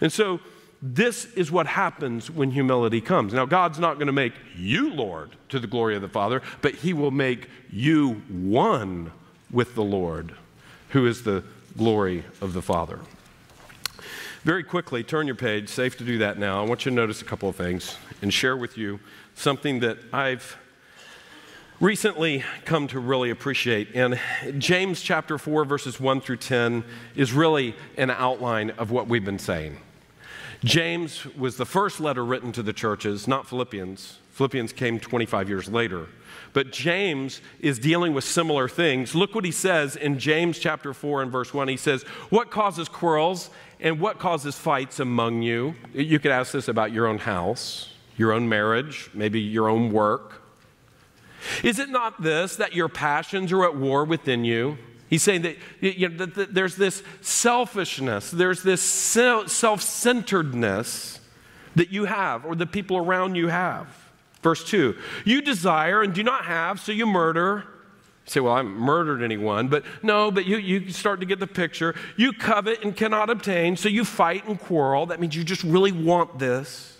And 0.00 0.12
so, 0.12 0.40
this 0.84 1.26
is 1.34 1.52
what 1.52 1.68
happens 1.68 2.28
when 2.28 2.50
humility 2.50 3.00
comes. 3.00 3.32
Now, 3.32 3.46
God's 3.46 3.78
not 3.78 3.94
going 3.94 4.08
to 4.08 4.12
make 4.12 4.32
you 4.56 4.92
Lord 4.92 5.30
to 5.50 5.60
the 5.60 5.68
glory 5.68 5.94
of 5.94 6.02
the 6.02 6.08
Father, 6.08 6.42
but 6.60 6.74
He 6.74 6.92
will 6.92 7.12
make 7.12 7.48
you 7.70 8.14
one 8.28 9.12
with 9.52 9.74
the 9.74 9.84
Lord, 9.84 10.34
who 10.90 11.06
is 11.06 11.22
the 11.22 11.44
glory 11.76 12.24
of 12.40 12.52
the 12.52 12.62
Father. 12.62 12.98
Very 14.44 14.64
quickly, 14.64 15.04
turn 15.04 15.26
your 15.26 15.36
page, 15.36 15.68
safe 15.68 15.96
to 15.98 16.04
do 16.04 16.18
that 16.18 16.38
now. 16.38 16.60
I 16.60 16.66
want 16.66 16.84
you 16.84 16.90
to 16.90 16.96
notice 16.96 17.22
a 17.22 17.24
couple 17.24 17.48
of 17.48 17.54
things 17.54 17.96
and 18.22 18.34
share 18.34 18.56
with 18.56 18.76
you 18.76 18.98
something 19.34 19.80
that 19.80 19.98
I've 20.12 20.56
recently 21.78 22.44
come 22.64 22.88
to 22.88 22.98
really 22.98 23.30
appreciate. 23.30 23.88
And 23.94 24.18
James 24.58 25.00
chapter 25.00 25.38
4, 25.38 25.64
verses 25.64 26.00
1 26.00 26.20
through 26.20 26.38
10 26.38 26.84
is 27.14 27.32
really 27.32 27.74
an 27.96 28.10
outline 28.10 28.70
of 28.70 28.90
what 28.90 29.06
we've 29.06 29.24
been 29.24 29.38
saying. 29.38 29.78
James 30.64 31.24
was 31.36 31.56
the 31.56 31.66
first 31.66 32.00
letter 32.00 32.24
written 32.24 32.52
to 32.52 32.62
the 32.62 32.72
churches, 32.72 33.26
not 33.26 33.48
Philippians. 33.48 34.18
Philippians 34.32 34.72
came 34.72 34.98
25 34.98 35.48
years 35.48 35.68
later. 35.68 36.08
But 36.52 36.72
James 36.72 37.40
is 37.60 37.78
dealing 37.78 38.12
with 38.12 38.24
similar 38.24 38.68
things. 38.68 39.14
Look 39.14 39.34
what 39.34 39.44
he 39.44 39.50
says 39.50 39.96
in 39.96 40.18
James 40.18 40.58
chapter 40.58 40.92
4 40.92 41.22
and 41.22 41.32
verse 41.32 41.54
1. 41.54 41.68
He 41.68 41.76
says, 41.76 42.02
What 42.30 42.50
causes 42.50 42.88
quarrels 42.88 43.50
and 43.80 44.00
what 44.00 44.18
causes 44.18 44.56
fights 44.56 45.00
among 45.00 45.42
you? 45.42 45.74
You 45.94 46.18
could 46.18 46.30
ask 46.30 46.52
this 46.52 46.68
about 46.68 46.92
your 46.92 47.06
own 47.06 47.18
house, 47.18 47.94
your 48.16 48.32
own 48.32 48.48
marriage, 48.48 49.10
maybe 49.14 49.40
your 49.40 49.68
own 49.68 49.92
work. 49.92 50.42
Is 51.62 51.78
it 51.78 51.88
not 51.88 52.22
this 52.22 52.56
that 52.56 52.74
your 52.74 52.88
passions 52.88 53.50
are 53.52 53.64
at 53.64 53.76
war 53.76 54.04
within 54.04 54.44
you? 54.44 54.78
He's 55.08 55.22
saying 55.22 55.42
that, 55.42 55.56
you 55.80 56.08
know, 56.08 56.16
that, 56.18 56.34
that 56.36 56.54
there's 56.54 56.76
this 56.76 57.02
selfishness, 57.20 58.30
there's 58.30 58.62
this 58.62 58.80
self 58.80 59.82
centeredness 59.82 61.20
that 61.74 61.90
you 61.90 62.04
have, 62.04 62.44
or 62.44 62.54
the 62.54 62.66
people 62.66 62.96
around 62.96 63.34
you 63.34 63.48
have. 63.48 64.01
Verse 64.42 64.64
2 64.64 64.96
You 65.24 65.40
desire 65.40 66.02
and 66.02 66.12
do 66.12 66.22
not 66.22 66.44
have, 66.44 66.80
so 66.80 66.92
you 66.92 67.06
murder. 67.06 67.64
You 68.26 68.30
say, 68.30 68.40
Well, 68.40 68.54
I 68.54 68.58
haven't 68.58 68.76
murdered 68.76 69.22
anyone. 69.22 69.68
But 69.68 69.84
no, 70.02 70.30
but 70.30 70.46
you, 70.46 70.56
you 70.58 70.90
start 70.90 71.20
to 71.20 71.26
get 71.26 71.40
the 71.40 71.46
picture. 71.46 71.94
You 72.16 72.32
covet 72.32 72.84
and 72.84 72.96
cannot 72.96 73.30
obtain, 73.30 73.76
so 73.76 73.88
you 73.88 74.04
fight 74.04 74.46
and 74.46 74.58
quarrel. 74.58 75.06
That 75.06 75.20
means 75.20 75.34
you 75.34 75.44
just 75.44 75.64
really 75.64 75.92
want 75.92 76.38
this. 76.38 76.98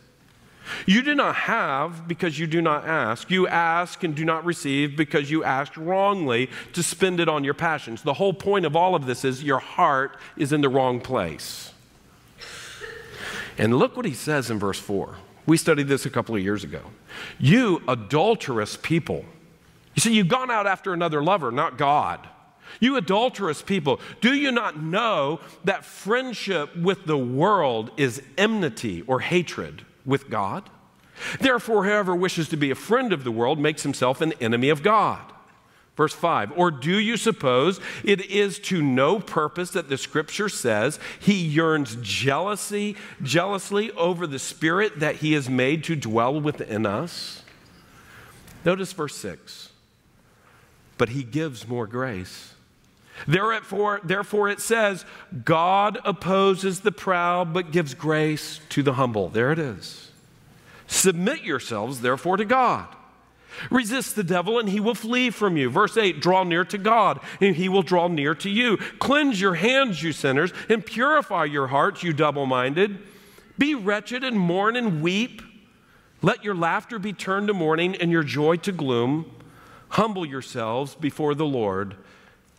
You 0.86 1.03
do 1.03 1.14
not 1.14 1.34
have 1.34 2.07
because 2.07 2.38
you 2.38 2.47
do 2.47 2.62
not 2.62 2.86
ask. 2.86 3.30
You 3.30 3.49
ask 3.49 4.05
and 4.05 4.14
do 4.14 4.24
not 4.24 4.45
receive 4.45 4.97
because 4.97 5.30
you 5.30 5.43
asked 5.43 5.76
wrongly 5.76 6.51
to 6.72 6.82
spend 6.82 7.18
it 7.18 7.28
on 7.28 7.43
your 7.43 7.55
passions. 7.55 8.03
The 8.03 8.14
whole 8.14 8.32
point 8.32 8.64
of 8.64 8.76
all 8.76 8.95
of 8.95 9.07
this 9.07 9.24
is 9.24 9.43
your 9.43 9.59
heart 9.59 10.16
is 10.36 10.53
in 10.53 10.61
the 10.61 10.68
wrong 10.68 11.01
place. 11.01 11.72
And 13.59 13.76
look 13.76 13.97
what 13.97 14.07
he 14.07 14.14
says 14.14 14.51
in 14.51 14.59
verse 14.59 14.78
4. 14.78 15.16
We 15.47 15.57
studied 15.57 15.88
this 15.88 16.07
a 16.07 16.11
couple 16.11 16.34
of 16.34 16.43
years 16.43 16.64
ago. 16.64 16.80
You 17.38 17.82
adulterous 17.88 18.76
people. 18.76 19.24
You 19.94 20.00
see, 20.00 20.14
you've 20.14 20.28
gone 20.28 20.50
out 20.50 20.66
after 20.66 20.92
another 20.92 21.22
lover, 21.22 21.50
not 21.50 21.76
God. 21.76 22.26
You 22.80 22.96
adulterous 22.96 23.62
people, 23.62 24.00
do 24.20 24.34
you 24.34 24.50
not 24.50 24.82
know 24.82 25.40
that 25.64 25.84
friendship 25.84 26.74
with 26.76 27.04
the 27.04 27.18
world 27.18 27.90
is 27.96 28.22
enmity 28.38 29.02
or 29.02 29.20
hatred 29.20 29.84
with 30.04 30.30
God? 30.30 30.70
Therefore, 31.40 31.84
whoever 31.84 32.14
wishes 32.14 32.48
to 32.48 32.56
be 32.56 32.70
a 32.70 32.74
friend 32.74 33.12
of 33.12 33.24
the 33.24 33.30
world 33.30 33.58
makes 33.58 33.82
himself 33.82 34.20
an 34.20 34.32
enemy 34.40 34.70
of 34.70 34.82
God. 34.82 35.32
Verse 35.97 36.14
5 36.14 36.53
Or 36.57 36.70
do 36.70 36.99
you 36.99 37.16
suppose 37.16 37.80
it 38.05 38.24
is 38.26 38.59
to 38.61 38.82
no 38.82 39.20
purpose 39.20 39.70
that 39.70 39.88
the 39.88 39.99
scripture 39.99 40.49
says 40.49 40.99
he 41.20 41.34
yearns 41.34 41.97
jealousy, 42.01 42.97
jealously 43.22 43.90
over 43.93 44.26
the 44.26 44.38
spirit 44.38 45.01
that 45.01 45.16
he 45.16 45.32
has 45.34 45.49
made 45.49 45.84
to 45.84 45.97
dwell 45.97 46.40
within 46.40 46.86
us? 46.86 47.43
Notice 48.64 48.93
verse 48.93 49.16
6 49.16 49.70
But 50.97 51.11
he 51.11 51.22
gives 51.22 51.68
more 51.68 51.86
grace. 51.86 52.55
Therefore, 53.26 54.01
therefore, 54.03 54.49
it 54.49 54.61
says, 54.61 55.05
God 55.45 55.99
opposes 56.05 56.80
the 56.80 56.90
proud 56.90 57.53
but 57.53 57.70
gives 57.70 57.95
grace 57.95 58.61
to 58.70 58.82
the 58.82 58.95
humble. 58.95 59.28
There 59.28 59.53
it 59.53 59.59
is. 59.59 60.11
Submit 60.86 61.43
yourselves, 61.43 62.01
therefore, 62.01 62.36
to 62.38 62.45
God. 62.45 62.88
Resist 63.70 64.16
the 64.16 64.24
devil 64.24 64.59
and 64.59 64.68
he 64.68 64.80
will 64.80 64.94
flee 64.94 65.30
from 65.30 65.57
you. 65.57 65.70
Verse 65.70 65.96
8 65.96 66.20
Draw 66.20 66.44
near 66.44 66.64
to 66.64 66.78
God 66.78 67.20
and 67.40 67.57
he 67.57 67.68
will 67.68 67.82
draw 67.82 68.09
near 68.09 68.34
to 68.36 68.50
you. 68.50 68.76
Cleanse 68.98 69.40
your 69.40 69.55
hands, 69.55 70.03
you 70.03 70.12
sinners, 70.12 70.53
and 70.68 70.84
purify 70.84 71.44
your 71.44 71.68
hearts, 71.68 72.03
you 72.03 72.12
double 72.12 72.46
minded. 72.46 72.98
Be 73.59 73.74
wretched 73.74 74.24
and 74.24 74.38
mourn 74.38 74.76
and 74.76 75.03
weep. 75.03 75.42
Let 76.22 76.44
your 76.44 76.55
laughter 76.55 76.98
be 76.98 77.12
turned 77.12 77.48
to 77.48 77.55
mourning 77.55 77.96
and 77.96 78.11
your 78.11 78.22
joy 78.22 78.57
to 78.59 78.72
gloom. 78.72 79.30
Humble 79.90 80.24
yourselves 80.24 80.94
before 80.94 81.34
the 81.34 81.44
Lord, 81.44 81.96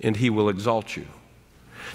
and 0.02 0.18
he 0.18 0.30
will 0.30 0.50
exalt 0.50 0.96
you. 0.96 1.08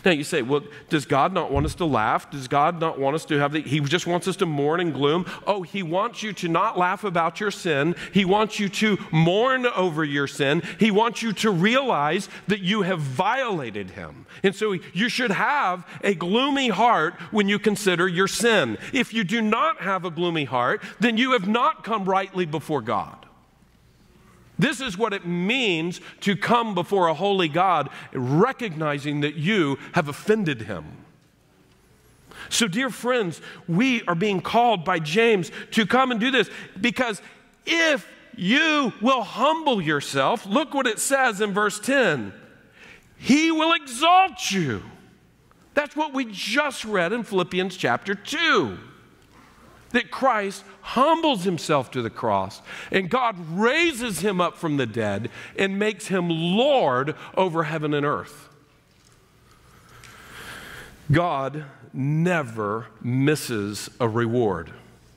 Now 0.04 0.12
you 0.12 0.24
say, 0.24 0.42
well, 0.42 0.62
does 0.88 1.06
God 1.06 1.32
not 1.32 1.50
want 1.50 1.66
us 1.66 1.74
to 1.76 1.84
laugh? 1.84 2.30
Does 2.30 2.48
God 2.48 2.80
not 2.80 2.98
want 2.98 3.14
us 3.14 3.24
to 3.26 3.38
have 3.38 3.52
the, 3.52 3.60
he 3.60 3.80
just 3.80 4.06
wants 4.06 4.28
us 4.28 4.36
to 4.36 4.46
mourn 4.46 4.80
and 4.80 4.92
gloom? 4.92 5.26
Oh, 5.46 5.62
he 5.62 5.82
wants 5.82 6.22
you 6.22 6.32
to 6.34 6.48
not 6.48 6.78
laugh 6.78 7.04
about 7.04 7.40
your 7.40 7.50
sin. 7.50 7.94
He 8.12 8.24
wants 8.24 8.58
you 8.58 8.68
to 8.68 8.98
mourn 9.12 9.66
over 9.66 10.04
your 10.04 10.26
sin. 10.26 10.62
He 10.78 10.90
wants 10.90 11.22
you 11.22 11.32
to 11.34 11.50
realize 11.50 12.28
that 12.48 12.60
you 12.60 12.82
have 12.82 13.00
violated 13.00 13.90
him. 13.90 14.26
And 14.42 14.54
so 14.54 14.72
you 14.92 15.08
should 15.08 15.30
have 15.30 15.86
a 16.02 16.14
gloomy 16.14 16.68
heart 16.68 17.14
when 17.30 17.48
you 17.48 17.58
consider 17.58 18.08
your 18.08 18.28
sin. 18.28 18.78
If 18.92 19.12
you 19.14 19.24
do 19.24 19.40
not 19.40 19.80
have 19.82 20.04
a 20.04 20.10
gloomy 20.10 20.44
heart, 20.44 20.82
then 21.00 21.16
you 21.16 21.32
have 21.32 21.48
not 21.48 21.84
come 21.84 22.04
rightly 22.04 22.46
before 22.46 22.82
God. 22.82 23.27
This 24.58 24.80
is 24.80 24.98
what 24.98 25.12
it 25.12 25.26
means 25.26 26.00
to 26.20 26.36
come 26.36 26.74
before 26.74 27.08
a 27.08 27.14
holy 27.14 27.48
God, 27.48 27.90
recognizing 28.12 29.20
that 29.20 29.36
you 29.36 29.78
have 29.92 30.08
offended 30.08 30.62
him. 30.62 30.84
So, 32.50 32.66
dear 32.66 32.90
friends, 32.90 33.40
we 33.66 34.02
are 34.04 34.14
being 34.14 34.40
called 34.40 34.84
by 34.84 34.98
James 34.98 35.50
to 35.72 35.86
come 35.86 36.10
and 36.10 36.20
do 36.20 36.30
this 36.30 36.50
because 36.80 37.20
if 37.66 38.08
you 38.36 38.92
will 39.00 39.22
humble 39.22 39.80
yourself, 39.80 40.46
look 40.46 40.72
what 40.72 40.86
it 40.86 40.98
says 40.98 41.40
in 41.40 41.52
verse 41.52 41.78
10 41.80 42.32
He 43.16 43.50
will 43.50 43.72
exalt 43.74 44.50
you. 44.50 44.82
That's 45.74 45.94
what 45.94 46.12
we 46.12 46.24
just 46.24 46.84
read 46.84 47.12
in 47.12 47.22
Philippians 47.22 47.76
chapter 47.76 48.14
2 48.14 48.78
that 49.90 50.10
Christ 50.10 50.64
humbles 50.88 51.44
himself 51.44 51.90
to 51.90 52.00
the 52.00 52.08
cross 52.08 52.62
and 52.90 53.10
God 53.10 53.36
raises 53.50 54.20
him 54.20 54.40
up 54.40 54.56
from 54.56 54.78
the 54.78 54.86
dead 54.86 55.30
and 55.58 55.78
makes 55.78 56.06
him 56.06 56.30
Lord 56.30 57.14
over 57.36 57.64
heaven 57.64 57.92
and 57.92 58.06
earth. 58.06 58.48
God 61.12 61.66
never 61.92 62.86
misses 63.02 63.90
a 64.00 64.08
reward. 64.08 64.72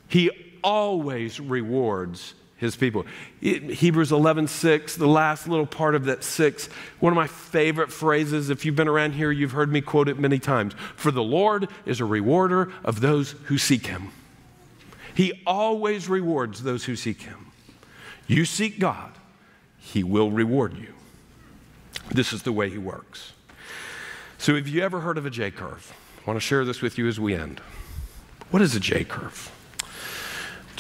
He 0.09 0.29
always 0.61 1.39
rewards 1.39 2.33
his 2.57 2.75
people. 2.75 3.05
Hebrews 3.39 4.11
11, 4.11 4.49
6, 4.49 4.97
the 4.97 5.07
last 5.07 5.47
little 5.47 5.65
part 5.65 5.95
of 5.95 6.03
that 6.05 6.25
6, 6.25 6.67
one 6.99 7.13
of 7.13 7.17
my 7.17 7.27
favorite 7.27 7.93
phrases. 7.93 8.49
If 8.49 8.65
you've 8.65 8.75
been 8.75 8.89
around 8.89 9.13
here, 9.13 9.31
you've 9.31 9.53
heard 9.53 9.71
me 9.71 9.79
quote 9.79 10.09
it 10.09 10.19
many 10.19 10.37
times. 10.37 10.73
For 10.97 11.11
the 11.11 11.23
Lord 11.23 11.69
is 11.85 12.01
a 12.01 12.05
rewarder 12.05 12.71
of 12.83 12.99
those 12.99 13.31
who 13.45 13.57
seek 13.57 13.87
him. 13.87 14.11
He 15.13 15.41
always 15.45 16.07
rewards 16.09 16.63
those 16.63 16.85
who 16.85 16.95
seek 16.95 17.21
Him. 17.23 17.51
You 18.27 18.45
seek 18.45 18.79
God, 18.79 19.11
He 19.77 20.03
will 20.03 20.31
reward 20.31 20.77
you. 20.77 20.93
This 22.09 22.33
is 22.33 22.43
the 22.43 22.51
way 22.51 22.69
He 22.69 22.77
works. 22.77 23.33
So, 24.37 24.55
have 24.55 24.67
you 24.67 24.81
ever 24.81 25.01
heard 25.01 25.17
of 25.17 25.25
a 25.25 25.29
J 25.29 25.51
curve? 25.51 25.93
I 26.19 26.29
want 26.29 26.37
to 26.37 26.45
share 26.45 26.65
this 26.65 26.81
with 26.81 26.97
you 26.97 27.07
as 27.07 27.19
we 27.19 27.35
end. 27.35 27.61
What 28.49 28.61
is 28.61 28.75
a 28.75 28.79
J 28.79 29.03
curve? 29.03 29.51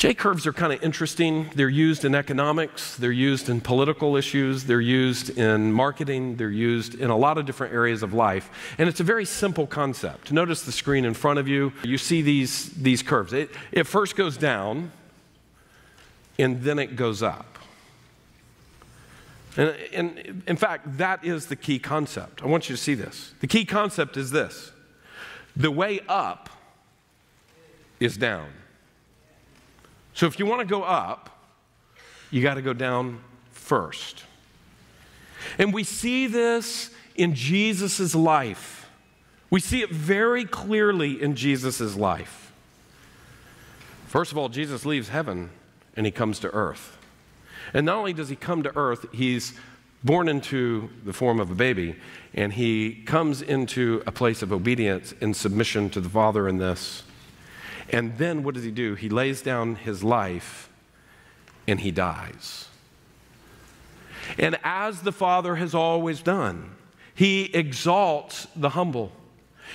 J 0.01 0.15
curves 0.15 0.47
are 0.47 0.53
kind 0.53 0.73
of 0.73 0.81
interesting. 0.81 1.51
They're 1.53 1.69
used 1.69 2.05
in 2.05 2.15
economics, 2.15 2.95
they're 2.97 3.11
used 3.11 3.49
in 3.49 3.61
political 3.61 4.17
issues, 4.17 4.63
they're 4.63 4.81
used 4.81 5.37
in 5.37 5.71
marketing, 5.71 6.37
they're 6.37 6.49
used 6.49 6.95
in 6.95 7.11
a 7.11 7.15
lot 7.15 7.37
of 7.37 7.45
different 7.45 7.71
areas 7.71 8.01
of 8.01 8.11
life. 8.11 8.49
And 8.79 8.89
it's 8.89 8.99
a 8.99 9.03
very 9.03 9.25
simple 9.25 9.67
concept. 9.67 10.31
Notice 10.31 10.63
the 10.63 10.71
screen 10.71 11.05
in 11.05 11.13
front 11.13 11.37
of 11.37 11.47
you. 11.47 11.71
You 11.83 11.99
see 11.99 12.23
these, 12.23 12.71
these 12.71 13.03
curves. 13.03 13.31
It, 13.31 13.51
it 13.71 13.83
first 13.83 14.15
goes 14.15 14.37
down, 14.37 14.91
and 16.39 16.63
then 16.63 16.79
it 16.79 16.95
goes 16.95 17.21
up. 17.21 17.59
And, 19.55 19.75
and 19.93 20.43
in 20.47 20.57
fact, 20.57 20.97
that 20.97 21.23
is 21.23 21.45
the 21.45 21.55
key 21.55 21.77
concept. 21.77 22.41
I 22.41 22.47
want 22.47 22.71
you 22.71 22.75
to 22.75 22.81
see 22.81 22.95
this. 22.95 23.35
The 23.39 23.45
key 23.45 23.65
concept 23.65 24.17
is 24.17 24.31
this 24.31 24.71
the 25.55 25.69
way 25.69 25.99
up 26.07 26.49
is 27.99 28.17
down. 28.17 28.47
So 30.13 30.25
if 30.25 30.39
you 30.39 30.45
want 30.45 30.61
to 30.61 30.65
go 30.65 30.83
up, 30.83 31.29
you 32.29 32.41
got 32.41 32.55
to 32.55 32.61
go 32.61 32.73
down 32.73 33.21
first. 33.51 34.23
And 35.57 35.73
we 35.73 35.83
see 35.83 36.27
this 36.27 36.91
in 37.15 37.35
Jesus' 37.35 38.15
life. 38.15 38.89
We 39.49 39.59
see 39.59 39.81
it 39.81 39.91
very 39.91 40.45
clearly 40.45 41.21
in 41.21 41.35
Jesus' 41.35 41.95
life. 41.95 42.51
First 44.07 44.31
of 44.31 44.37
all, 44.37 44.49
Jesus 44.49 44.85
leaves 44.85 45.09
heaven 45.09 45.49
and 45.95 46.05
he 46.05 46.11
comes 46.11 46.39
to 46.39 46.49
earth. 46.53 46.97
And 47.73 47.85
not 47.85 47.97
only 47.97 48.13
does 48.13 48.29
he 48.29 48.35
come 48.35 48.63
to 48.63 48.75
earth, 48.77 49.05
he's 49.13 49.53
born 50.03 50.27
into 50.27 50.89
the 51.05 51.13
form 51.13 51.39
of 51.39 51.51
a 51.51 51.55
baby, 51.55 51.95
and 52.33 52.53
he 52.53 53.03
comes 53.05 53.41
into 53.41 54.01
a 54.07 54.11
place 54.11 54.41
of 54.41 54.51
obedience 54.51 55.13
and 55.21 55.35
submission 55.35 55.89
to 55.91 56.01
the 56.01 56.09
Father 56.09 56.47
in 56.47 56.57
this. 56.57 57.03
And 57.91 58.17
then 58.17 58.43
what 58.43 58.55
does 58.55 58.63
he 58.63 58.71
do? 58.71 58.95
He 58.95 59.09
lays 59.09 59.41
down 59.41 59.75
his 59.75 60.03
life 60.03 60.69
and 61.67 61.79
he 61.79 61.91
dies. 61.91 62.67
And 64.37 64.57
as 64.63 65.01
the 65.01 65.11
Father 65.11 65.55
has 65.55 65.75
always 65.75 66.21
done, 66.21 66.71
he 67.13 67.45
exalts 67.53 68.47
the 68.55 68.69
humble. 68.69 69.11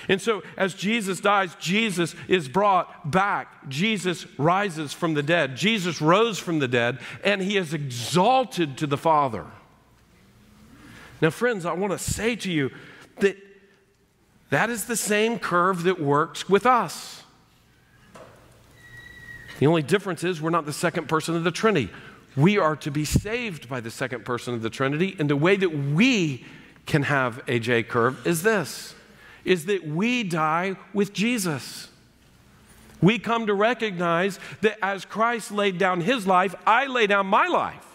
And 0.07 0.21
so, 0.21 0.43
as 0.57 0.73
Jesus 0.73 1.19
dies, 1.19 1.55
Jesus 1.55 2.15
is 2.27 2.47
brought 2.47 3.09
back. 3.09 3.67
Jesus 3.67 4.27
rises 4.37 4.93
from 4.93 5.15
the 5.15 5.23
dead. 5.23 5.55
Jesus 5.55 6.01
rose 6.01 6.37
from 6.37 6.59
the 6.59 6.67
dead, 6.67 6.99
and 7.23 7.41
he 7.41 7.57
is 7.57 7.73
exalted 7.73 8.77
to 8.77 8.87
the 8.87 8.97
Father. 8.97 9.45
Now, 11.19 11.31
friends, 11.31 11.65
I 11.65 11.73
want 11.73 11.93
to 11.93 11.99
say 11.99 12.35
to 12.35 12.51
you 12.51 12.71
that 13.19 13.37
that 14.49 14.69
is 14.69 14.85
the 14.85 14.95
same 14.95 15.39
curve 15.39 15.83
that 15.83 15.99
works 15.99 16.47
with 16.47 16.65
us. 16.65 17.16
The 19.59 19.67
only 19.67 19.81
difference 19.81 20.23
is 20.23 20.41
we're 20.41 20.49
not 20.49 20.65
the 20.65 20.73
second 20.73 21.07
person 21.09 21.35
of 21.35 21.43
the 21.43 21.51
Trinity. 21.51 21.89
We 22.35 22.57
are 22.57 22.75
to 22.77 22.91
be 22.91 23.05
saved 23.05 23.67
by 23.67 23.79
the 23.79 23.89
second 23.89 24.25
person 24.25 24.53
of 24.53 24.61
the 24.61 24.69
Trinity, 24.69 25.15
and 25.17 25.29
the 25.29 25.35
way 25.35 25.55
that 25.55 25.69
we 25.69 26.45
can 26.85 27.03
have 27.03 27.41
a 27.47 27.59
J 27.59 27.83
curve 27.83 28.25
is 28.25 28.43
this 28.43 28.93
is 29.43 29.65
that 29.65 29.87
we 29.87 30.23
die 30.23 30.75
with 30.93 31.13
Jesus. 31.13 31.87
We 33.01 33.17
come 33.17 33.47
to 33.47 33.53
recognize 33.53 34.39
that 34.61 34.77
as 34.83 35.05
Christ 35.05 35.51
laid 35.51 35.77
down 35.77 36.01
his 36.01 36.27
life, 36.27 36.53
I 36.65 36.87
lay 36.87 37.07
down 37.07 37.27
my 37.27 37.47
life. 37.47 37.85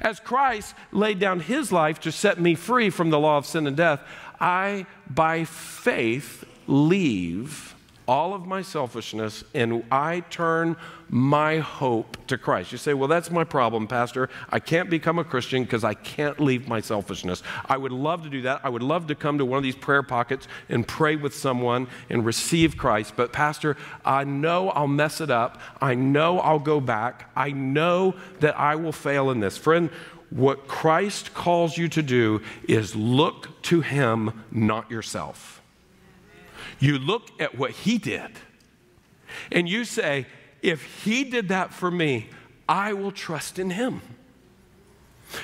As 0.00 0.20
Christ 0.20 0.74
laid 0.90 1.18
down 1.18 1.40
his 1.40 1.70
life 1.70 2.00
to 2.00 2.12
set 2.12 2.40
me 2.40 2.54
free 2.54 2.88
from 2.88 3.10
the 3.10 3.18
law 3.18 3.36
of 3.36 3.44
sin 3.44 3.66
and 3.66 3.76
death, 3.76 4.00
I, 4.40 4.86
by 5.10 5.44
faith, 5.44 6.44
leave 6.66 7.74
all 8.12 8.34
of 8.34 8.44
my 8.44 8.60
selfishness 8.60 9.42
and 9.54 9.82
I 9.90 10.20
turn 10.28 10.76
my 11.08 11.60
hope 11.60 12.18
to 12.26 12.36
Christ. 12.36 12.70
You 12.70 12.76
say, 12.76 12.92
well, 12.92 13.08
that's 13.08 13.30
my 13.30 13.42
problem, 13.42 13.86
Pastor. 13.86 14.28
I 14.50 14.58
can't 14.58 14.90
become 14.90 15.18
a 15.18 15.24
Christian 15.24 15.64
because 15.64 15.82
I 15.82 15.94
can't 15.94 16.38
leave 16.38 16.68
my 16.68 16.82
selfishness. 16.82 17.42
I 17.64 17.78
would 17.78 17.90
love 17.90 18.22
to 18.24 18.28
do 18.28 18.42
that. 18.42 18.60
I 18.64 18.68
would 18.68 18.82
love 18.82 19.06
to 19.06 19.14
come 19.14 19.38
to 19.38 19.46
one 19.46 19.56
of 19.56 19.62
these 19.62 19.76
prayer 19.76 20.02
pockets 20.02 20.46
and 20.68 20.86
pray 20.86 21.16
with 21.16 21.34
someone 21.34 21.88
and 22.10 22.22
receive 22.26 22.76
Christ. 22.76 23.14
But, 23.16 23.32
Pastor, 23.32 23.78
I 24.04 24.24
know 24.24 24.68
I'll 24.68 24.86
mess 24.86 25.22
it 25.22 25.30
up. 25.30 25.58
I 25.80 25.94
know 25.94 26.38
I'll 26.38 26.58
go 26.58 26.80
back. 26.80 27.30
I 27.34 27.52
know 27.52 28.14
that 28.40 28.60
I 28.60 28.74
will 28.74 28.92
fail 28.92 29.30
in 29.30 29.40
this. 29.40 29.56
Friend, 29.56 29.88
what 30.28 30.68
Christ 30.68 31.32
calls 31.32 31.78
you 31.78 31.88
to 31.88 32.02
do 32.02 32.42
is 32.68 32.94
look 32.94 33.62
to 33.62 33.80
Him, 33.80 34.44
not 34.50 34.90
yourself. 34.90 35.61
You 36.82 36.98
look 36.98 37.30
at 37.40 37.56
what 37.56 37.70
He 37.70 37.96
did 37.96 38.30
and 39.50 39.68
you 39.68 39.84
say, 39.84 40.26
if 40.62 40.82
he 41.04 41.24
did 41.24 41.48
that 41.48 41.72
for 41.72 41.90
me, 41.90 42.28
I 42.68 42.92
will 42.92 43.12
trust 43.12 43.58
in 43.58 43.70
him. 43.70 44.00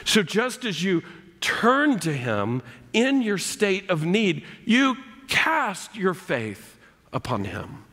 So 0.04 0.22
just 0.22 0.64
as 0.64 0.82
you 0.82 1.02
turn 1.40 1.98
to 2.00 2.12
him 2.12 2.62
in 2.92 3.22
your 3.22 3.38
state 3.38 3.88
of 3.90 4.04
need, 4.04 4.44
you 4.64 4.96
cast 5.28 5.96
your 5.96 6.14
faith 6.14 6.78
upon 7.12 7.44
him. 7.44 7.84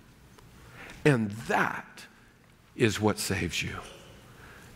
And 1.03 1.31
that 1.47 2.05
is 2.75 2.99
what 2.99 3.19
saves 3.19 3.61
you. 3.63 3.77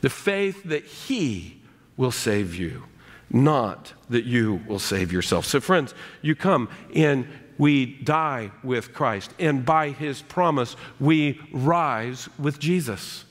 The 0.02 0.10
faith 0.10 0.64
that 0.64 0.86
he 0.86 1.62
will 1.98 2.12
save 2.12 2.56
you, 2.56 2.84
not 3.30 3.94
that 4.10 4.24
you 4.24 4.62
will 4.68 4.80
save 4.80 5.12
yourself. 5.12 5.46
So, 5.46 5.60
friends, 5.60 5.94
you 6.22 6.36
come 6.36 6.70
and 6.96 7.28
we 7.60 7.86
die 7.86 8.50
with 8.64 8.94
Christ. 8.94 9.32
And 9.38 9.64
by 9.64 9.90
his 9.90 10.24
promise, 10.24 10.76
we 11.00 11.40
rise 11.52 12.28
with 12.40 12.58
Jesus. 12.58 13.26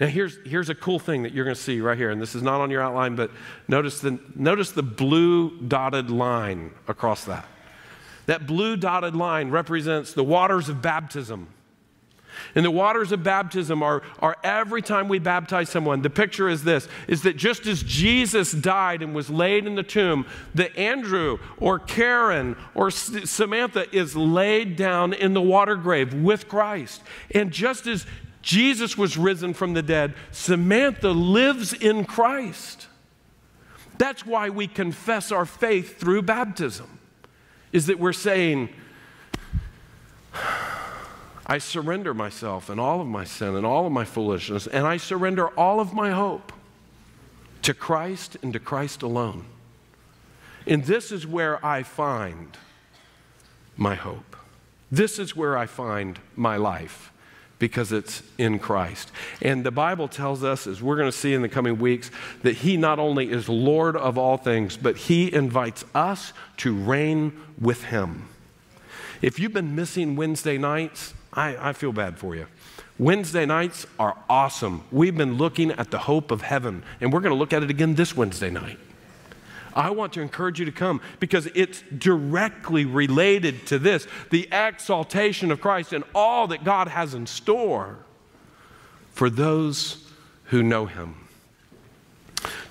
Now, 0.00 0.06
here's, 0.06 0.38
here's 0.46 0.70
a 0.70 0.74
cool 0.74 1.00
thing 1.00 1.24
that 1.24 1.32
you're 1.32 1.44
going 1.44 1.56
to 1.56 1.60
see 1.60 1.80
right 1.80 1.98
here. 1.98 2.10
And 2.10 2.22
this 2.22 2.36
is 2.36 2.42
not 2.42 2.60
on 2.60 2.70
your 2.70 2.80
outline, 2.80 3.16
but 3.16 3.32
notice 3.66 4.00
the, 4.00 4.18
notice 4.36 4.70
the 4.70 4.84
blue 4.84 5.58
dotted 5.60 6.08
line 6.08 6.70
across 6.86 7.24
that. 7.24 7.44
That 8.26 8.46
blue 8.46 8.76
dotted 8.76 9.16
line 9.16 9.50
represents 9.50 10.12
the 10.12 10.22
waters 10.22 10.68
of 10.68 10.80
baptism. 10.80 11.48
And 12.54 12.64
the 12.64 12.70
waters 12.70 13.12
of 13.12 13.22
baptism 13.22 13.82
are, 13.82 14.02
are 14.20 14.36
every 14.42 14.82
time 14.82 15.08
we 15.08 15.18
baptize 15.18 15.68
someone, 15.68 16.02
the 16.02 16.10
picture 16.10 16.48
is 16.48 16.64
this 16.64 16.88
is 17.06 17.22
that 17.22 17.36
just 17.36 17.66
as 17.66 17.82
Jesus 17.82 18.52
died 18.52 19.02
and 19.02 19.14
was 19.14 19.30
laid 19.30 19.66
in 19.66 19.74
the 19.74 19.82
tomb, 19.82 20.26
that 20.54 20.76
Andrew 20.76 21.38
or 21.58 21.78
Karen 21.78 22.56
or 22.74 22.90
Samantha 22.90 23.86
is 23.94 24.16
laid 24.16 24.76
down 24.76 25.12
in 25.12 25.34
the 25.34 25.42
water 25.42 25.76
grave 25.76 26.14
with 26.14 26.48
Christ. 26.48 27.02
And 27.30 27.50
just 27.50 27.86
as 27.86 28.06
Jesus 28.42 28.96
was 28.96 29.18
risen 29.18 29.52
from 29.52 29.74
the 29.74 29.82
dead, 29.82 30.14
Samantha 30.30 31.10
lives 31.10 31.72
in 31.72 32.04
Christ. 32.04 32.86
That's 33.98 34.24
why 34.24 34.48
we 34.48 34.68
confess 34.68 35.32
our 35.32 35.44
faith 35.44 35.98
through 35.98 36.22
baptism, 36.22 36.98
is 37.72 37.86
that 37.86 37.98
we're 37.98 38.12
saying, 38.12 38.68
I 41.48 41.58
surrender 41.58 42.12
myself 42.12 42.68
and 42.68 42.78
all 42.78 43.00
of 43.00 43.06
my 43.06 43.24
sin 43.24 43.56
and 43.56 43.64
all 43.64 43.86
of 43.86 43.92
my 43.92 44.04
foolishness, 44.04 44.66
and 44.66 44.86
I 44.86 44.98
surrender 44.98 45.48
all 45.48 45.80
of 45.80 45.94
my 45.94 46.10
hope 46.10 46.52
to 47.62 47.72
Christ 47.72 48.36
and 48.42 48.52
to 48.52 48.58
Christ 48.58 49.02
alone. 49.02 49.46
And 50.66 50.84
this 50.84 51.10
is 51.10 51.26
where 51.26 51.64
I 51.64 51.82
find 51.82 52.56
my 53.76 53.94
hope. 53.94 54.36
This 54.90 55.18
is 55.18 55.34
where 55.34 55.56
I 55.56 55.66
find 55.66 56.18
my 56.36 56.56
life 56.56 57.12
because 57.58 57.92
it's 57.92 58.22
in 58.36 58.58
Christ. 58.58 59.10
And 59.40 59.64
the 59.64 59.70
Bible 59.70 60.06
tells 60.06 60.44
us, 60.44 60.66
as 60.66 60.82
we're 60.82 60.96
going 60.96 61.10
to 61.10 61.16
see 61.16 61.34
in 61.34 61.42
the 61.42 61.48
coming 61.48 61.78
weeks, 61.78 62.10
that 62.42 62.56
He 62.56 62.76
not 62.76 62.98
only 62.98 63.30
is 63.30 63.48
Lord 63.48 63.96
of 63.96 64.16
all 64.16 64.36
things, 64.36 64.76
but 64.76 64.96
He 64.96 65.32
invites 65.32 65.84
us 65.94 66.32
to 66.58 66.74
reign 66.74 67.32
with 67.60 67.84
Him. 67.84 68.28
If 69.20 69.38
you've 69.38 69.52
been 69.52 69.74
missing 69.74 70.14
Wednesday 70.14 70.58
nights, 70.58 71.14
I, 71.38 71.70
I 71.70 71.72
feel 71.72 71.92
bad 71.92 72.18
for 72.18 72.34
you. 72.34 72.48
Wednesday 72.98 73.46
nights 73.46 73.86
are 73.96 74.16
awesome. 74.28 74.82
We've 74.90 75.16
been 75.16 75.38
looking 75.38 75.70
at 75.70 75.92
the 75.92 75.98
hope 75.98 76.32
of 76.32 76.42
heaven, 76.42 76.82
and 77.00 77.12
we're 77.12 77.20
going 77.20 77.32
to 77.32 77.38
look 77.38 77.52
at 77.52 77.62
it 77.62 77.70
again 77.70 77.94
this 77.94 78.16
Wednesday 78.16 78.50
night. 78.50 78.80
I 79.72 79.90
want 79.90 80.14
to 80.14 80.20
encourage 80.20 80.58
you 80.58 80.64
to 80.64 80.72
come 80.72 81.00
because 81.20 81.46
it's 81.54 81.84
directly 81.96 82.84
related 82.84 83.66
to 83.68 83.78
this 83.78 84.08
the 84.30 84.48
exaltation 84.50 85.52
of 85.52 85.60
Christ 85.60 85.92
and 85.92 86.02
all 86.12 86.48
that 86.48 86.64
God 86.64 86.88
has 86.88 87.14
in 87.14 87.28
store 87.28 87.98
for 89.12 89.30
those 89.30 90.04
who 90.46 90.64
know 90.64 90.86
Him. 90.86 91.14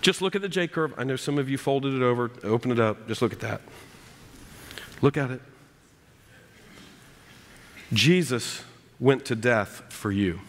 Just 0.02 0.22
look 0.22 0.36
at 0.36 0.42
the 0.42 0.50
J 0.50 0.68
curve. 0.68 0.94
I 0.98 1.06
know 1.06 1.16
some 1.16 1.38
of 1.38 1.50
you 1.50 1.58
folded 1.58 1.94
it 1.94 2.02
over, 2.02 2.30
open 2.44 2.72
it 2.72 2.80
up. 2.82 3.08
Just 3.08 3.22
look 3.22 3.32
at 3.32 3.40
that. 3.40 3.62
Look 5.02 5.16
at 5.16 5.32
it. 5.32 5.42
Jesus 7.94 8.64
went 9.00 9.26
to 9.26 9.36
death 9.36 9.84
for 9.90 10.12
you. 10.12 10.40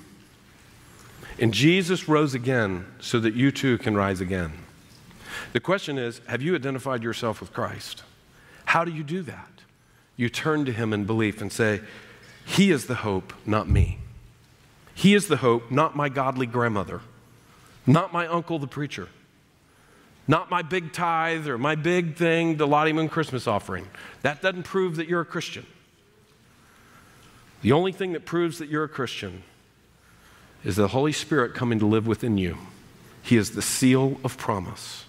And 1.38 1.54
Jesus 1.54 2.08
rose 2.08 2.34
again 2.34 2.86
so 3.00 3.20
that 3.20 3.34
you 3.34 3.52
too 3.52 3.78
can 3.78 3.96
rise 3.96 4.20
again. 4.20 4.52
The 5.52 5.60
question 5.60 5.98
is 5.98 6.20
have 6.26 6.42
you 6.42 6.54
identified 6.54 7.02
yourself 7.02 7.40
with 7.40 7.52
Christ? 7.52 8.02
How 8.66 8.84
do 8.84 8.90
you 8.90 9.02
do 9.02 9.22
that? 9.22 9.48
You 10.16 10.28
turn 10.28 10.64
to 10.64 10.72
Him 10.72 10.92
in 10.92 11.04
belief 11.04 11.40
and 11.40 11.52
say, 11.52 11.80
He 12.44 12.70
is 12.70 12.86
the 12.86 12.96
hope, 12.96 13.32
not 13.46 13.68
me. 13.68 13.98
He 14.94 15.14
is 15.14 15.28
the 15.28 15.36
hope, 15.36 15.70
not 15.70 15.94
my 15.94 16.08
godly 16.08 16.46
grandmother, 16.46 17.02
not 17.86 18.12
my 18.12 18.26
uncle 18.26 18.58
the 18.58 18.66
preacher, 18.66 19.08
not 20.26 20.50
my 20.50 20.62
big 20.62 20.92
tithe 20.92 21.46
or 21.46 21.56
my 21.56 21.76
big 21.76 22.16
thing, 22.16 22.56
the 22.56 22.66
Lottie 22.66 22.92
Moon 22.92 23.08
Christmas 23.08 23.46
offering. 23.46 23.86
That 24.22 24.42
doesn't 24.42 24.64
prove 24.64 24.96
that 24.96 25.08
you're 25.08 25.20
a 25.20 25.24
Christian. 25.24 25.64
The 27.62 27.72
only 27.72 27.92
thing 27.92 28.12
that 28.12 28.24
proves 28.24 28.58
that 28.58 28.68
you're 28.68 28.84
a 28.84 28.88
Christian 28.88 29.42
is 30.64 30.76
the 30.76 30.88
Holy 30.88 31.12
Spirit 31.12 31.54
coming 31.54 31.78
to 31.78 31.86
live 31.86 32.06
within 32.06 32.38
you. 32.38 32.58
He 33.22 33.36
is 33.36 33.52
the 33.52 33.62
seal 33.62 34.18
of 34.24 34.36
promise. 34.38 35.04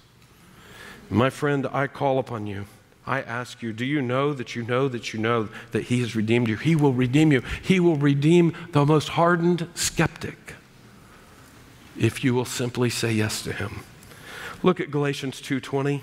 My 1.10 1.30
friend, 1.30 1.68
I 1.72 1.88
call 1.88 2.20
upon 2.20 2.47
you. 2.47 2.66
I 3.06 3.22
ask 3.22 3.64
you, 3.64 3.74
do 3.74 3.86
you 3.86 4.02
know 4.02 4.34
that 4.34 4.56
you 4.56 4.64
know 4.64 4.88
that 4.88 5.14
you 5.14 5.20
know 5.20 5.50
that 5.72 5.86
He 5.86 6.02
has 6.02 6.16
redeemed 6.16 6.47
you? 6.47 6.58
He 6.58 6.76
will 6.76 6.93
redeem 6.93 7.32
you. 7.32 7.41
He 7.62 7.80
will 7.80 7.95
redeem 7.95 8.54
the 8.72 8.86
most 8.86 9.10
hardened 9.10 9.68
skeptic 9.74 10.54
if 11.97 12.24
you 12.24 12.34
will 12.34 12.45
simply 12.45 12.89
say 12.89 13.12
yes 13.12 13.41
to 13.43 13.54
Him. 13.54 13.80
Look 14.62 14.80
at 14.80 14.91
Galatians 14.91 15.41
2:20. 15.41 16.02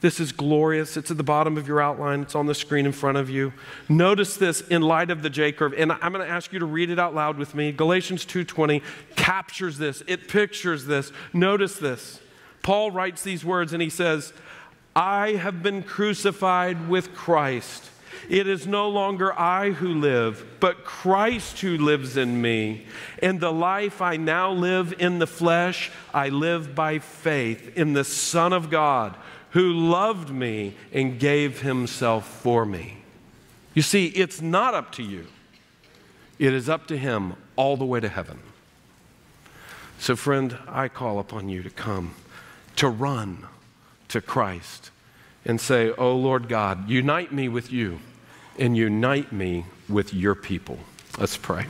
This 0.00 0.20
is 0.20 0.30
glorious. 0.30 0.96
It's 0.96 1.10
at 1.10 1.16
the 1.16 1.24
bottom 1.24 1.56
of 1.56 1.66
your 1.66 1.80
outline. 1.80 2.20
It's 2.20 2.36
on 2.36 2.46
the 2.46 2.54
screen 2.54 2.86
in 2.86 2.92
front 2.92 3.18
of 3.18 3.28
you. 3.28 3.52
Notice 3.88 4.36
this 4.36 4.60
in 4.60 4.82
light 4.82 5.10
of 5.10 5.22
the 5.22 5.30
J 5.30 5.50
curve, 5.50 5.74
and 5.76 5.90
I'm 5.90 6.12
going 6.12 6.24
to 6.24 6.32
ask 6.32 6.52
you 6.52 6.60
to 6.60 6.66
read 6.66 6.90
it 6.90 6.98
out 6.98 7.14
loud 7.14 7.36
with 7.36 7.54
me. 7.54 7.72
Galatians 7.72 8.24
2:20 8.24 8.82
captures 9.16 9.78
this. 9.78 10.02
It 10.06 10.28
pictures 10.28 10.86
this. 10.86 11.10
Notice 11.32 11.76
this. 11.76 12.20
Paul 12.62 12.90
writes 12.90 13.22
these 13.22 13.44
words 13.44 13.72
and 13.72 13.82
he 13.82 13.90
says, 13.90 14.32
I 14.94 15.32
have 15.32 15.62
been 15.62 15.82
crucified 15.82 16.88
with 16.88 17.14
Christ. 17.14 17.90
It 18.28 18.46
is 18.46 18.66
no 18.66 18.88
longer 18.88 19.32
I 19.38 19.70
who 19.70 19.94
live, 19.94 20.44
but 20.60 20.84
Christ 20.84 21.60
who 21.60 21.78
lives 21.78 22.16
in 22.16 22.42
me. 22.42 22.84
And 23.22 23.40
the 23.40 23.52
life 23.52 24.02
I 24.02 24.16
now 24.16 24.50
live 24.50 24.92
in 24.98 25.18
the 25.18 25.26
flesh, 25.26 25.90
I 26.12 26.28
live 26.28 26.74
by 26.74 26.98
faith 26.98 27.76
in 27.76 27.92
the 27.92 28.04
Son 28.04 28.52
of 28.52 28.70
God 28.70 29.16
who 29.50 29.72
loved 29.72 30.30
me 30.30 30.74
and 30.92 31.18
gave 31.18 31.60
himself 31.60 32.26
for 32.26 32.66
me. 32.66 32.98
You 33.74 33.82
see, 33.82 34.06
it's 34.06 34.40
not 34.40 34.74
up 34.74 34.92
to 34.92 35.02
you, 35.02 35.26
it 36.38 36.52
is 36.52 36.68
up 36.68 36.86
to 36.88 36.96
him 36.96 37.34
all 37.56 37.76
the 37.76 37.84
way 37.84 38.00
to 38.00 38.08
heaven. 38.08 38.40
So, 39.98 40.14
friend, 40.14 40.56
I 40.68 40.88
call 40.88 41.18
upon 41.18 41.48
you 41.48 41.62
to 41.62 41.70
come, 41.70 42.14
to 42.76 42.88
run 42.88 43.46
to 44.08 44.20
Christ 44.20 44.90
and 45.44 45.60
say, 45.60 45.92
Oh 45.98 46.14
Lord 46.14 46.48
God, 46.48 46.88
unite 46.88 47.32
me 47.32 47.48
with 47.48 47.72
you 47.72 48.00
and 48.58 48.76
unite 48.76 49.32
me 49.32 49.64
with 49.88 50.14
your 50.14 50.34
people. 50.34 50.78
Let's 51.18 51.36
pray. 51.36 51.66